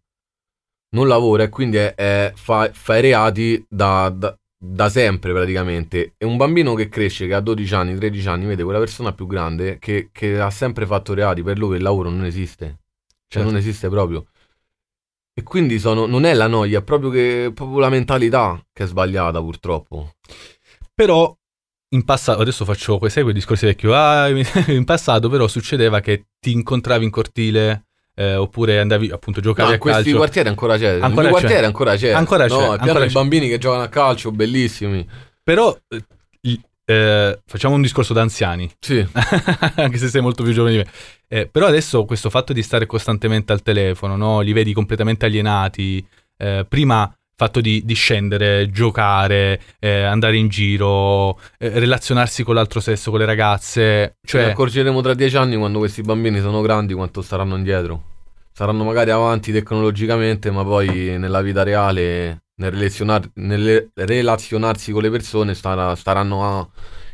Non 0.92 1.06
lavora 1.06 1.44
e 1.44 1.48
quindi 1.48 1.76
è- 1.76 1.94
è- 1.94 2.32
fa, 2.34 2.70
fa 2.72 2.96
i 2.96 3.00
reati 3.00 3.64
da, 3.68 4.08
da- 4.14 4.36
da 4.58 4.88
sempre 4.88 5.32
praticamente. 5.32 6.14
E 6.18 6.24
un 6.24 6.36
bambino 6.36 6.74
che 6.74 6.88
cresce, 6.88 7.26
che 7.26 7.34
ha 7.34 7.40
12 7.40 7.74
anni, 7.74 7.96
13 7.96 8.28
anni, 8.28 8.46
vede 8.46 8.64
quella 8.64 8.78
persona 8.80 9.12
più 9.12 9.26
grande 9.26 9.78
che, 9.78 10.08
che 10.12 10.40
ha 10.40 10.50
sempre 10.50 10.86
fatto 10.86 11.14
reati, 11.14 11.42
per 11.42 11.58
lui 11.58 11.76
il 11.76 11.82
lavoro 11.82 12.10
non 12.10 12.24
esiste. 12.24 12.78
Cioè 13.28 13.42
Certo. 13.42 13.48
non 13.48 13.56
esiste 13.56 13.88
proprio. 13.88 14.26
E 15.32 15.42
quindi 15.42 15.78
sono, 15.78 16.06
non 16.06 16.24
è 16.24 16.34
la 16.34 16.48
noia, 16.48 16.80
è 16.80 16.82
proprio, 16.82 17.08
che, 17.10 17.52
proprio 17.54 17.78
la 17.78 17.88
mentalità 17.88 18.60
che 18.72 18.84
è 18.84 18.86
sbagliata 18.86 19.40
purtroppo. 19.40 20.14
Però 20.94 21.34
in 21.92 22.04
passato, 22.04 22.40
adesso 22.40 22.64
faccio 22.64 22.98
quei, 22.98 23.10
sai, 23.10 23.22
quei 23.22 23.34
discorsi 23.34 23.66
vecchio, 23.66 23.94
ah, 23.94 24.28
in 24.28 24.84
passato 24.84 25.28
però 25.28 25.46
succedeva 25.48 26.00
che 26.00 26.26
ti 26.38 26.52
incontravi 26.52 27.04
in 27.04 27.10
cortile 27.10 27.84
eh, 28.14 28.34
oppure 28.36 28.78
andavi 28.80 29.10
appunto 29.10 29.40
a 29.40 29.42
giocare 29.42 29.68
No, 29.70 29.74
a 29.74 29.78
questi 29.78 30.02
calcio. 30.02 30.16
quartieri 30.18 30.48
ancora 30.48 30.76
c'è. 30.78 30.98
Ancora 31.00 31.24
c'è. 31.24 31.30
quartiere 31.30 31.66
ancora 31.66 31.96
c'è. 31.96 32.10
Ancora 32.10 32.46
no, 32.46 32.48
c'è, 32.48 32.56
pieno 32.60 32.72
ancora 32.82 33.06
c'è. 33.06 33.12
bambini 33.12 33.48
che 33.48 33.58
giocano 33.58 33.82
a 33.82 33.88
calcio, 33.88 34.30
bellissimi. 34.30 35.08
Però 35.42 35.76
eh, 35.88 36.04
il- 36.42 36.60
eh, 36.84 37.40
facciamo 37.46 37.74
un 37.76 37.82
discorso 37.82 38.12
da 38.12 38.20
anziani, 38.22 38.68
Sì, 38.78 39.04
anche 39.76 39.96
se 39.96 40.08
sei 40.08 40.20
molto 40.20 40.42
più 40.42 40.52
giovane 40.52 40.76
di 40.76 40.82
me. 40.82 40.90
Eh, 41.28 41.46
però 41.46 41.66
adesso 41.66 42.04
questo 42.04 42.30
fatto 42.30 42.52
di 42.52 42.62
stare 42.62 42.86
costantemente 42.86 43.52
al 43.52 43.62
telefono, 43.62 44.16
no? 44.16 44.40
li 44.40 44.52
vedi 44.52 44.72
completamente 44.72 45.24
alienati. 45.26 46.04
eh, 46.36 46.66
prima 46.68 47.12
fatto 47.40 47.62
di, 47.62 47.80
di 47.86 47.94
scendere, 47.94 48.68
giocare, 48.70 49.58
eh, 49.78 50.02
andare 50.02 50.36
in 50.36 50.48
giro, 50.48 51.40
eh, 51.56 51.70
relazionarsi 51.78 52.42
con 52.42 52.54
l'altro 52.54 52.80
sesso, 52.80 53.08
con 53.08 53.20
le 53.20 53.24
ragazze. 53.24 54.16
Cioè, 54.22 54.42
accorgeremo 54.50 55.00
tra 55.00 55.14
dieci 55.14 55.38
anni 55.38 55.56
quando 55.56 55.78
questi 55.78 56.02
bambini 56.02 56.40
sono 56.40 56.60
grandi 56.60 56.92
quanto 56.92 57.22
staranno 57.22 57.56
indietro. 57.56 58.02
Saranno 58.52 58.84
magari 58.84 59.10
avanti 59.10 59.52
tecnologicamente, 59.52 60.50
ma 60.50 60.62
poi 60.64 61.16
nella 61.18 61.40
vita 61.40 61.62
reale, 61.62 62.42
nel, 62.56 62.72
relazionar- 62.72 63.30
nel 63.36 63.88
relazionarsi 63.94 64.92
con 64.92 65.00
le 65.00 65.08
persone, 65.10 65.54
starà- 65.54 65.96
staranno 65.96 66.44
a- 66.44 66.68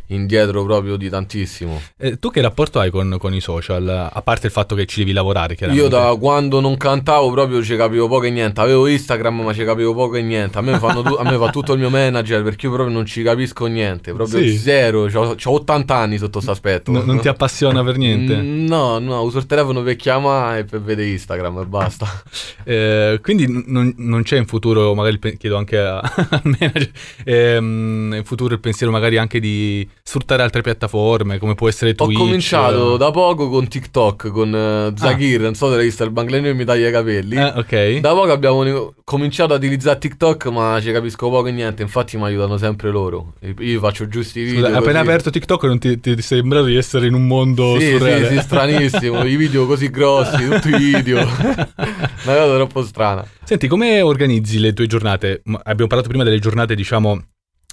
indietro 0.09 0.65
proprio 0.65 0.97
di 0.97 1.09
tantissimo. 1.09 1.81
eh, 1.99 2.19
tu 2.19 2.31
che 2.31 2.41
rapporto 2.41 2.79
hai 2.79 2.91
con, 2.91 3.17
con 3.19 3.35
i 3.35 3.41
social? 3.41 3.89
A 4.13 4.23
parte 4.23 4.47
il 4.47 4.53
fatto 4.53 4.75
che 4.75 4.87
ci 4.87 4.99
devi 5.01 5.13
lavorare, 5.13 5.55
chiaramente. 5.57 5.89
Io 5.89 5.91
da 5.91 6.15
quando 6.19 6.61
non 6.61 6.77
cantavo 6.77 7.31
proprio 7.31 7.63
ci 7.63 7.77
capivo 7.77 8.07
poco 8.09 8.25
e 8.25 8.31
niente. 8.31 8.61
Avevo 8.61 8.87
Instagram, 8.87 9.41
ma 9.43 9.53
ci 9.55 9.65
capivo 9.65 9.95
poco 9.95 10.17
e 10.17 10.23
niente. 10.23 10.59
A 10.59 10.61
me, 10.61 10.79
tu- 10.79 11.17
a 11.19 11.23
me 11.25 11.37
fa 11.37 11.51
tutto 11.51 11.73
il 11.73 11.79
mio 11.79 11.91
manager 11.91 12.43
perché 12.43 12.67
io 12.67 12.73
proprio 12.73 12.95
non 12.95 13.05
ci 13.07 13.23
capisco 13.23 13.67
niente. 13.67 14.13
Proprio 14.13 14.41
Sì. 14.41 14.57
zero. 14.57 15.07
C'ho, 15.07 15.35
c'ho 15.35 15.51
80 15.53 15.95
anni 15.97 16.19
sotto 16.19 16.33
questo 16.33 16.51
aspetto. 16.51 16.91
No- 16.93 17.03
non 17.03 17.21
ti 17.21 17.29
appassiona 17.29 17.83
per 17.85 17.97
niente? 17.97 18.37
Mm, 18.37 18.67
No, 18.67 18.99
no, 18.99 19.23
uso 19.23 19.39
il 19.39 19.47
telefono 19.47 19.83
per 19.83 19.97
chiamare 19.97 20.61
e 20.61 20.65
per 20.65 20.81
vedere 20.83 21.09
Instagram 21.11 21.59
e 21.61 21.67
basta. 21.67 22.07
Eh, 22.69 23.21
quindi 23.23 23.47
non, 23.67 23.95
non 23.99 24.23
c'è 24.25 24.37
in 24.37 24.47
futuro, 24.47 24.93
magari 24.95 25.19
chiedo 25.39 25.57
anche 25.57 25.79
a- 25.79 25.99
al 26.31 26.41
manager, 26.43 26.91
ehm, 27.25 28.15
in 28.17 28.23
futuro 28.25 28.55
il 28.55 28.61
pensiero 28.61 28.93
magari 28.93 29.17
anche 29.19 29.39
di 29.41 29.89
sfruttare 30.09 30.43
altre 30.45 30.61
piattaforme 30.63 31.39
come 31.39 31.57
può 31.57 31.67
essere 31.69 31.91
Ho 31.97 32.05
Twitch. 32.05 32.17
cominciato 32.21 32.97
da 32.97 33.11
poco 33.11 33.49
con 33.49 33.67
TikTok, 33.67 34.29
con 34.31 34.55
eh, 34.55 34.93
Zakir. 34.97 35.41
Non 35.41 35.55
so 35.57 35.69
se 35.69 35.75
l'hai 35.75 35.87
visto, 35.87 36.05
il 36.05 36.13
bangladese 36.13 36.51
che 36.53 36.55
mi 36.55 36.65
taglia 36.65 36.89
i 36.89 36.93
capelli. 36.93 37.35
Eh, 37.35 37.43
ok. 37.57 37.99
Da 37.99 38.13
poco 38.13 38.31
abbiamo 38.31 38.95
cominciato 39.03 39.55
ad 39.55 39.63
utilizzare 39.65 39.99
TikTok, 39.99 40.47
ma 40.47 40.79
ci 40.81 40.93
capisco 40.93 41.29
poco 41.29 41.49
e 41.49 41.51
niente. 41.51 41.83
Infatti, 41.83 42.17
mi 42.17 42.23
aiutano 42.23 42.57
sempre 42.57 42.91
loro. 42.93 43.35
Io 43.59 43.81
faccio 43.81 44.07
giusti 44.07 44.45
video. 44.45 44.67
Scusa, 44.67 44.77
appena 44.79 44.99
così. 45.01 45.11
aperto 45.11 45.31
TikTok 45.31 45.65
non 45.65 45.79
ti, 45.81 45.99
ti, 45.99 46.15
ti 46.15 46.21
è 46.21 46.23
sembrato 46.23 46.67
di 46.67 46.77
essere 46.77 47.09
in 47.09 47.15
un 47.15 47.27
mondo 47.27 47.77
Sì, 47.77 47.91
surreale? 47.91 48.29
sì, 48.29 48.35
sì, 48.37 48.41
stranissimo. 48.43 49.25
I 49.25 49.35
video 49.35 49.67
così 49.67 49.91
grossi, 49.91 50.49
tutti 50.49 50.69
i 50.69 50.77
video. 50.95 51.19
Una 51.27 52.35
cosa 52.37 52.55
troppo 52.55 52.83
strana. 52.85 53.27
Senti, 53.43 53.67
come 53.67 54.01
organizzi 54.03 54.61
le 54.61 54.73
tue 54.73 54.87
giornate? 54.87 55.43
Abbiamo 55.65 55.89
parlato 55.89 56.09
prima 56.09 56.23
delle 56.23 56.39
giornate, 56.39 56.75
diciamo, 56.77 57.21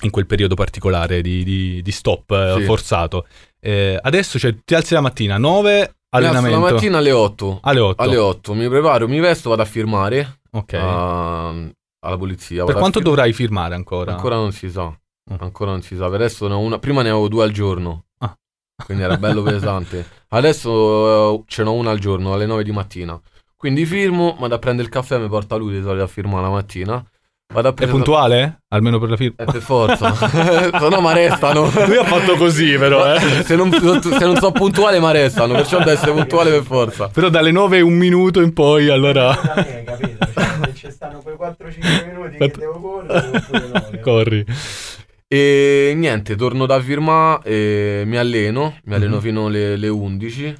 in 0.05 0.11
quel 0.11 0.25
periodo 0.25 0.55
particolare 0.55 1.21
di, 1.21 1.43
di- 1.43 1.81
di 1.81 1.91
stop 1.91 2.31
eh, 2.31 2.53
Sì. 2.57 2.63
forzato. 2.63 3.25
Eh, 3.59 3.97
adesso 4.01 4.37
cioè, 4.39 4.55
ti 4.63 4.75
alzi 4.75 4.93
la 4.93 5.01
mattina, 5.01 5.37
9, 5.37 5.95
allenamento. 6.09 6.59
La 6.59 6.71
mattina 6.71 6.97
alle 6.99 7.11
8. 7.11 7.59
alle 7.61 7.79
8. 7.79 8.01
Alle 8.01 8.17
8 8.17 8.53
mi 8.53 8.67
preparo, 8.67 9.07
mi 9.07 9.19
vesto, 9.19 9.49
vado 9.49 9.61
a 9.61 9.65
firmare 9.65 10.39
Ok. 10.51 10.73
a- 10.73 11.47
alla 12.05 12.17
polizia. 12.17 12.65
per 12.65 12.75
quanto 12.75 12.99
fir- 12.99 13.05
dovrai 13.09 13.33
firmare 13.33 13.75
ancora? 13.75 14.11
Ancora 14.13 14.35
non 14.35 14.51
si 14.51 14.69
sa. 14.69 14.87
Mm. 15.31 15.35
Ancora 15.39 15.71
non 15.71 15.81
si 15.81 15.95
sa. 15.95 16.05
Per 16.09 16.15
adesso 16.15 16.47
ne 16.47 16.53
ho 16.53 16.59
una. 16.59 16.77
Prima 16.79 17.01
ne 17.01 17.09
avevo 17.09 17.29
due 17.29 17.43
al 17.45 17.51
giorno. 17.51 18.05
Ah. 18.19 18.35
Quindi 18.85 19.03
era 19.03 19.15
bello 19.17 19.41
pesante. 19.43 20.05
Adesso 20.27 21.35
eh, 21.39 21.43
ce 21.47 21.63
n'ho 21.63 21.73
una 21.73 21.91
al 21.91 21.99
giorno, 21.99 22.33
alle 22.33 22.45
9 22.45 22.63
di 22.63 22.71
mattina. 22.71 23.19
Quindi 23.55 23.85
firmo, 23.85 24.35
vado 24.37 24.55
a 24.55 24.59
prendere 24.59 24.85
il 24.87 24.93
caffè, 24.93 25.17
mi 25.17 25.29
porta 25.29 25.55
lui 25.55 25.71
di 25.73 25.81
solito 25.81 26.03
a 26.03 26.07
firmare 26.07 26.41
la 26.43 26.49
mattina. 26.49 27.01
Vado 27.51 27.67
a 27.67 27.73
È 27.75 27.87
puntuale? 27.87 28.61
Almeno 28.69 28.97
per 28.99 29.09
la 29.09 29.15
firma? 29.17 29.35
Eh, 29.37 29.45
per 29.45 29.61
forza. 29.61 30.13
Se 30.15 30.89
no 30.89 31.01
mi 31.01 31.07
arrestano. 31.07 31.69
Lui 31.85 31.97
ha 31.97 32.03
fatto 32.03 32.35
così, 32.35 32.77
però, 32.77 33.13
eh. 33.13 33.19
se, 33.43 33.55
non, 33.55 33.71
se 33.71 34.25
non 34.25 34.37
so 34.37 34.51
puntuale 34.51 34.99
mi 34.99 35.05
arrestano, 35.05 35.53
perciò 35.53 35.77
devo 35.77 35.91
essere 35.91 36.13
puntuale 36.13 36.49
per 36.49 36.63
forza. 36.63 37.09
Però 37.09 37.29
dalle 37.29 37.51
9 37.51 37.77
e 37.77 37.81
un 37.81 37.93
minuto 37.93 38.41
in 38.41 38.53
poi, 38.53 38.89
allora 38.89 39.39
me, 39.55 39.83
capito? 39.85 40.25
Cioè, 40.33 40.45
se 40.63 40.73
ci 40.73 40.89
stanno 40.91 41.19
quei 41.19 41.35
4-5 41.35 42.05
minuti 42.07 42.29
che 42.31 42.37
Quanto- 42.37 42.59
devo 42.59 42.79
correre, 42.79 43.29
no. 43.31 43.71
capito? 43.71 43.99
corri. 44.01 44.45
E 45.27 45.93
niente, 45.95 46.35
torno 46.35 46.65
da 46.65 46.79
firmare, 46.79 47.41
e 47.43 48.03
mi 48.05 48.17
alleno, 48.17 48.77
mi 48.85 48.95
alleno 48.95 49.15
Mhm. 49.17 49.21
fino 49.21 49.45
alle, 49.47 49.73
alle 49.73 49.87
11. 49.89 50.55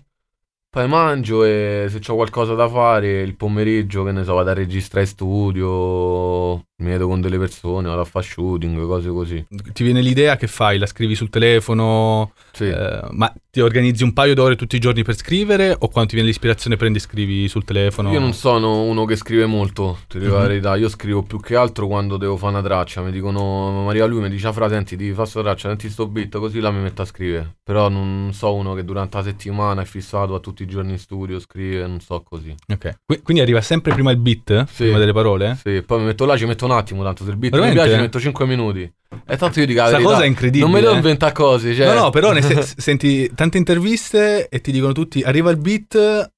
Poi 0.74 0.88
mangio 0.88 1.44
e 1.44 1.86
se 1.88 2.00
ho 2.12 2.16
qualcosa 2.16 2.56
da 2.56 2.68
fare 2.68 3.22
il 3.22 3.36
pomeriggio, 3.36 4.04
che 4.04 4.12
ne 4.12 4.24
so, 4.24 4.34
vado 4.34 4.50
a 4.50 4.54
registrare 4.54 5.06
in 5.06 5.12
studio, 5.12 6.66
mi 6.78 6.90
vedo 6.90 7.08
con 7.08 7.22
delle 7.22 7.38
persone, 7.38 7.88
vado 7.88 8.02
a 8.02 8.06
fare 8.06 8.26
shooting, 8.26 8.84
cose 8.88 9.10
così. 9.10 9.46
Ti 9.72 9.84
viene 9.84 10.02
l'idea 10.02 10.36
che 10.36 10.48
fai? 10.48 10.80
La 10.80 10.88
scrivi 10.88 11.14
sul 11.14 11.30
telefono? 11.30 12.34
Sì. 12.54 12.64
Eh, 12.70 13.02
ma 13.12 13.32
ti 13.52 13.60
organizzi 13.62 14.02
un 14.04 14.14
paio 14.14 14.34
d'ore 14.34 14.56
tutti 14.56 14.76
i 14.76 14.80
giorni 14.80 15.04
per 15.04 15.16
scrivere 15.16 15.76
o 15.78 15.90
quando 15.90 16.10
ti 16.10 16.16
viene 16.16 16.28
l'ispirazione 16.30 16.76
prendi 16.76 16.98
e 16.98 17.02
scrivi 17.02 17.48
sul 17.48 17.64
telefono? 17.66 18.12
Io 18.12 18.20
non 18.20 18.34
sono 18.34 18.82
uno 18.82 19.06
che 19.06 19.16
scrive 19.16 19.46
molto, 19.46 20.00
ti 20.08 20.18
dico 20.18 20.34
la 20.34 20.40
Mhm. 20.42 20.48
verità. 20.48 20.76
Io 20.76 20.90
scrivo 20.90 21.22
più 21.22 21.40
che 21.40 21.56
altro 21.56 21.86
quando 21.86 22.18
devo 22.18 22.36
fare 22.36 22.54
una 22.54 22.64
traccia. 22.64 23.02
Mi 23.04 23.12
dicono, 23.12 23.84
Maria 23.86 24.08
lui 24.08 24.22
mi 24.22 24.30
dice, 24.30 24.52
fra, 24.52 24.68
senti, 24.70 24.96
devi 24.96 25.14
fare 25.14 25.30
sta 25.30 25.42
traccia, 25.42 25.68
senti 25.70 25.88
sto 25.88 26.08
beat, 26.08 26.36
così 26.40 26.60
la 26.60 26.72
mi 26.72 26.82
metto 26.82 27.04
a 27.04 27.06
scrivere. 27.06 27.58
Però 27.64 27.90
non 27.90 28.32
so 28.34 28.56
uno 28.56 28.74
che 28.74 28.84
durante 28.84 29.18
la 29.18 29.24
settimana 29.24 29.84
è 29.84 29.86
fissato 29.86 30.34
a 30.34 30.40
tutti 30.40 30.63
i 30.64 30.68
giorni 30.68 30.92
in 30.94 30.98
studio, 31.00 31.40
scrive, 31.40 31.86
non 31.88 32.00
so 32.00 32.22
così. 32.28 32.54
Ok. 32.68 32.98
Qui- 33.06 33.22
Quindi 33.22 33.42
arriva 33.44 33.62
sempre 33.62 33.94
prima 33.94 34.12
il 34.12 34.18
beat? 34.18 34.66
Sì. 34.72 34.84
Prima 34.84 34.98
delle 35.00 35.14
parole? 35.14 35.58
Sì, 35.64 35.82
poi 35.86 36.00
mi 36.00 36.06
metto 36.06 36.26
là, 36.26 36.36
ci 36.38 36.46
metto 36.46 36.66
un 36.66 36.72
attimo, 36.72 37.04
tanto 37.04 37.24
se 37.24 37.30
il 37.32 37.38
beat 37.38 37.54
mi 37.54 37.60
Veramente? 37.60 37.84
piace 37.84 37.98
ci 37.98 38.06
metto 38.06 38.20
5 38.20 38.46
minuti. 38.46 38.92
E 39.28 39.38
tanto 39.38 39.60
io 39.60 39.66
dico 39.66 39.80
la 39.82 39.90
verità, 39.90 40.10
cosa 40.10 40.24
è 40.24 40.26
incredibile. 40.28 40.64
Non 40.66 40.74
mi 40.74 40.80
devo 40.82 40.94
eh. 40.94 40.98
inventare 40.98 41.34
cose, 41.34 41.74
cioè... 41.76 41.86
No, 41.94 41.94
no, 42.02 42.10
però 42.10 42.32
ne 42.32 42.42
se- 42.42 42.62
senti 42.78 43.32
tante 43.36 43.58
interviste 43.58 44.50
e 44.50 44.62
ti 44.62 44.72
dicono 44.72 44.92
tutti 44.94 45.22
arriva 45.22 45.52
il 45.52 45.58
beat 45.58 46.32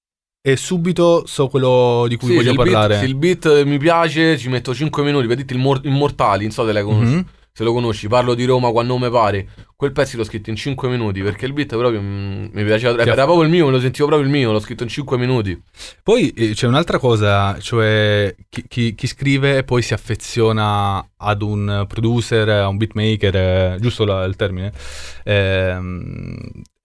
e 0.48 0.56
subito 0.58 1.24
so 1.26 1.48
quello 1.48 2.06
di 2.08 2.18
cui 2.18 2.30
Sì, 2.30 2.36
voglio 2.36 2.52
il 2.52 2.56
beat- 2.58 2.72
parlare. 2.72 3.00
se 3.00 3.06
il 3.06 3.16
beat 3.16 3.64
mi 3.64 3.78
piace, 3.78 4.38
ci 4.38 4.50
metto 4.50 4.74
5 4.76 5.04
minuti. 5.04 5.26
Vedete 5.28 5.54
il 5.54 5.60
Mor- 5.60 5.82
Immortali, 5.84 6.44
non 6.44 6.52
so 6.52 6.66
se, 6.72 6.82
conosci- 6.84 7.14
Mhm. 7.16 7.26
Se 7.58 7.64
lo 7.64 7.72
conosci. 7.72 8.10
Parlo 8.10 8.34
di 8.34 8.44
Roma 8.44 8.70
quando 8.72 8.98
mi 8.98 9.10
pare. 9.10 9.48
Quel 9.78 9.94
pezzo 9.94 10.18
l'ho 10.18 10.26
scritto 10.26 10.50
in 10.50 10.58
5 10.58 10.90
minuti 10.90 11.22
perché 11.22 11.46
il 11.46 11.54
beat 11.54 11.70
proprio 11.70 12.02
mm, 12.02 12.48
mi 12.52 12.64
piaceva. 12.66 13.02
Era 13.02 13.24
proprio 13.24 13.44
il 13.44 13.50
mio, 13.50 13.66
me 13.68 13.72
lo 13.72 13.80
sentivo 13.80 14.08
proprio 14.08 14.28
il 14.28 14.34
mio. 14.36 14.52
L'ho 14.52 14.60
scritto 14.60 14.84
in 14.84 14.90
5 14.90 15.18
minuti. 15.18 15.62
Poi 16.04 16.32
eh, 16.32 16.50
c'è 16.54 16.68
un'altra 16.68 17.00
cosa, 17.00 17.58
cioè 17.62 18.36
chi, 18.50 18.66
chi- 18.68 18.94
chi 18.94 19.08
scrive 19.08 19.64
poi 19.64 19.82
si 19.82 19.94
affeziona 19.94 21.12
ad 21.16 21.42
un 21.42 21.86
producer, 21.88 22.50
a 22.50 22.68
un 22.68 22.76
beatmaker, 22.76 23.36
eh, 23.36 23.78
giusto 23.80 24.04
la- 24.04 24.26
il 24.26 24.36
termine? 24.36 24.74
Ehm, 25.24 26.38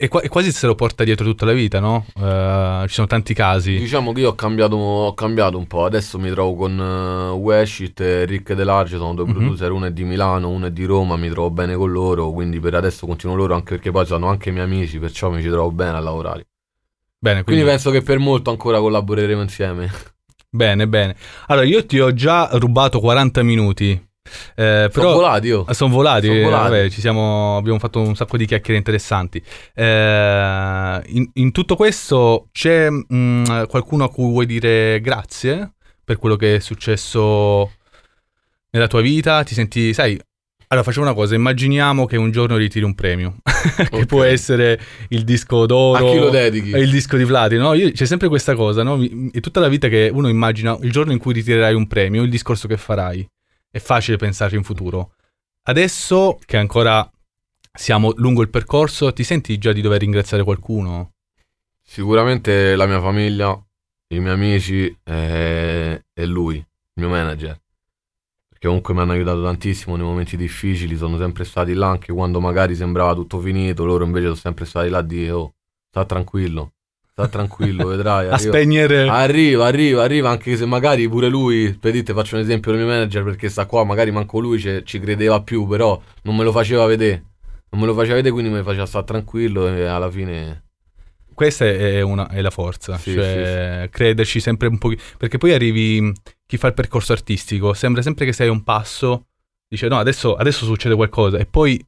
e, 0.02 0.08
qua- 0.08 0.22
e 0.22 0.28
quasi 0.28 0.50
se 0.50 0.66
lo 0.66 0.74
porta 0.74 1.04
dietro 1.04 1.26
tutta 1.26 1.44
la 1.44 1.52
vita, 1.52 1.78
no? 1.78 2.06
Eh, 2.18 2.84
ci 2.88 2.94
sono 2.94 3.06
tanti 3.06 3.34
casi. 3.34 3.76
Diciamo 3.76 4.12
che 4.12 4.20
io 4.22 4.30
ho 4.30 4.34
cambiato, 4.34 4.76
ho 4.76 5.12
cambiato 5.12 5.58
un 5.58 5.66
po'. 5.66 5.84
Adesso 5.84 6.18
mi 6.18 6.30
trovo 6.30 6.54
con 6.54 6.78
uh, 6.78 7.36
Weshit 7.36 8.00
e 8.00 8.24
Rick 8.24 8.54
Delarge. 8.54 8.96
Sono 8.96 9.12
due 9.14 9.26
Mhm. 9.26 9.32
producer, 9.32 9.70
uno 9.70 9.86
è 9.86 9.92
di 9.92 10.04
Milano, 10.04 10.48
uno 10.48 10.66
è 10.66 10.70
di 10.70 10.84
Roma. 10.84 11.16
Mi 11.16 11.28
trovo 11.28 11.50
bene 11.50 11.74
con 11.76 11.92
loro. 11.92 12.30
Quindi 12.32 12.58
per 12.60 12.74
adesso 12.76 13.04
continuo 13.06 13.36
loro 13.36 13.54
anche 13.54 13.74
perché 13.74 13.90
poi 13.90 14.06
sono 14.06 14.28
anche 14.28 14.50
miei 14.50 14.64
amici. 14.64 14.98
Perciò 14.98 15.28
mi 15.30 15.42
ci 15.42 15.48
trovo 15.48 15.70
bene 15.70 15.98
a 15.98 16.00
lavorare. 16.00 16.46
Bene, 17.18 17.42
Quindi 17.42 17.62
quindi, 17.62 17.64
penso 17.64 17.90
che 17.90 18.00
per 18.02 18.18
molto 18.18 18.48
ancora 18.50 18.78
collaboreremo 18.80 19.42
insieme. 19.42 19.90
bene, 20.48 20.88
bene. 20.88 21.14
Allora, 21.48 21.66
io 21.66 21.84
ti 21.84 22.00
ho 22.00 22.14
già 22.14 22.48
rubato 22.52 22.98
40 23.00 23.42
minuti, 23.42 24.02
eh, 24.54 24.88
Sono 24.92 25.12
volati 25.12 25.46
io. 25.48 25.64
Ah, 25.66 25.72
Sono 25.74 25.92
volati, 25.92 26.26
Sono 26.26 26.38
eh, 26.38 26.42
volati. 26.42 26.70
vabbè, 26.70 26.88
ci 26.90 27.00
siamo, 27.00 27.56
abbiamo 27.56 27.78
fatto 27.78 28.00
un 28.00 28.14
sacco 28.16 28.36
di 28.36 28.46
chiacchiere 28.46 28.78
interessanti. 28.78 29.42
Eh, 29.74 31.02
in, 31.06 31.30
in 31.34 31.52
tutto 31.52 31.76
questo 31.76 32.48
c'è 32.52 32.88
mm, 32.90 33.64
qualcuno 33.68 34.04
a 34.04 34.10
cui 34.10 34.30
vuoi 34.30 34.46
dire 34.46 35.00
grazie 35.00 35.72
per 36.04 36.16
quello 36.18 36.36
che 36.36 36.56
è 36.56 36.58
successo 36.60 37.72
nella 38.70 38.86
tua 38.86 39.00
vita? 39.00 39.42
Ti 39.44 39.54
senti, 39.54 39.92
sai, 39.94 40.18
allora 40.68 40.86
facciamo 40.86 41.06
una 41.06 41.14
cosa, 41.14 41.34
immaginiamo 41.34 42.06
che 42.06 42.16
un 42.16 42.30
giorno 42.30 42.56
ritiri 42.56 42.84
un 42.84 42.94
premio, 42.94 43.36
che 43.90 43.96
Ok. 43.96 44.06
può 44.06 44.22
essere 44.22 44.78
il 45.08 45.24
disco 45.24 45.66
d'oro. 45.66 46.06
A 46.06 46.10
chi 46.12 46.18
lo 46.18 46.30
dedichi? 46.30 46.70
il 46.70 46.90
disco 46.90 47.16
di 47.16 47.24
platino, 47.24 47.62
no? 47.62 47.74
Io- 47.74 47.90
c'è 47.90 48.06
sempre 48.06 48.28
questa 48.28 48.54
cosa, 48.54 48.82
no? 48.84 48.96
È 49.32 49.40
tutta 49.40 49.58
la 49.60 49.66
vita 49.68 49.88
che 49.88 50.10
uno 50.12 50.28
immagina 50.28 50.76
il 50.82 50.92
giorno 50.92 51.10
in 51.12 51.18
cui 51.18 51.32
ritirerai 51.32 51.74
un 51.74 51.86
premio, 51.88 52.22
il 52.22 52.30
discorso 52.30 52.68
che 52.68 52.76
farai. 52.76 53.26
È 53.70 53.78
facile 53.78 54.16
pensare 54.16 54.56
in 54.56 54.64
futuro. 54.64 55.14
Adesso 55.62 56.38
che 56.44 56.56
ancora 56.56 57.08
siamo 57.72 58.12
lungo 58.16 58.42
il 58.42 58.50
percorso, 58.50 59.12
ti 59.12 59.22
senti 59.22 59.56
già 59.58 59.72
di 59.72 59.80
dover 59.80 60.00
ringraziare 60.00 60.42
qualcuno? 60.42 61.12
Sicuramente 61.80 62.74
la 62.74 62.86
mia 62.86 63.00
famiglia, 63.00 63.50
i 64.08 64.18
miei 64.18 64.34
amici 64.34 64.98
e, 65.04 66.04
e 66.12 66.26
lui, 66.26 66.56
il 66.56 66.66
mio 66.94 67.08
manager. 67.08 67.60
Perché 68.48 68.66
comunque 68.66 68.92
mi 68.92 69.00
hanno 69.00 69.12
aiutato 69.12 69.42
tantissimo 69.42 69.94
nei 69.94 70.04
momenti 70.04 70.36
difficili, 70.36 70.96
sono 70.96 71.16
sempre 71.16 71.44
stati 71.44 71.72
là 71.72 71.90
anche 71.90 72.12
quando 72.12 72.40
magari 72.40 72.74
sembrava 72.74 73.14
tutto 73.14 73.38
finito, 73.38 73.84
loro 73.84 74.04
invece 74.04 74.24
sono 74.24 74.36
sempre 74.36 74.64
stati 74.64 74.88
là 74.88 74.98
a 74.98 75.02
dire 75.02 75.30
oh, 75.30 75.54
sta 75.88 76.04
tranquillo, 76.04 76.72
sta 77.12 77.28
tranquillo, 77.28 77.86
vedrai. 77.86 78.26
A 78.28 78.34
arriva- 78.34 78.36
spegnere... 78.36 79.08
Arriva, 79.08 79.66
arriva, 79.66 80.02
arriva, 80.02 80.30
anche 80.30 80.56
se 80.56 80.66
magari 80.66 81.08
pure 81.08 81.28
lui, 81.28 81.76
vedete, 81.80 82.12
faccio 82.12 82.36
un 82.36 82.42
esempio 82.42 82.72
del 82.72 82.80
mio 82.80 82.90
manager 82.90 83.24
perché 83.24 83.48
sta 83.48 83.66
qua, 83.66 83.84
magari 83.84 84.10
manco 84.10 84.38
lui 84.40 84.58
ci, 84.58 85.00
credeva 85.00 85.42
più, 85.42 85.66
però 85.66 86.00
non 86.22 86.36
me 86.36 86.44
lo 86.44 86.52
faceva 86.52 86.86
vedere. 86.86 87.24
Non 87.70 87.80
me 87.80 87.86
lo 87.86 87.94
faceva 87.94 88.14
vedere, 88.16 88.32
quindi 88.32 88.50
mi 88.50 88.62
faceva 88.62 88.86
stare 88.86 89.04
tranquillo 89.04 89.68
e 89.68 89.84
alla 89.84 90.10
fine... 90.10 90.64
Questa 91.32 91.64
è, 91.64 92.02
una- 92.02 92.28
è 92.28 92.42
la 92.42 92.50
forza, 92.50 92.98
Sì, 92.98 93.14
cioè 93.14 93.88
crederci 93.90 94.40
sempre 94.40 94.68
un 94.68 94.76
po'. 94.76 94.92
Perché 95.16 95.38
poi 95.38 95.54
arrivi, 95.54 96.12
chi 96.46 96.58
fa 96.58 96.66
il 96.66 96.74
percorso 96.74 97.12
artistico, 97.12 97.72
sembra 97.72 98.02
sempre 98.02 98.26
che 98.26 98.32
sei 98.34 98.48
a 98.48 98.52
un 98.52 98.62
passo, 98.62 99.26
dice 99.66 99.88
no, 99.88 99.98
adesso, 99.98 100.34
adesso 100.34 100.66
succede 100.66 100.94
qualcosa 100.94 101.38
e 101.38 101.46
poi 101.46 101.82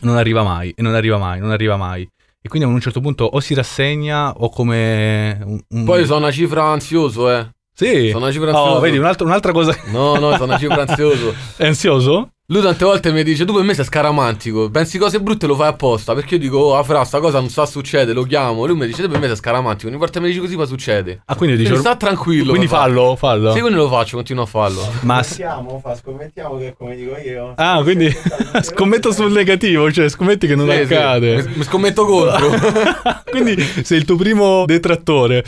non 0.00 0.16
arriva 0.16 0.42
mai, 0.42 0.72
e 0.74 0.82
non 0.82 0.94
arriva 0.94 1.16
mai, 1.16 1.38
non 1.38 1.50
arriva 1.50 1.76
mai. 1.76 2.08
E 2.44 2.48
quindi 2.48 2.68
a 2.68 2.70
un 2.70 2.80
certo 2.80 3.00
punto 3.00 3.24
o 3.24 3.38
si 3.40 3.54
rassegna 3.54 4.32
o 4.32 4.48
come... 4.50 5.38
Un, 5.44 5.60
un- 5.68 5.84
Poi 5.84 6.04
sono 6.04 6.18
una 6.18 6.32
cifra 6.32 6.64
ansioso, 6.64 7.30
eh. 7.30 7.48
Sì, 7.74 8.08
Sono 8.10 8.24
una 8.24 8.32
cifra 8.32 8.50
oh, 8.52 8.56
ansioso. 8.56 8.80
vedi, 8.80 8.98
un'altra, 8.98 9.24
un'altra 9.26 9.52
cosa... 9.52 9.76
No, 9.86 10.16
no, 10.18 10.32
sono 10.32 10.44
una 10.44 10.58
cifra 10.58 10.82
ansioso. 10.86 11.32
È 11.56 11.66
ansioso? 11.66 12.32
Lui 12.52 12.60
tante 12.60 12.84
volte 12.84 13.12
mi 13.12 13.22
dice, 13.24 13.46
tu 13.46 13.54
per 13.54 13.62
me 13.62 13.72
sei 13.72 13.86
scaramantico, 13.86 14.68
pensi 14.70 14.98
cose 14.98 15.18
brutte 15.22 15.46
e 15.46 15.48
lo 15.48 15.54
fai 15.56 15.68
apposta, 15.68 16.12
perché 16.12 16.34
io 16.34 16.40
dico, 16.40 16.58
oh, 16.58 16.76
ah, 16.76 16.82
fra, 16.82 17.02
sta 17.02 17.18
cosa 17.18 17.38
non 17.40 17.48
sta 17.48 17.64
succede, 17.64 18.12
lo 18.12 18.24
chiamo. 18.24 18.66
Lui 18.66 18.76
mi 18.76 18.84
dice, 18.86 19.02
tu 19.02 19.08
per 19.08 19.18
me 19.20 19.26
sei 19.26 19.36
scaramantico, 19.36 19.88
ogni 19.88 19.96
volta 19.96 20.18
che 20.18 20.20
mi 20.20 20.26
dici 20.26 20.38
così 20.38 20.54
poi 20.54 20.66
succede. 20.66 21.22
Ah, 21.24 21.34
quindi 21.34 21.56
dice... 21.56 21.76
Sta 21.76 21.96
tranquillo. 21.96 22.50
Quindi 22.50 22.68
fallo, 22.68 23.16
fallo. 23.16 23.52
Sì, 23.54 23.60
quindi 23.60 23.78
lo 23.78 23.88
faccio, 23.88 24.16
continuo 24.16 24.42
a 24.42 24.46
farlo. 24.46 24.86
Ma 25.00 25.22
Scommettiamo, 25.22 25.80
fa, 25.82 25.96
scommettiamo 25.96 26.58
che 26.58 26.66
è 26.68 26.74
come 26.76 26.94
dico 26.94 27.16
io. 27.16 27.54
Ah, 27.56 27.80
quindi 27.82 28.14
scommetto 28.60 29.12
sul 29.12 29.32
negativo, 29.32 29.90
cioè 29.90 30.10
scommetti 30.10 30.46
che 30.46 30.54
non 30.54 30.68
Sì, 30.68 30.76
sì, 30.84 30.94
accade. 30.94 31.42
mi- 31.44 31.52
mi 31.56 31.62
scommetto 31.64 32.04
contro. 32.04 32.50
Quindi 33.32 33.58
sei 33.82 33.96
il 33.96 34.04
tuo 34.04 34.16
primo 34.16 34.66
detrattore. 34.66 35.42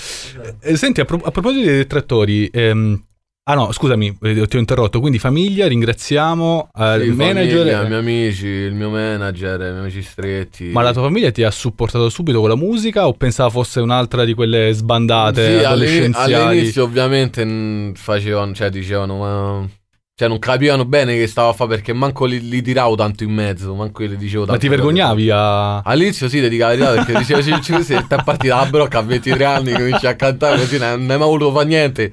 Eh, 0.60 0.74
senti, 0.78 1.00
a, 1.02 1.04
pro- 1.04 1.20
a 1.22 1.30
proposito 1.30 1.66
dei 1.66 1.76
detrattori, 1.76 2.48
ehm, 2.50 3.02
ah 3.46 3.54
no, 3.54 3.72
scusami, 3.72 4.16
eh, 4.22 4.46
ti 4.46 4.56
ho 4.56 4.58
interrotto. 4.58 5.00
Quindi 5.00 5.18
famiglia, 5.18 5.66
ringraziamo 5.66 6.70
eh, 6.78 6.96
Sì, 6.98 7.06
il 7.06 7.12
manager. 7.14 7.58
famiglia, 7.58 7.82
i 7.82 7.86
miei 7.86 7.98
amici, 8.00 8.46
il 8.46 8.74
mio 8.74 8.90
manager, 8.90 9.60
i 9.60 9.64
miei 9.64 9.78
amici 9.78 10.02
stretti. 10.02 10.64
Ma 10.70 10.82
la 10.82 10.92
tua 10.92 11.02
famiglia 11.02 11.30
ti 11.30 11.42
ha 11.42 11.50
supportato 11.50 12.08
subito 12.08 12.40
con 12.40 12.48
la 12.48 12.56
musica 12.56 13.06
o 13.06 13.12
pensava 13.12 13.50
fosse 13.50 13.80
un'altra 13.80 14.24
di 14.24 14.34
quelle 14.34 14.72
sbandate 14.72 15.58
Sì, 15.58 15.64
adolescenziali? 15.64 16.34
all'inizio 16.34 16.84
ovviamente 16.84 17.92
facevano, 17.94 18.52
cioè 18.54 18.70
dicevano, 18.70 19.18
ma... 19.18 19.68
Cioè 20.16 20.28
non 20.28 20.38
capivano 20.38 20.84
bene 20.84 21.16
che 21.16 21.26
stavo 21.26 21.48
a 21.48 21.52
fare 21.52 21.70
perché 21.70 21.92
manco 21.92 22.24
li, 22.24 22.48
li 22.48 22.62
tiravo 22.62 22.94
tanto 22.94 23.24
in 23.24 23.32
mezzo, 23.32 23.74
manco 23.74 24.04
li 24.04 24.16
dicevo 24.16 24.44
tanto. 24.44 24.52
Ma 24.52 24.58
ti 24.58 24.68
vergognavi 24.68 25.28
a... 25.30 25.80
All'inizio 25.80 26.28
sì, 26.28 26.40
ti 26.40 26.48
dico 26.48 26.62
la 26.62 26.68
verità, 26.68 26.92
perché 26.92 27.18
dicevo, 27.18 27.42
ci, 27.42 27.60
ci, 27.62 27.82
sì, 27.82 27.94
è 27.94 28.04
partita 28.24 28.58
la 28.58 28.66
brocca 28.66 29.00
a 29.00 29.02
23 29.02 29.44
anni, 29.44 29.72
cominci 29.72 30.06
a 30.06 30.14
cantare 30.14 30.58
così, 30.58 30.78
non 30.78 31.00
non 31.00 31.10
hai 31.10 31.18
mai 31.18 31.26
voluto 31.26 31.52
fare 31.52 31.66
niente. 31.66 32.12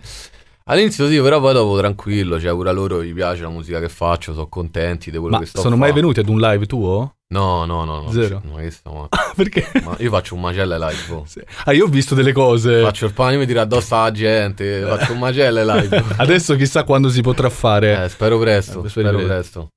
All'inizio 0.66 1.08
sì, 1.08 1.20
però 1.20 1.40
poi 1.40 1.54
dopo 1.54 1.78
tranquillo, 1.78 2.40
cioè 2.40 2.52
pure 2.54 2.70
a 2.70 2.72
loro 2.72 3.04
gli 3.04 3.14
piace 3.14 3.42
la 3.42 3.50
musica 3.50 3.80
che 3.80 3.90
faccio, 3.90 4.34
sono 4.34 4.48
contenti 4.48 5.10
di 5.12 5.18
quello 5.18 5.36
Ma 5.36 5.42
che 5.42 5.48
sto 5.48 5.62
sono 5.62 5.76
mai 5.76 5.92
venuti 5.92 6.20
ad 6.20 6.30
un 6.30 6.40
live 6.40 6.66
tuo? 6.66 7.16
No, 7.32 7.66
no, 7.66 7.84
no, 7.86 8.02
no. 8.02 8.12
Zero. 8.12 8.42
Ma 8.52 8.60
che 8.60 8.72
sta, 8.72 8.92
ma- 8.92 9.08
Perché? 9.36 9.72
ma 9.84 9.96
io 10.00 10.10
faccio 10.12 10.36
un 10.36 10.42
macello 10.42 10.76
live. 10.78 11.14
oh. 11.14 11.24
Sì. 11.26 11.42
Ah, 11.66 11.72
io 11.74 11.86
ho 11.86 11.88
visto 11.88 12.14
delle 12.14 12.32
cose. 12.34 12.82
Faccio 12.82 13.06
il 13.06 13.14
pane, 13.14 13.38
mi 13.38 13.46
tiro 13.46 13.62
addosso 13.62 13.96
alla 13.96 14.12
gente, 14.12 14.82
faccio 14.82 15.14
un 15.14 15.20
macello 15.20 15.64
live. 15.64 16.04
Adesso 16.18 16.56
chissà 16.56 16.84
quando 16.84 17.10
si 17.10 17.22
potrà 17.22 17.50
fare. 17.50 18.04
Eh, 18.04 18.10
spero 18.10 18.38
presto, 18.38 18.84
Eh, 18.84 18.90
spero 18.90 19.10
spero 19.10 19.26
presto. 19.26 19.70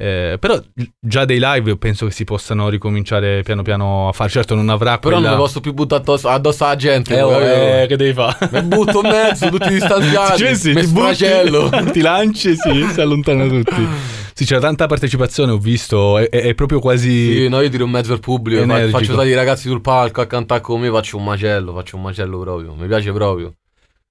Eh, 0.00 0.38
però 0.40 0.58
già 0.98 1.26
dei 1.26 1.38
live 1.38 1.76
penso 1.76 2.06
che 2.06 2.12
si 2.12 2.24
possano 2.24 2.70
ricominciare 2.70 3.42
piano 3.42 3.60
piano 3.60 4.08
a 4.08 4.12
fare. 4.12 4.30
Certo, 4.30 4.54
non 4.54 4.70
avrà 4.70 4.98
Però 4.98 5.16
quella... 5.16 5.28
non 5.28 5.38
mi 5.38 5.44
posso 5.44 5.60
più 5.60 5.74
buttare 5.74 6.00
addosso, 6.00 6.28
addosso 6.28 6.64
alla 6.64 6.76
gente. 6.76 7.14
Eh, 7.14 7.20
oh, 7.20 7.38
eh, 7.38 7.86
che 7.86 7.96
devi 7.96 8.14
fare? 8.14 8.48
Mi 8.50 8.62
butto 8.62 9.02
in 9.04 9.10
mezzo, 9.10 9.50
tutti 9.50 9.68
distanziati. 9.74 10.38
Ci 10.38 10.44
pensi, 10.44 10.72
mi 10.72 10.80
ti 10.80 10.86
butti, 10.86 11.90
ti 11.92 12.00
lanci 12.00 12.48
e 12.48 12.56
sì, 12.56 12.86
si 12.94 13.00
allontana 13.02 13.46
tutti. 13.46 13.86
Sì, 14.32 14.46
c'era 14.46 14.60
tanta 14.60 14.86
partecipazione, 14.86 15.52
ho 15.52 15.58
visto, 15.58 16.16
è, 16.16 16.30
è- 16.30 16.44
è 16.44 16.54
proprio 16.54 16.80
quasi... 16.80 17.34
Sì, 17.34 17.48
no, 17.48 17.60
io 17.60 17.68
tiro 17.68 17.84
in 17.84 17.90
mezzo 17.90 18.14
al 18.14 18.20
pubblico, 18.20 18.62
Energico. 18.62 18.96
faccio 18.96 19.12
stare 19.12 19.28
i 19.28 19.34
ragazzi 19.34 19.68
sul 19.68 19.82
palco 19.82 20.22
a 20.22 20.26
cantare 20.26 20.62
con 20.62 20.80
me, 20.80 20.88
faccio 20.88 21.18
un 21.18 21.24
macello, 21.24 21.74
faccio 21.74 21.96
un 21.96 22.02
macello 22.02 22.38
proprio, 22.38 22.72
mi 22.74 22.86
piace 22.86 23.12
proprio. 23.12 23.52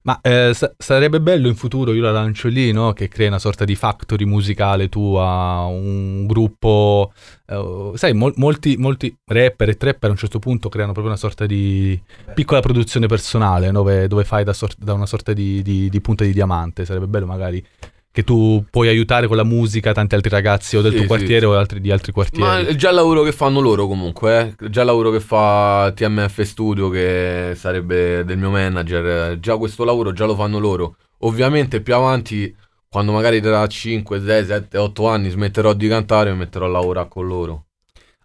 Ma 0.09 0.19
eh, 0.23 0.53
sa- 0.55 0.73
sarebbe 0.75 1.21
bello 1.21 1.47
in 1.47 1.53
futuro, 1.55 1.93
io 1.93 2.01
la 2.01 2.09
lancio 2.11 2.47
lì, 2.47 2.71
no? 2.71 2.93
Che 2.93 3.07
crei 3.07 3.27
una 3.27 3.37
sorta 3.37 3.63
di 3.63 3.75
factory 3.75 4.25
musicale 4.25 4.89
tu 4.89 5.13
a 5.13 5.65
un 5.65 6.25
gruppo. 6.25 7.13
eh, 7.45 7.91
sai, 7.93 8.13
mol- 8.15 8.33
molti, 8.37 8.75
molti 8.77 9.15
rapper 9.25 9.69
e 9.69 9.77
trapper 9.77 10.09
a 10.09 10.13
un 10.13 10.17
certo 10.17 10.39
punto 10.39 10.67
creano 10.67 10.93
proprio 10.93 11.13
una 11.13 11.21
sorta 11.21 11.45
di 11.45 11.99
piccola 12.33 12.59
produzione 12.59 13.05
personale 13.05 13.69
dove, 13.69 14.07
dove 14.07 14.23
fai 14.23 14.43
da, 14.43 14.53
sor- 14.53 14.73
da 14.79 14.93
una 14.93 15.05
sorta 15.05 15.31
di, 15.31 15.61
di- 15.61 15.89
di 15.89 16.01
punta 16.01 16.23
di 16.23 16.33
diamante. 16.33 16.85
Sarebbe 16.85 17.05
bello 17.05 17.27
magari 17.27 17.63
che 18.11 18.23
tu 18.23 18.63
puoi 18.69 18.87
aiutare 18.87 19.27
con 19.27 19.37
la 19.37 19.43
musica 19.43 19.91
tanti 19.93 20.15
altri 20.15 20.29
ragazzi 20.29 20.75
o 20.77 20.81
del 20.81 20.91
Sì, 20.91 20.97
tuo 20.97 21.01
sì, 21.03 21.07
quartiere 21.07 21.39
sì. 21.41 21.45
o 21.45 21.55
altri, 21.55 21.79
di 21.79 21.91
altri 21.91 22.11
Ma 22.11 22.23
quartieri. 22.23 22.65
è 22.65 22.75
già 22.75 22.89
il 22.89 22.95
lavoro 22.95 23.21
che 23.23 23.31
fanno 23.31 23.59
loro 23.59 23.87
comunque, 23.87 24.55
eh. 24.59 24.69
già 24.69 24.81
il 24.81 24.87
lavoro 24.87 25.11
che 25.11 25.19
fa 25.19 25.91
TMF 25.95 26.41
Studio 26.41 26.89
che 26.89 27.53
sarebbe 27.55 28.23
del 28.25 28.37
mio 28.37 28.49
manager, 28.49 29.39
già 29.39 29.57
questo 29.57 29.83
lavoro 29.83 30.11
già 30.11 30.25
lo 30.25 30.35
fanno 30.35 30.57
loro. 30.59 30.95
Ovviamente 31.19 31.81
più 31.81 31.93
avanti, 31.95 32.53
quando 32.89 33.11
magari 33.11 33.41
tra 33.41 33.65
5, 33.67 34.21
6, 34.21 34.45
7, 34.45 34.77
8 34.77 35.07
anni 35.07 35.29
smetterò 35.29 35.73
di 35.73 35.87
cantare, 35.87 36.31
mi 36.31 36.37
metterò 36.39 36.65
a 36.65 36.69
lavorare 36.69 37.07
con 37.09 37.27
loro. 37.27 37.65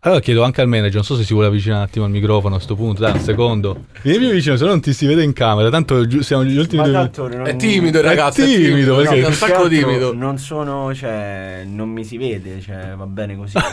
Allora 0.07 0.21
chiedo 0.21 0.43
anche 0.43 0.61
al 0.61 0.69
manager, 0.69 0.97
non 0.97 1.05
so 1.05 1.17
se 1.17 1.25
si 1.25 1.33
vuole 1.33 1.49
avvicinare 1.49 1.81
un 1.81 1.87
attimo 1.87 2.05
al 2.05 2.11
microfono 2.11 2.57
a 2.57 2.61
sto 2.61 2.75
punto, 2.75 3.01
dai 3.01 3.13
un 3.13 3.21
secondo. 3.21 3.85
Vieni 4.03 4.19
più 4.19 4.29
vicino, 4.35 4.55
se 4.57 4.65
no 4.65 4.69
non 4.69 4.83
ti 4.83 4.93
si 4.93 5.07
vede 5.07 5.23
in 5.23 5.33
camera, 5.33 5.71
tanto 5.71 6.07
giu- 6.07 6.21
siamo 6.21 6.45
gli 6.45 6.59
ultimi 6.59 6.83
Ma 6.83 6.89
due 6.89 6.95
tanto 6.95 7.29
non- 7.29 7.47
È 7.47 7.57
timido 7.57 8.01
il 8.01 8.05
È 8.05 8.09
ragazzo, 8.09 8.43
è 8.43 8.45
timido, 8.45 8.67
timido, 8.67 8.97
perché- 8.97 9.21
è 9.23 9.27
un 9.27 9.33
sacco 9.33 9.67
timido. 9.67 10.13
Non 10.13 10.37
sono, 10.37 10.95
cioè, 10.95 11.63
non 11.67 11.89
mi 11.89 12.05
si 12.05 12.19
vede, 12.19 12.61
cioè, 12.61 12.93
va 12.95 13.07
bene 13.07 13.35
così. 13.35 13.57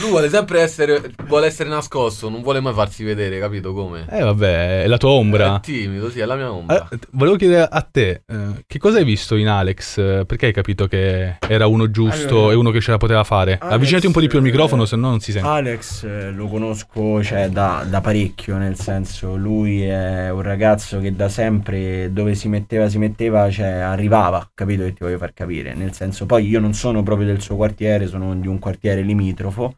Lui 0.00 0.10
vuole 0.10 0.28
sempre 0.28 0.60
essere, 0.60 1.00
vuole 1.26 1.46
essere 1.46 1.70
nascosto, 1.70 2.28
non 2.28 2.42
vuole 2.42 2.60
mai 2.60 2.74
farsi 2.74 3.04
vedere, 3.04 3.38
capito 3.38 3.72
come? 3.72 4.04
Eh 4.10 4.20
vabbè, 4.22 4.82
è 4.82 4.86
la 4.86 4.98
tua 4.98 5.10
ombra. 5.10 5.56
È 5.56 5.60
timido, 5.60 6.10
sì, 6.10 6.20
è 6.20 6.26
la 6.26 6.34
mia 6.36 6.52
ombra. 6.52 6.88
Eh, 6.90 6.98
volevo 7.12 7.36
chiedere 7.36 7.66
a 7.70 7.80
te, 7.90 8.22
eh, 8.26 8.64
che 8.66 8.78
cosa 8.78 8.98
hai 8.98 9.04
visto 9.04 9.34
in 9.36 9.48
Alex? 9.48 9.96
Eh, 9.98 10.24
Perché 10.26 10.46
hai 10.46 10.52
capito 10.52 10.86
che 10.86 11.36
era 11.48 11.66
uno 11.66 11.90
giusto 11.90 12.36
Allora, 12.38 12.52
e 12.52 12.56
uno 12.56 12.70
che 12.70 12.80
ce 12.80 12.90
la 12.90 12.96
poteva 12.98 13.24
fare? 13.24 13.56
Alex, 13.60 13.72
Avvicinati 13.74 14.06
un 14.06 14.12
po' 14.12 14.20
di 14.20 14.25
più 14.28 14.38
al 14.38 14.44
microfono, 14.44 14.84
se 14.84 14.96
no 14.96 15.10
non 15.10 15.20
si 15.20 15.32
sente. 15.32 15.46
Alex 15.46 16.04
eh, 16.04 16.30
lo 16.30 16.46
conosco 16.48 17.22
cioè, 17.22 17.48
da, 17.48 17.84
da 17.88 18.00
parecchio, 18.00 18.56
nel 18.56 18.78
senso 18.78 19.36
lui 19.36 19.82
è 19.82 20.30
un 20.30 20.42
ragazzo 20.42 21.00
che 21.00 21.14
da 21.14 21.28
sempre 21.28 22.12
dove 22.12 22.34
si 22.34 22.48
metteva 22.48 22.88
si 22.88 22.98
metteva, 22.98 23.50
cioè 23.50 23.66
arrivava, 23.66 24.50
capito 24.54 24.84
che 24.84 24.92
ti 24.92 25.04
voglio 25.04 25.18
far 25.18 25.32
capire? 25.32 25.74
Nel 25.74 25.92
senso 25.92 26.26
poi 26.26 26.46
io 26.46 26.60
non 26.60 26.74
sono 26.74 27.02
proprio 27.02 27.26
del 27.26 27.40
suo 27.40 27.56
quartiere, 27.56 28.06
sono 28.06 28.34
di 28.34 28.48
un 28.48 28.58
quartiere 28.58 29.02
limitrofo 29.02 29.76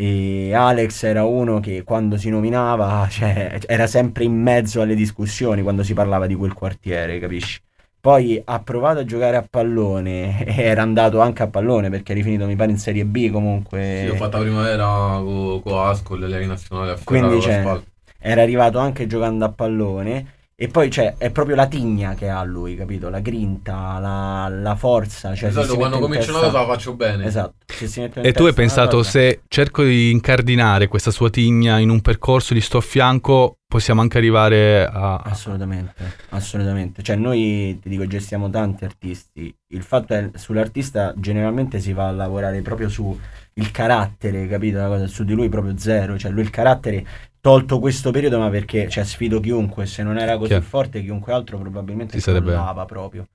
e 0.00 0.54
Alex 0.54 1.02
era 1.02 1.24
uno 1.24 1.58
che 1.58 1.82
quando 1.82 2.16
si 2.16 2.30
nominava 2.30 3.06
cioè, 3.10 3.58
era 3.66 3.88
sempre 3.88 4.22
in 4.22 4.40
mezzo 4.40 4.80
alle 4.80 4.94
discussioni 4.94 5.62
quando 5.62 5.82
si 5.82 5.92
parlava 5.92 6.26
di 6.26 6.36
quel 6.36 6.52
quartiere, 6.52 7.18
capisci? 7.18 7.60
Poi 8.00 8.40
ha 8.44 8.60
provato 8.62 9.00
a 9.00 9.04
giocare 9.04 9.36
a 9.36 9.42
pallone 9.42 10.44
e 10.46 10.54
era 10.62 10.82
andato 10.82 11.20
anche 11.20 11.42
a 11.42 11.48
pallone 11.48 11.90
perché 11.90 12.12
è 12.12 12.14
rifinito 12.14 12.46
mi 12.46 12.56
pare 12.56 12.70
in 12.70 12.78
Serie 12.78 13.04
B 13.04 13.30
comunque. 13.30 13.98
Sì, 14.00 14.06
ho 14.06 14.14
fatto 14.14 14.36
la 14.38 14.42
primavera 14.44 14.86
con 15.20 15.60
co 15.62 15.82
Ascol, 15.82 16.20
le 16.20 16.46
nazionali 16.46 16.90
a 16.90 16.96
Quindi 17.04 17.40
c'è- 17.40 17.80
era 18.20 18.42
arrivato 18.42 18.78
anche 18.78 19.06
giocando 19.06 19.44
a 19.44 19.52
pallone 19.52 20.36
e 20.60 20.66
poi 20.66 20.88
c'è 20.88 21.14
è 21.18 21.30
proprio 21.30 21.54
la 21.54 21.68
tigna 21.68 22.14
che 22.14 22.28
ha 22.28 22.42
lui, 22.42 22.74
capito? 22.74 23.08
La 23.08 23.20
grinta, 23.20 24.00
la, 24.00 24.48
la 24.48 24.74
forza, 24.74 25.32
cioè 25.32 25.52
si 25.52 25.76
quando 25.76 26.00
comincio 26.00 26.30
una 26.30 26.46
cosa 26.46 26.58
la 26.58 26.66
faccio 26.66 26.94
bene. 26.94 27.26
Esatto, 27.26 27.54
se 27.64 27.86
si 27.86 28.00
mette 28.00 28.18
in 28.18 28.26
E 28.26 28.32
tu 28.32 28.42
hai 28.42 28.52
pensato, 28.52 28.96
cosa- 28.96 29.08
se 29.08 29.42
cerco 29.46 29.84
di 29.84 30.10
incardinare 30.10 30.88
questa 30.88 31.12
sua 31.12 31.30
tigna 31.30 31.78
in 31.78 31.90
un 31.90 32.00
percorso, 32.00 32.56
gli 32.56 32.60
sto 32.60 32.78
a 32.78 32.80
fianco, 32.80 33.58
possiamo 33.68 34.00
anche 34.00 34.18
arrivare 34.18 34.84
a... 34.84 35.18
Assolutamente, 35.18 35.94
assolutamente. 36.30 37.04
Cioè 37.04 37.14
noi, 37.14 37.78
ti 37.80 37.88
dico, 37.88 38.04
gestiamo 38.08 38.50
tanti 38.50 38.84
artisti. 38.84 39.54
Il 39.68 39.82
fatto 39.84 40.14
è, 40.14 40.30
sull'artista 40.34 41.14
generalmente 41.16 41.78
si 41.78 41.92
va 41.92 42.08
a 42.08 42.12
lavorare 42.12 42.62
proprio 42.62 42.88
su 42.88 43.16
il 43.54 43.70
carattere, 43.70 44.48
capito? 44.48 44.78
La 44.78 44.88
cosa, 44.88 45.06
su 45.06 45.22
di 45.22 45.34
lui 45.34 45.48
proprio 45.48 45.76
zero. 45.78 46.18
Cioè 46.18 46.30
lui 46.32 46.42
il 46.42 46.50
carattere, 46.50 47.06
tolto 47.40 47.78
questo 47.78 48.10
periodo, 48.10 48.38
ma 48.38 48.50
perché, 48.50 48.88
cioè 48.88 49.04
sfido 49.04 49.40
chiunque, 49.40 49.86
se 49.86 50.02
non 50.02 50.18
era 50.18 50.36
così 50.36 50.48
Chiaro. 50.48 50.64
forte 50.64 51.02
chiunque 51.02 51.32
altro 51.32 51.58
probabilmente 51.58 52.14
Si 52.14 52.20
sarebbe- 52.20 52.52
crollava 52.52 52.84
proprio. 52.84 53.26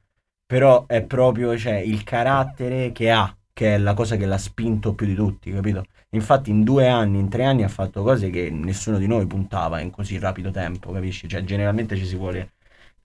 Però 0.46 0.86
è 0.88 1.02
proprio, 1.04 1.58
cioè, 1.58 1.76
il 1.76 2.04
carattere 2.04 2.92
che 2.92 3.10
ha, 3.12 3.36
che 3.52 3.76
è 3.76 3.78
la 3.78 3.94
cosa 3.94 4.16
che 4.18 4.26
l'ha 4.26 4.38
spinto 4.38 4.94
più 4.94 5.06
di 5.06 5.16
tutti, 5.16 5.52
capito? 5.52 5.86
Infatti 6.12 6.52
in 6.52 6.64
due 6.64 6.88
anni, 6.88 7.20
in 7.20 7.30
tre 7.30 7.44
anni 7.46 7.64
ha 7.64 7.68
fatto 7.68 8.04
cose 8.04 8.30
che 8.30 8.50
nessuno 8.52 8.98
di 9.00 9.08
noi 9.08 9.26
puntava 9.26 9.80
in 9.80 9.90
così 9.90 10.20
rapido 10.20 10.52
tempo, 10.52 10.92
capisci? 10.92 11.28
Cioè 11.28 11.44
generalmente 11.44 11.96
ci 11.96 12.06
si 12.06 12.16
vuole 12.16 12.52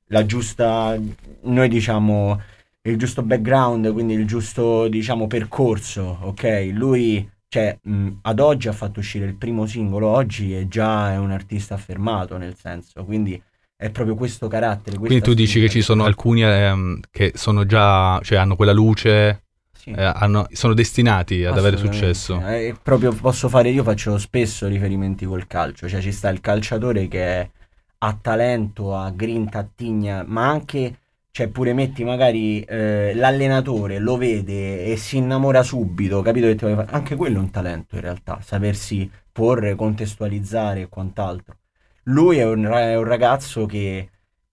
la 0.07 0.24
giusta, 0.26 0.96
noi 1.42 1.68
diciamo 1.68 2.40
il 2.82 2.96
giusto 2.99 3.22
background, 3.22 3.92
quindi 3.92 4.14
il 4.14 4.26
giusto 4.26 4.88
diciamo 4.88 5.26
percorso, 5.26 6.18
ok? 6.22 6.70
Lui, 6.72 7.28
cioè 7.49 7.78
mh, 7.80 8.09
ad 8.22 8.40
oggi 8.40 8.68
ha 8.68 8.72
fatto 8.72 9.01
uscire 9.01 9.24
il 9.24 9.34
primo 9.34 9.66
singolo, 9.66 10.09
oggi 10.09 10.53
è 10.55 10.68
già 10.68 11.12
è 11.12 11.16
un 11.16 11.30
artista 11.30 11.74
affermato 11.74 12.36
nel 12.36 12.55
senso, 12.57 13.05
quindi 13.05 13.40
è 13.76 13.90
proprio 13.90 14.14
questo 14.14 14.49
carattere. 14.49 14.99
Quindi 14.99 15.20
tu 15.20 15.34
dici 15.34 15.61
che 15.61 15.68
ci 15.68 15.82
sono 15.82 16.05
alcuni 16.05 16.42
ehm, 16.42 17.01
che 17.11 17.32
sono 17.34 17.64
già, 17.64 18.20
cioè 18.22 18.38
hanno 18.38 18.57
quella 18.57 18.72
luce, 18.72 19.44
Sì. 19.72 19.90
eh, 19.90 20.03
hanno- 20.03 20.46
sono 20.51 20.74
destinati 20.74 21.44
ad 21.44 21.57
avere 21.57 21.76
successo. 21.76 22.40
Eh, 22.46 22.76
proprio 22.82 23.12
posso 23.12 23.49
fare, 23.49 23.70
io 23.70 23.82
faccio 23.84 24.18
spesso 24.18 24.66
riferimenti 24.66 25.24
col 25.24 25.46
calcio, 25.46 25.88
cioè 25.88 26.01
ci 26.01 26.12
sta 26.12 26.28
il 26.28 26.40
calciatore 26.40 27.09
che 27.09 27.51
ha 27.99 28.18
talento, 28.20 28.96
ha 28.96 29.11
grinta, 29.11 29.68
tigna, 29.74 30.24
ma 30.26 30.49
anche, 30.49 30.96
cioè 31.31 31.49
pure 31.49 31.72
metti 31.72 32.05
magari 32.05 32.61
eh, 32.62 33.12
l'allenatore 33.14 33.99
lo 33.99 34.16
vede 34.16 34.85
e 34.85 34.97
si 34.97 35.16
innamora 35.18 35.62
subito, 35.62 36.20
capito 36.22 36.53
che? 36.55 36.85
Anche 36.91 37.16
quello 37.16 37.37
è 37.39 37.41
un 37.41 37.51
talento 37.51 37.95
in 37.95 38.01
realtà, 38.01 38.41
sapersi 38.43 39.11
porre, 39.31 39.74
contestualizzare 39.74 40.83
e 40.83 40.89
quant'altro. 40.89 41.57
Lui 42.05 42.39
è 42.39 42.45
un, 42.45 42.64
è 42.64 42.97
un 42.97 43.05
ragazzo 43.05 43.66
che 43.66 44.09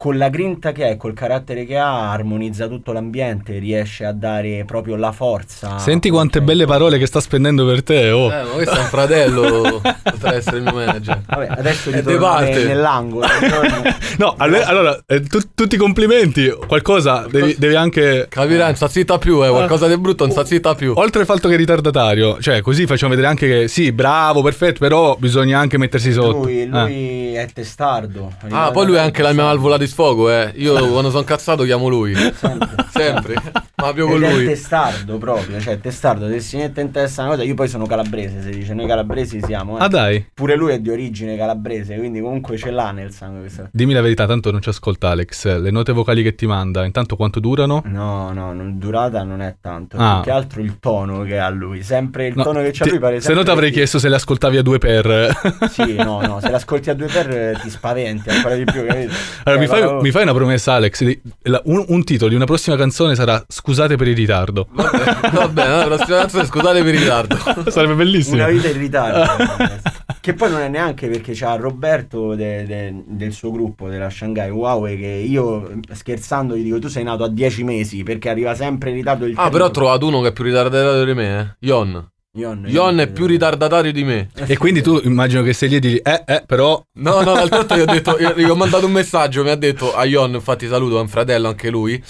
con 0.06 0.20
la 0.20 0.30
grinta 0.30 0.72
che 0.72 0.84
ha 0.84 0.88
e 0.90 0.98
col 0.98 1.14
carattere 1.14 1.66
che 1.66 1.80
ha 1.80 2.12
armonizza 2.12 2.68
tutto 2.68 2.92
l'ambiente, 2.92 3.58
riesce 3.58 4.06
a 4.06 4.12
dare 4.12 4.64
proprio 4.64 4.96
la 4.98 5.12
forza. 5.12 5.80
Senti 5.80 6.12
quante 6.12 6.38
Cioè, 6.38 6.46
belle 6.48 6.68
parole 6.68 7.00
che 7.00 7.08
sta 7.08 7.20
spendendo 7.20 7.66
per 7.66 7.82
te, 7.82 8.12
oh. 8.12 8.32
Eh, 8.32 8.44
ma 8.44 8.50
questo 8.50 8.76
è 8.76 8.80
un 8.82 8.86
fratello, 8.86 9.82
potrà 10.04 10.36
essere 10.36 10.58
il 10.58 10.62
mio 10.62 10.74
manager. 10.74 11.22
Vabbè, 11.26 11.48
adesso 11.58 11.90
È 11.90 11.94
ritorno 11.96 12.20
parte. 12.20 12.52
ne- 12.54 12.64
nell'angolo. 12.66 13.26
No, 14.18 14.36
alle- 14.38 14.64
allora, 14.64 14.98
eh, 15.08 15.22
tu- 15.24 15.42
tutti 15.56 15.74
i 15.76 15.78
complimenti, 15.80 16.54
qualcosa 16.68 17.26
devi, 17.30 17.56
devi 17.58 17.76
anche... 17.76 18.28
Capirai, 18.30 18.68
non 18.68 18.76
sta 18.76 18.88
zitta 18.88 19.18
più, 19.18 19.44
eh, 19.44 19.50
qualcosa 19.50 19.88
di 19.88 19.98
brutto 19.98 20.24
non 20.24 20.32
sta 20.32 20.46
zitta 20.46 20.76
più. 20.76 20.94
Oltre 20.96 21.22
al 21.22 21.26
fatto 21.26 21.48
che 21.50 21.56
è 21.56 21.58
ritardatario, 21.58 22.40
cioè 22.40 22.62
così 22.62 22.86
facciamo 22.86 23.10
vedere 23.10 23.28
anche 23.28 23.48
che 23.48 23.68
sì, 23.68 23.92
bravo, 23.92 24.44
perfetto, 24.44 24.78
però 24.80 25.16
bisogna 25.20 25.58
anche 25.60 25.78
mettersi 25.80 26.12
sotto. 26.14 26.44
Lui, 26.44 26.62
Eh. 26.62 26.66
lui 26.68 27.34
è 27.34 27.48
testardo. 27.52 28.32
Ah, 28.52 28.70
poi 28.72 28.86
lui 28.86 28.96
è 28.96 29.00
anche 29.00 29.22
la 29.24 29.34
mia 29.34 29.44
valvola 29.46 29.78
di 29.78 29.88
sfogo, 29.96 30.30
eh. 30.30 30.52
Io 30.58 30.74
quando 30.90 31.10
sono 31.10 31.24
cazzato 31.24 31.64
chiamo 31.64 31.88
lui. 31.88 32.14
Sempre. 32.36 32.76
Sempre. 32.90 33.36
Ma 33.76 33.94
più 33.94 34.08
con 34.08 34.24
Ed 34.24 34.30
è 34.30 34.34
lui. 34.34 34.46
testardo 34.46 35.18
proprio, 35.18 35.60
cioè 35.60 35.80
testardo, 35.80 36.28
se 36.30 36.40
si 36.40 36.58
mette 36.58 36.82
in 36.82 36.92
testa 36.92 37.22
una 37.22 37.32
cosa, 37.32 37.44
io 37.44 37.54
poi 37.54 37.68
sono 37.68 37.86
calabrese, 37.86 38.42
si 38.42 38.50
dice, 38.50 38.74
noi 38.74 38.88
calabresi 38.88 39.40
siamo, 39.44 39.78
eh. 39.78 39.84
Ah 39.84 39.88
dai, 39.88 40.26
pure 40.34 40.56
lui 40.56 40.72
è 40.74 40.80
di 40.80 40.90
origine 40.90 41.38
calabrese, 41.38 41.96
quindi 41.98 42.20
comunque 42.22 42.58
ce 42.58 42.72
l'ha 42.72 42.92
nel 42.92 43.12
sangue 43.12 43.42
questa 43.42 43.70
dimmi 43.72 43.94
la 43.94 44.02
verità, 44.02 44.26
tanto 44.26 44.50
non 44.52 44.62
ci 44.62 44.70
ascolta 44.70 45.10
Alex. 45.10 45.60
Le 45.60 45.72
note 45.72 45.92
vocali 45.92 46.24
che 46.24 46.36
ti 46.36 46.46
manda, 46.48 46.84
intanto 46.86 47.16
quanto 47.16 47.40
durano? 47.40 47.84
No, 47.86 48.32
no, 48.34 48.54
non- 48.54 48.78
durata 48.80 49.24
non 49.24 49.42
è 49.42 49.56
tanto, 49.62 49.98
Ah. 49.98 50.16
più 50.16 50.24
che 50.24 50.32
altro 50.32 50.62
il 50.62 50.80
tono 50.80 51.22
che 51.24 51.38
ha 51.38 51.50
lui, 51.50 51.84
sempre 51.84 52.28
il 52.28 52.34
No, 52.36 52.44
tono 52.44 52.62
che 52.62 52.72
c'ha 52.74 52.86
ti- 52.86 52.90
lui 52.92 53.00
pare 53.00 53.22
se 53.22 53.34
no 53.34 53.44
ti 53.44 53.50
avrei 53.52 53.72
chiesto 53.72 54.00
se 54.00 54.10
le 54.10 54.16
ascoltavi 54.16 54.58
a 54.58 54.62
due 54.62 54.78
per... 54.80 55.38
Sì, 55.70 55.96
no, 55.96 56.22
no, 56.22 56.40
se 56.40 56.50
l'ascolti 56.50 56.90
a 56.90 56.94
due 56.94 57.08
per 57.08 57.30
eh, 57.30 57.58
ti 57.62 57.70
spaventi 57.70 58.30
ancora 58.30 58.56
di 58.56 58.64
più, 58.64 58.86
capito? 58.86 59.14
Allora, 59.44 59.62
mi 59.62 59.68
Eh, 59.68 59.70
fai, 59.82 60.02
mi 60.02 60.12
fai 60.12 60.24
una 60.24 60.34
promessa, 60.34 60.74
Alex? 60.74 61.04
di- 61.04 61.22
la- 61.44 61.62
un, 61.66 61.84
un 61.88 62.04
titolo 62.04 62.30
di 62.30 62.36
una 62.36 62.46
prossima 62.46 62.76
canzone 62.76 63.16
sarà 63.16 63.44
Scusate 63.48 63.96
per 63.96 64.08
il 64.08 64.16
ritardo. 64.16 64.68
Vabbè, 64.72 65.30
va 65.32 65.48
bene, 65.48 65.76
la 65.78 65.86
prossima 65.96 66.18
canzone 66.20 66.46
scusate 66.46 66.84
per 66.84 66.94
il 66.94 67.00
ritardo. 67.02 67.38
Sarebbe 67.72 67.94
bellissimo. 67.96 68.36
Una 68.36 68.48
vita 68.48 68.68
in 68.70 68.78
ritardo. 68.78 69.44
che 70.22 70.34
poi 70.34 70.50
non 70.50 70.62
è 70.62 70.68
neanche 70.70 71.08
perché 71.08 71.34
c'ha 71.36 71.56
Roberto 71.56 72.34
de- 72.36 72.66
de- 72.66 73.04
del 73.08 73.32
suo 73.32 73.52
gruppo 73.52 73.88
della 73.90 74.10
Shanghai 74.10 74.50
Huawei 74.50 74.98
che 74.98 75.06
io 75.08 75.80
scherzando 75.94 76.56
gli 76.58 76.64
dico 76.64 76.80
tu 76.80 76.88
sei 76.88 77.04
nato 77.04 77.24
a 77.24 77.30
10 77.30 77.64
mesi 77.64 78.02
perché 78.04 78.30
arriva 78.30 78.56
sempre 78.56 78.90
in 78.90 78.96
ritardo 78.96 79.26
il 79.26 79.34
Ah, 79.38 79.50
però 79.50 79.66
ho 79.66 79.72
trovato 79.72 80.08
uno 80.08 80.22
che 80.22 80.30
è 80.30 80.34
più 80.34 80.44
ritardatario 80.44 81.06
di 81.06 81.14
me, 81.14 81.40
eh. 81.40 81.56
Yon. 81.68 82.10
Ion, 82.38 82.66
Yon 82.68 83.00
è 83.00 83.08
più 83.08 83.26
ritardatario 83.26 83.92
di 83.92 84.04
me. 84.04 84.30
E 84.48 84.58
quindi 84.58 84.82
tu 84.82 85.00
immagino 85.04 85.42
che 85.42 85.54
sei 85.54 85.70
lì 85.70 85.76
e 85.76 85.80
dici, 85.80 85.98
eh, 85.98 86.24
eh, 86.26 86.44
però... 86.46 86.84
No, 86.96 87.22
no, 87.22 87.34
l'altro 87.34 87.58
volta 87.58 87.78
gli 87.78 87.82
ho 87.82 87.86
detto, 87.86 88.18
gli 88.18 88.44
ho 88.44 88.56
mandato 88.56 88.86
un 88.86 88.92
messaggio, 88.92 89.44
mi 89.44 89.50
ha 89.50 89.56
detto 89.56 89.96
a 89.96 90.06
Ion, 90.06 90.34
infatti 90.34 90.68
saluto, 90.68 90.98
è 90.98 91.02
un 91.02 91.08
fratello 91.08 91.48
anche 91.48 91.70
lui. 91.70 92.02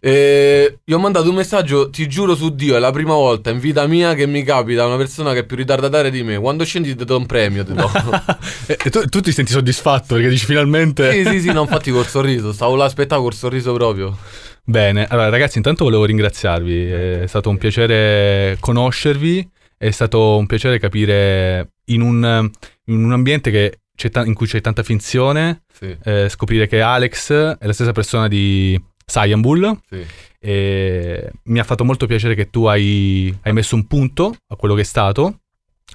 E 0.00 0.78
gli 0.84 0.92
ho 0.92 0.98
mandato 0.98 1.28
un 1.28 1.34
messaggio, 1.34 1.90
ti 1.90 2.06
giuro 2.08 2.36
su 2.36 2.54
Dio, 2.54 2.76
è 2.76 2.78
la 2.78 2.92
prima 2.92 3.14
volta 3.14 3.50
in 3.50 3.58
vita 3.58 3.86
mia 3.86 4.14
che 4.14 4.26
mi 4.26 4.44
capita 4.44 4.86
una 4.86 4.96
persona 4.96 5.32
che 5.32 5.40
è 5.40 5.44
più 5.44 5.56
ritardataria 5.56 6.10
di 6.10 6.22
me. 6.22 6.38
Quando 6.38 6.64
scendi 6.64 6.94
ti 6.94 7.04
do 7.04 7.16
un 7.16 7.26
premio, 7.26 7.64
ti 7.64 7.74
do. 7.74 7.90
E, 8.66 8.78
e 8.84 8.90
tu, 8.90 9.04
tu 9.06 9.20
ti 9.20 9.32
senti 9.32 9.50
soddisfatto 9.50 10.14
perché 10.14 10.28
dici 10.28 10.46
finalmente... 10.46 11.10
sì, 11.12 11.24
sì, 11.24 11.40
sì, 11.40 11.52
no, 11.52 11.62
infatti 11.62 11.90
col 11.90 12.06
sorriso, 12.06 12.52
stavo 12.52 12.76
là 12.76 12.84
aspettavo 12.84 13.22
col 13.22 13.34
sorriso 13.34 13.72
proprio. 13.72 14.16
Bene, 14.68 15.06
allora 15.06 15.30
ragazzi 15.30 15.56
intanto 15.56 15.84
volevo 15.84 16.04
ringraziarvi, 16.04 16.84
è 16.90 17.26
stato 17.26 17.48
un 17.48 17.56
piacere 17.56 18.58
conoscervi, 18.60 19.48
è 19.78 19.90
stato 19.90 20.36
un 20.36 20.44
piacere 20.44 20.78
capire 20.78 21.70
in 21.86 22.02
un, 22.02 22.50
in 22.84 23.02
un 23.02 23.12
ambiente 23.12 23.50
che 23.50 23.78
c'è 23.96 24.10
ta- 24.10 24.26
in 24.26 24.34
cui 24.34 24.46
c'è 24.46 24.60
tanta 24.60 24.82
finzione, 24.82 25.62
Sì, 25.72 25.96
eh, 26.04 26.28
scoprire 26.28 26.66
che 26.66 26.82
Alex 26.82 27.32
è 27.32 27.64
la 27.66 27.72
stessa 27.72 27.92
persona 27.92 28.28
di 28.28 28.78
Cyanbull 29.06 29.80
sì. 29.88 30.04
e 30.38 31.30
mi 31.44 31.58
ha 31.60 31.64
fatto 31.64 31.86
molto 31.86 32.04
piacere 32.04 32.34
che 32.34 32.50
tu 32.50 32.66
hai, 32.66 33.34
hai 33.44 33.52
messo 33.54 33.74
un 33.74 33.86
punto 33.86 34.36
a 34.48 34.56
quello 34.56 34.74
che 34.74 34.82
è 34.82 34.84
stato 34.84 35.40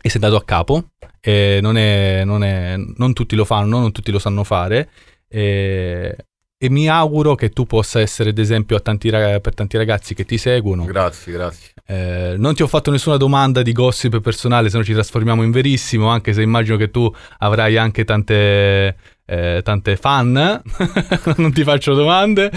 e 0.01 0.09
sei 0.09 0.19
dato 0.19 0.36
a 0.36 0.43
capo. 0.43 0.86
Non, 1.26 1.78
è, 1.78 2.24
non, 2.26 2.43
è- 2.43 2.76
non 2.76 3.13
tutti 3.13 3.36
lo 3.36 3.45
fanno, 3.45 3.80
non 3.80 3.91
tutti 3.91 4.09
lo 4.09 4.17
sanno 4.17 4.43
fare. 4.43 4.89
E, 5.28 6.17
e 6.64 6.70
mi 6.70 6.88
auguro 6.88 7.36
che 7.36 7.49
tu 7.49 7.66
possa 7.66 7.99
essere 7.99 8.32
d'esempio 8.32 8.78
a 8.78 8.80
tanti 8.80 9.09
raga- 9.09 9.41
per 9.41 9.53
tanti 9.53 9.76
ragazzi 9.76 10.14
che 10.14 10.24
ti 10.24 10.38
seguono. 10.38 10.86
Grazie, 10.86 11.34
grazie. 11.34 11.74
Eh, 11.86 12.36
non 12.38 12.55
ti 12.55 12.64
ho 12.64 12.68
fatto 12.68 12.89
nessuna 12.89 13.18
domanda 13.18 13.61
di 13.61 13.74
gossip 13.74 14.22
personale, 14.22 14.70
se 14.70 14.78
no 14.78 14.84
ci 14.86 14.93
trasformiamo 14.93 15.43
in 15.43 15.51
verissimo, 15.51 16.07
anche 16.07 16.32
se 16.32 16.41
immagino 16.41 16.78
che 16.78 16.89
tu 16.89 17.14
avrai 17.39 17.76
anche 17.76 18.05
tante, 18.05 18.95
eh, 19.26 19.59
tante 19.61 19.97
fan. 19.97 20.61
non 21.36 21.51
ti 21.51 21.66
faccio 21.66 21.93
domande. 21.95 22.49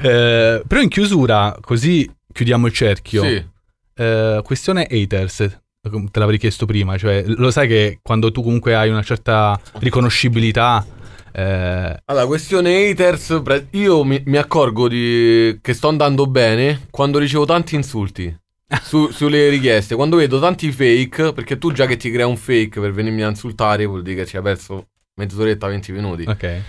Eh, 0.00 0.62
però 0.66 0.80
in 0.80 0.88
chiusura, 0.88 1.54
così 1.60 2.10
chiudiamo 2.32 2.66
il 2.66 2.72
cerchio. 2.72 3.24
Sì. 3.24 3.44
Eh, 3.94 4.40
questione 4.42 4.86
haters. 4.90 5.36
Te 5.82 6.18
l'avrei 6.18 6.38
chiesto 6.38 6.64
prima, 6.64 6.96
cioè 6.96 7.24
lo 7.26 7.50
sai 7.50 7.68
che 7.68 7.98
quando 8.02 8.32
tu 8.32 8.42
comunque 8.42 8.74
hai 8.74 8.88
una 8.88 9.02
certa 9.02 9.58
riconoscibilità, 9.78 10.86
eh, 11.32 12.02
Allora, 12.04 12.26
questione 12.26 12.88
haters, 12.88 13.42
io 13.70 14.04
mi, 14.04 14.22
mi 14.26 14.36
accorgo 14.36 14.88
di, 14.88 15.58
che 15.60 15.74
sto 15.74 15.88
andando 15.88 16.26
bene 16.26 16.86
quando 16.90 17.18
ricevo 17.18 17.44
tanti 17.44 17.74
insulti 17.74 18.34
su- 18.82 19.10
sulle 19.12 19.48
richieste, 19.48 19.94
quando 19.94 20.16
vedo 20.16 20.38
tanti 20.40 20.70
fake, 20.72 21.32
perché 21.32 21.58
tu 21.58 21.72
già 21.72 21.86
che 21.86 21.96
ti 21.96 22.10
crea 22.10 22.26
un 22.26 22.36
fake 22.36 22.80
per 22.80 22.92
venirmi 22.92 23.22
a 23.22 23.28
insultare 23.28 23.84
vuol 23.86 24.02
dire 24.02 24.22
che 24.22 24.26
ci 24.26 24.36
hai 24.36 24.42
perso 24.42 24.88
mezz'oretta, 25.14 25.66
20 25.66 25.92
minuti. 25.92 26.24
ok. 26.26 26.62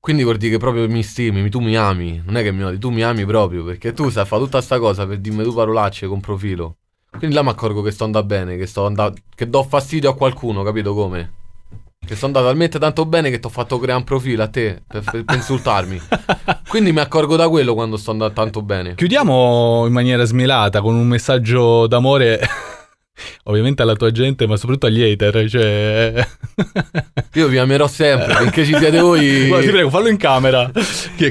Quindi 0.00 0.22
vuol 0.22 0.38
dire 0.38 0.52
che 0.52 0.58
proprio 0.58 0.88
mi 0.88 1.02
stimi, 1.02 1.48
tu 1.50 1.60
mi 1.60 1.76
ami, 1.76 2.22
non 2.24 2.36
è 2.36 2.42
che 2.42 2.52
mi 2.52 2.62
odi, 2.64 2.78
tu 2.78 2.88
mi 2.88 3.02
ami 3.02 3.26
proprio, 3.26 3.64
perché 3.64 3.92
tu 3.92 4.08
sai 4.08 4.24
fare 4.24 4.42
tutta 4.42 4.62
sta 4.62 4.78
cosa 4.78 5.06
per 5.06 5.18
dirmi 5.18 5.42
due 5.42 5.52
parolacce 5.52 6.06
con 6.06 6.20
profilo. 6.20 6.76
Quindi 7.10 7.36
là 7.36 7.42
mi 7.42 7.50
accorgo 7.50 7.82
che 7.82 7.90
sto 7.90 8.04
andando 8.04 8.26
bene, 8.26 8.56
che 8.56 8.66
sto 8.66 8.86
andando, 8.86 9.18
che 9.34 9.50
do 9.50 9.62
fastidio 9.62 10.08
a 10.10 10.16
qualcuno, 10.16 10.62
capito 10.62 10.94
come? 10.94 11.39
Che 12.10 12.16
sto 12.16 12.26
andato 12.26 12.46
talmente 12.46 12.80
tanto 12.80 13.06
bene 13.06 13.30
che 13.30 13.38
ti 13.38 13.46
ho 13.46 13.50
fatto 13.50 13.78
creare 13.78 14.00
un 14.00 14.04
profilo 14.04 14.42
a 14.42 14.48
te 14.48 14.82
per, 14.84 15.00
per- 15.08 15.24
per 15.24 15.36
insultarmi. 15.36 16.00
Quindi 16.66 16.90
mi 16.90 16.98
accorgo 16.98 17.36
da 17.36 17.48
quello 17.48 17.72
quando 17.72 17.96
sto 17.96 18.10
andando 18.10 18.34
tanto 18.34 18.62
bene. 18.62 18.96
Chiudiamo 18.96 19.84
in 19.86 19.92
maniera 19.92 20.24
smelata 20.24 20.80
con 20.80 20.96
un 20.96 21.06
messaggio 21.06 21.86
d'amore, 21.86 22.40
ovviamente 23.44 23.82
alla 23.82 23.94
tua 23.94 24.10
gente, 24.10 24.48
ma 24.48 24.56
soprattutto 24.56 24.86
agli 24.86 25.00
hater. 25.04 25.48
Cioè... 25.48 26.26
Io 27.34 27.46
vi 27.46 27.58
amerò 27.58 27.86
sempre, 27.86 28.34
finché 28.34 28.64
ci 28.64 28.74
siete 28.76 28.98
voi. 28.98 29.46
Guarda, 29.46 29.66
ti 29.66 29.70
prego, 29.70 29.90
fallo 29.90 30.08
in 30.08 30.16
camera. 30.16 30.68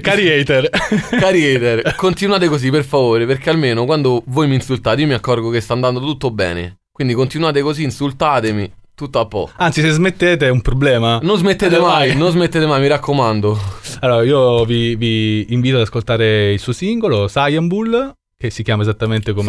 Cari 0.02 0.30
hater. 0.32 0.70
Cari 1.10 1.56
hater, 1.56 1.96
continuate 1.96 2.48
così 2.48 2.70
per 2.70 2.86
favore, 2.86 3.26
perché 3.26 3.50
almeno 3.50 3.84
quando 3.84 4.24
voi 4.28 4.48
mi 4.48 4.56
insultate 4.56 5.02
io 5.02 5.08
mi 5.08 5.14
accorgo 5.14 5.50
che 5.50 5.60
sta 5.60 5.74
andando 5.74 6.00
tutto 6.00 6.32
bene. 6.32 6.78
Quindi 6.90 7.14
continuate 7.14 7.62
così, 7.62 7.84
insultatemi, 7.84 8.72
tutto 9.00 9.20
a 9.20 9.26
po'. 9.26 9.50
Anzi, 9.58 9.82
se 9.82 9.89
smettete 9.91 10.45
è 10.47 10.50
un 10.50 10.62
problema. 10.62 11.20
Non 11.22 11.38
smettete 11.38 11.76
Eh, 11.76 11.80
mai, 11.80 12.10
vai. 12.10 12.18
non 12.20 12.32
smettete 12.32 12.66
mai, 12.66 12.82
mi 12.82 12.88
raccomando. 12.88 13.58
Allora, 14.02 14.24
io 14.24 14.66
vi, 14.66 14.95
vi 14.95 15.45
invito 15.54 15.78
ad 15.78 15.84
ascoltare 15.84 16.52
il 16.54 16.60
suo 16.60 16.74
singolo, 16.74 17.28
Bull, 17.68 18.14
che 18.38 18.50
si 18.50 18.62
chiama 18.64 18.82
esattamente 18.84 19.34
come 19.34 19.47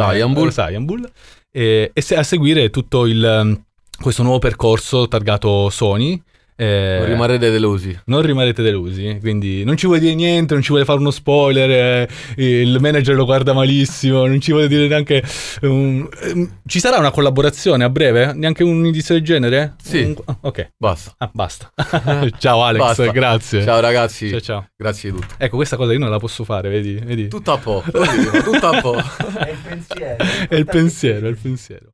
Cyan 0.50 0.84
Bull. 0.84 1.04
eh, 1.04 1.10
e, 1.52 1.90
e 1.92 2.00
se- 2.00 2.16
a 2.16 2.22
seguire 2.22 2.70
tutto 2.70 3.06
il, 3.06 3.60
questo 4.00 4.22
nuovo 4.22 4.38
percorso 4.38 5.08
targato 5.08 5.68
Sony. 5.70 6.20
Eh, 6.60 6.96
Non 6.98 7.06
rimarrete 7.08 7.50
delusi. 7.50 7.98
non 8.06 8.20
rimarrete 8.22 8.62
delusi, 8.62 9.16
quindi 9.20 9.64
non 9.64 9.76
ci 9.76 9.86
vuole 9.86 10.00
dire 10.00 10.14
niente, 10.14 10.52
non 10.54 10.62
ci 10.62 10.68
vuole 10.70 10.84
fare 10.84 10.98
uno 10.98 11.10
spoiler, 11.10 11.70
eh, 11.70 12.08
il 12.36 12.76
manager 12.80 13.14
lo 13.14 13.24
guarda 13.24 13.52
malissimo, 13.52 14.26
non 14.26 14.40
ci 14.40 14.52
vuole 14.52 14.68
dire 14.68 14.86
neanche... 14.88 15.22
un- 15.62 16.06
ehm, 16.22 16.58
ci 16.66 16.78
sarà 16.80 16.98
una 16.98 17.10
collaborazione 17.10 17.84
a 17.84 17.88
breve? 17.88 18.32
Neanche 18.34 18.62
un 18.62 18.84
indizio 18.84 19.14
del 19.14 19.24
genere? 19.24 19.74
Sì. 19.82 20.02
Un- 20.02 20.36
ok, 20.42 20.72
Basta. 20.76 21.14
Ah, 21.18 21.30
basta. 21.32 21.72
ciao 22.38 22.62
Alex, 22.62 22.80
Basta. 22.80 23.06
grazie. 23.10 23.62
Ciao 23.62 23.80
ragazzi, 23.80 24.28
ciao. 24.30 24.40
ciao. 24.40 24.66
grazie 24.76 25.10
di 25.10 25.16
tutto. 25.18 25.34
Ecco, 25.38 25.56
questa 25.56 25.76
cosa 25.76 25.92
io 25.92 25.98
non 25.98 26.10
la 26.10 26.18
posso 26.18 26.44
fare, 26.44 26.68
vedi? 26.68 26.94
vedi? 26.94 27.28
Tutto 27.28 27.52
a 27.52 27.58
po', 27.58 27.82
tutto 27.86 28.66
a 28.66 28.80
po'. 28.80 28.96
È 29.40 29.50
il 29.50 29.56
pensiero. 29.66 30.16
È 30.48 30.54
il 30.56 30.64
pensiero, 30.66 31.26
è 31.26 31.30
il 31.30 31.38
pensiero. 31.40 31.86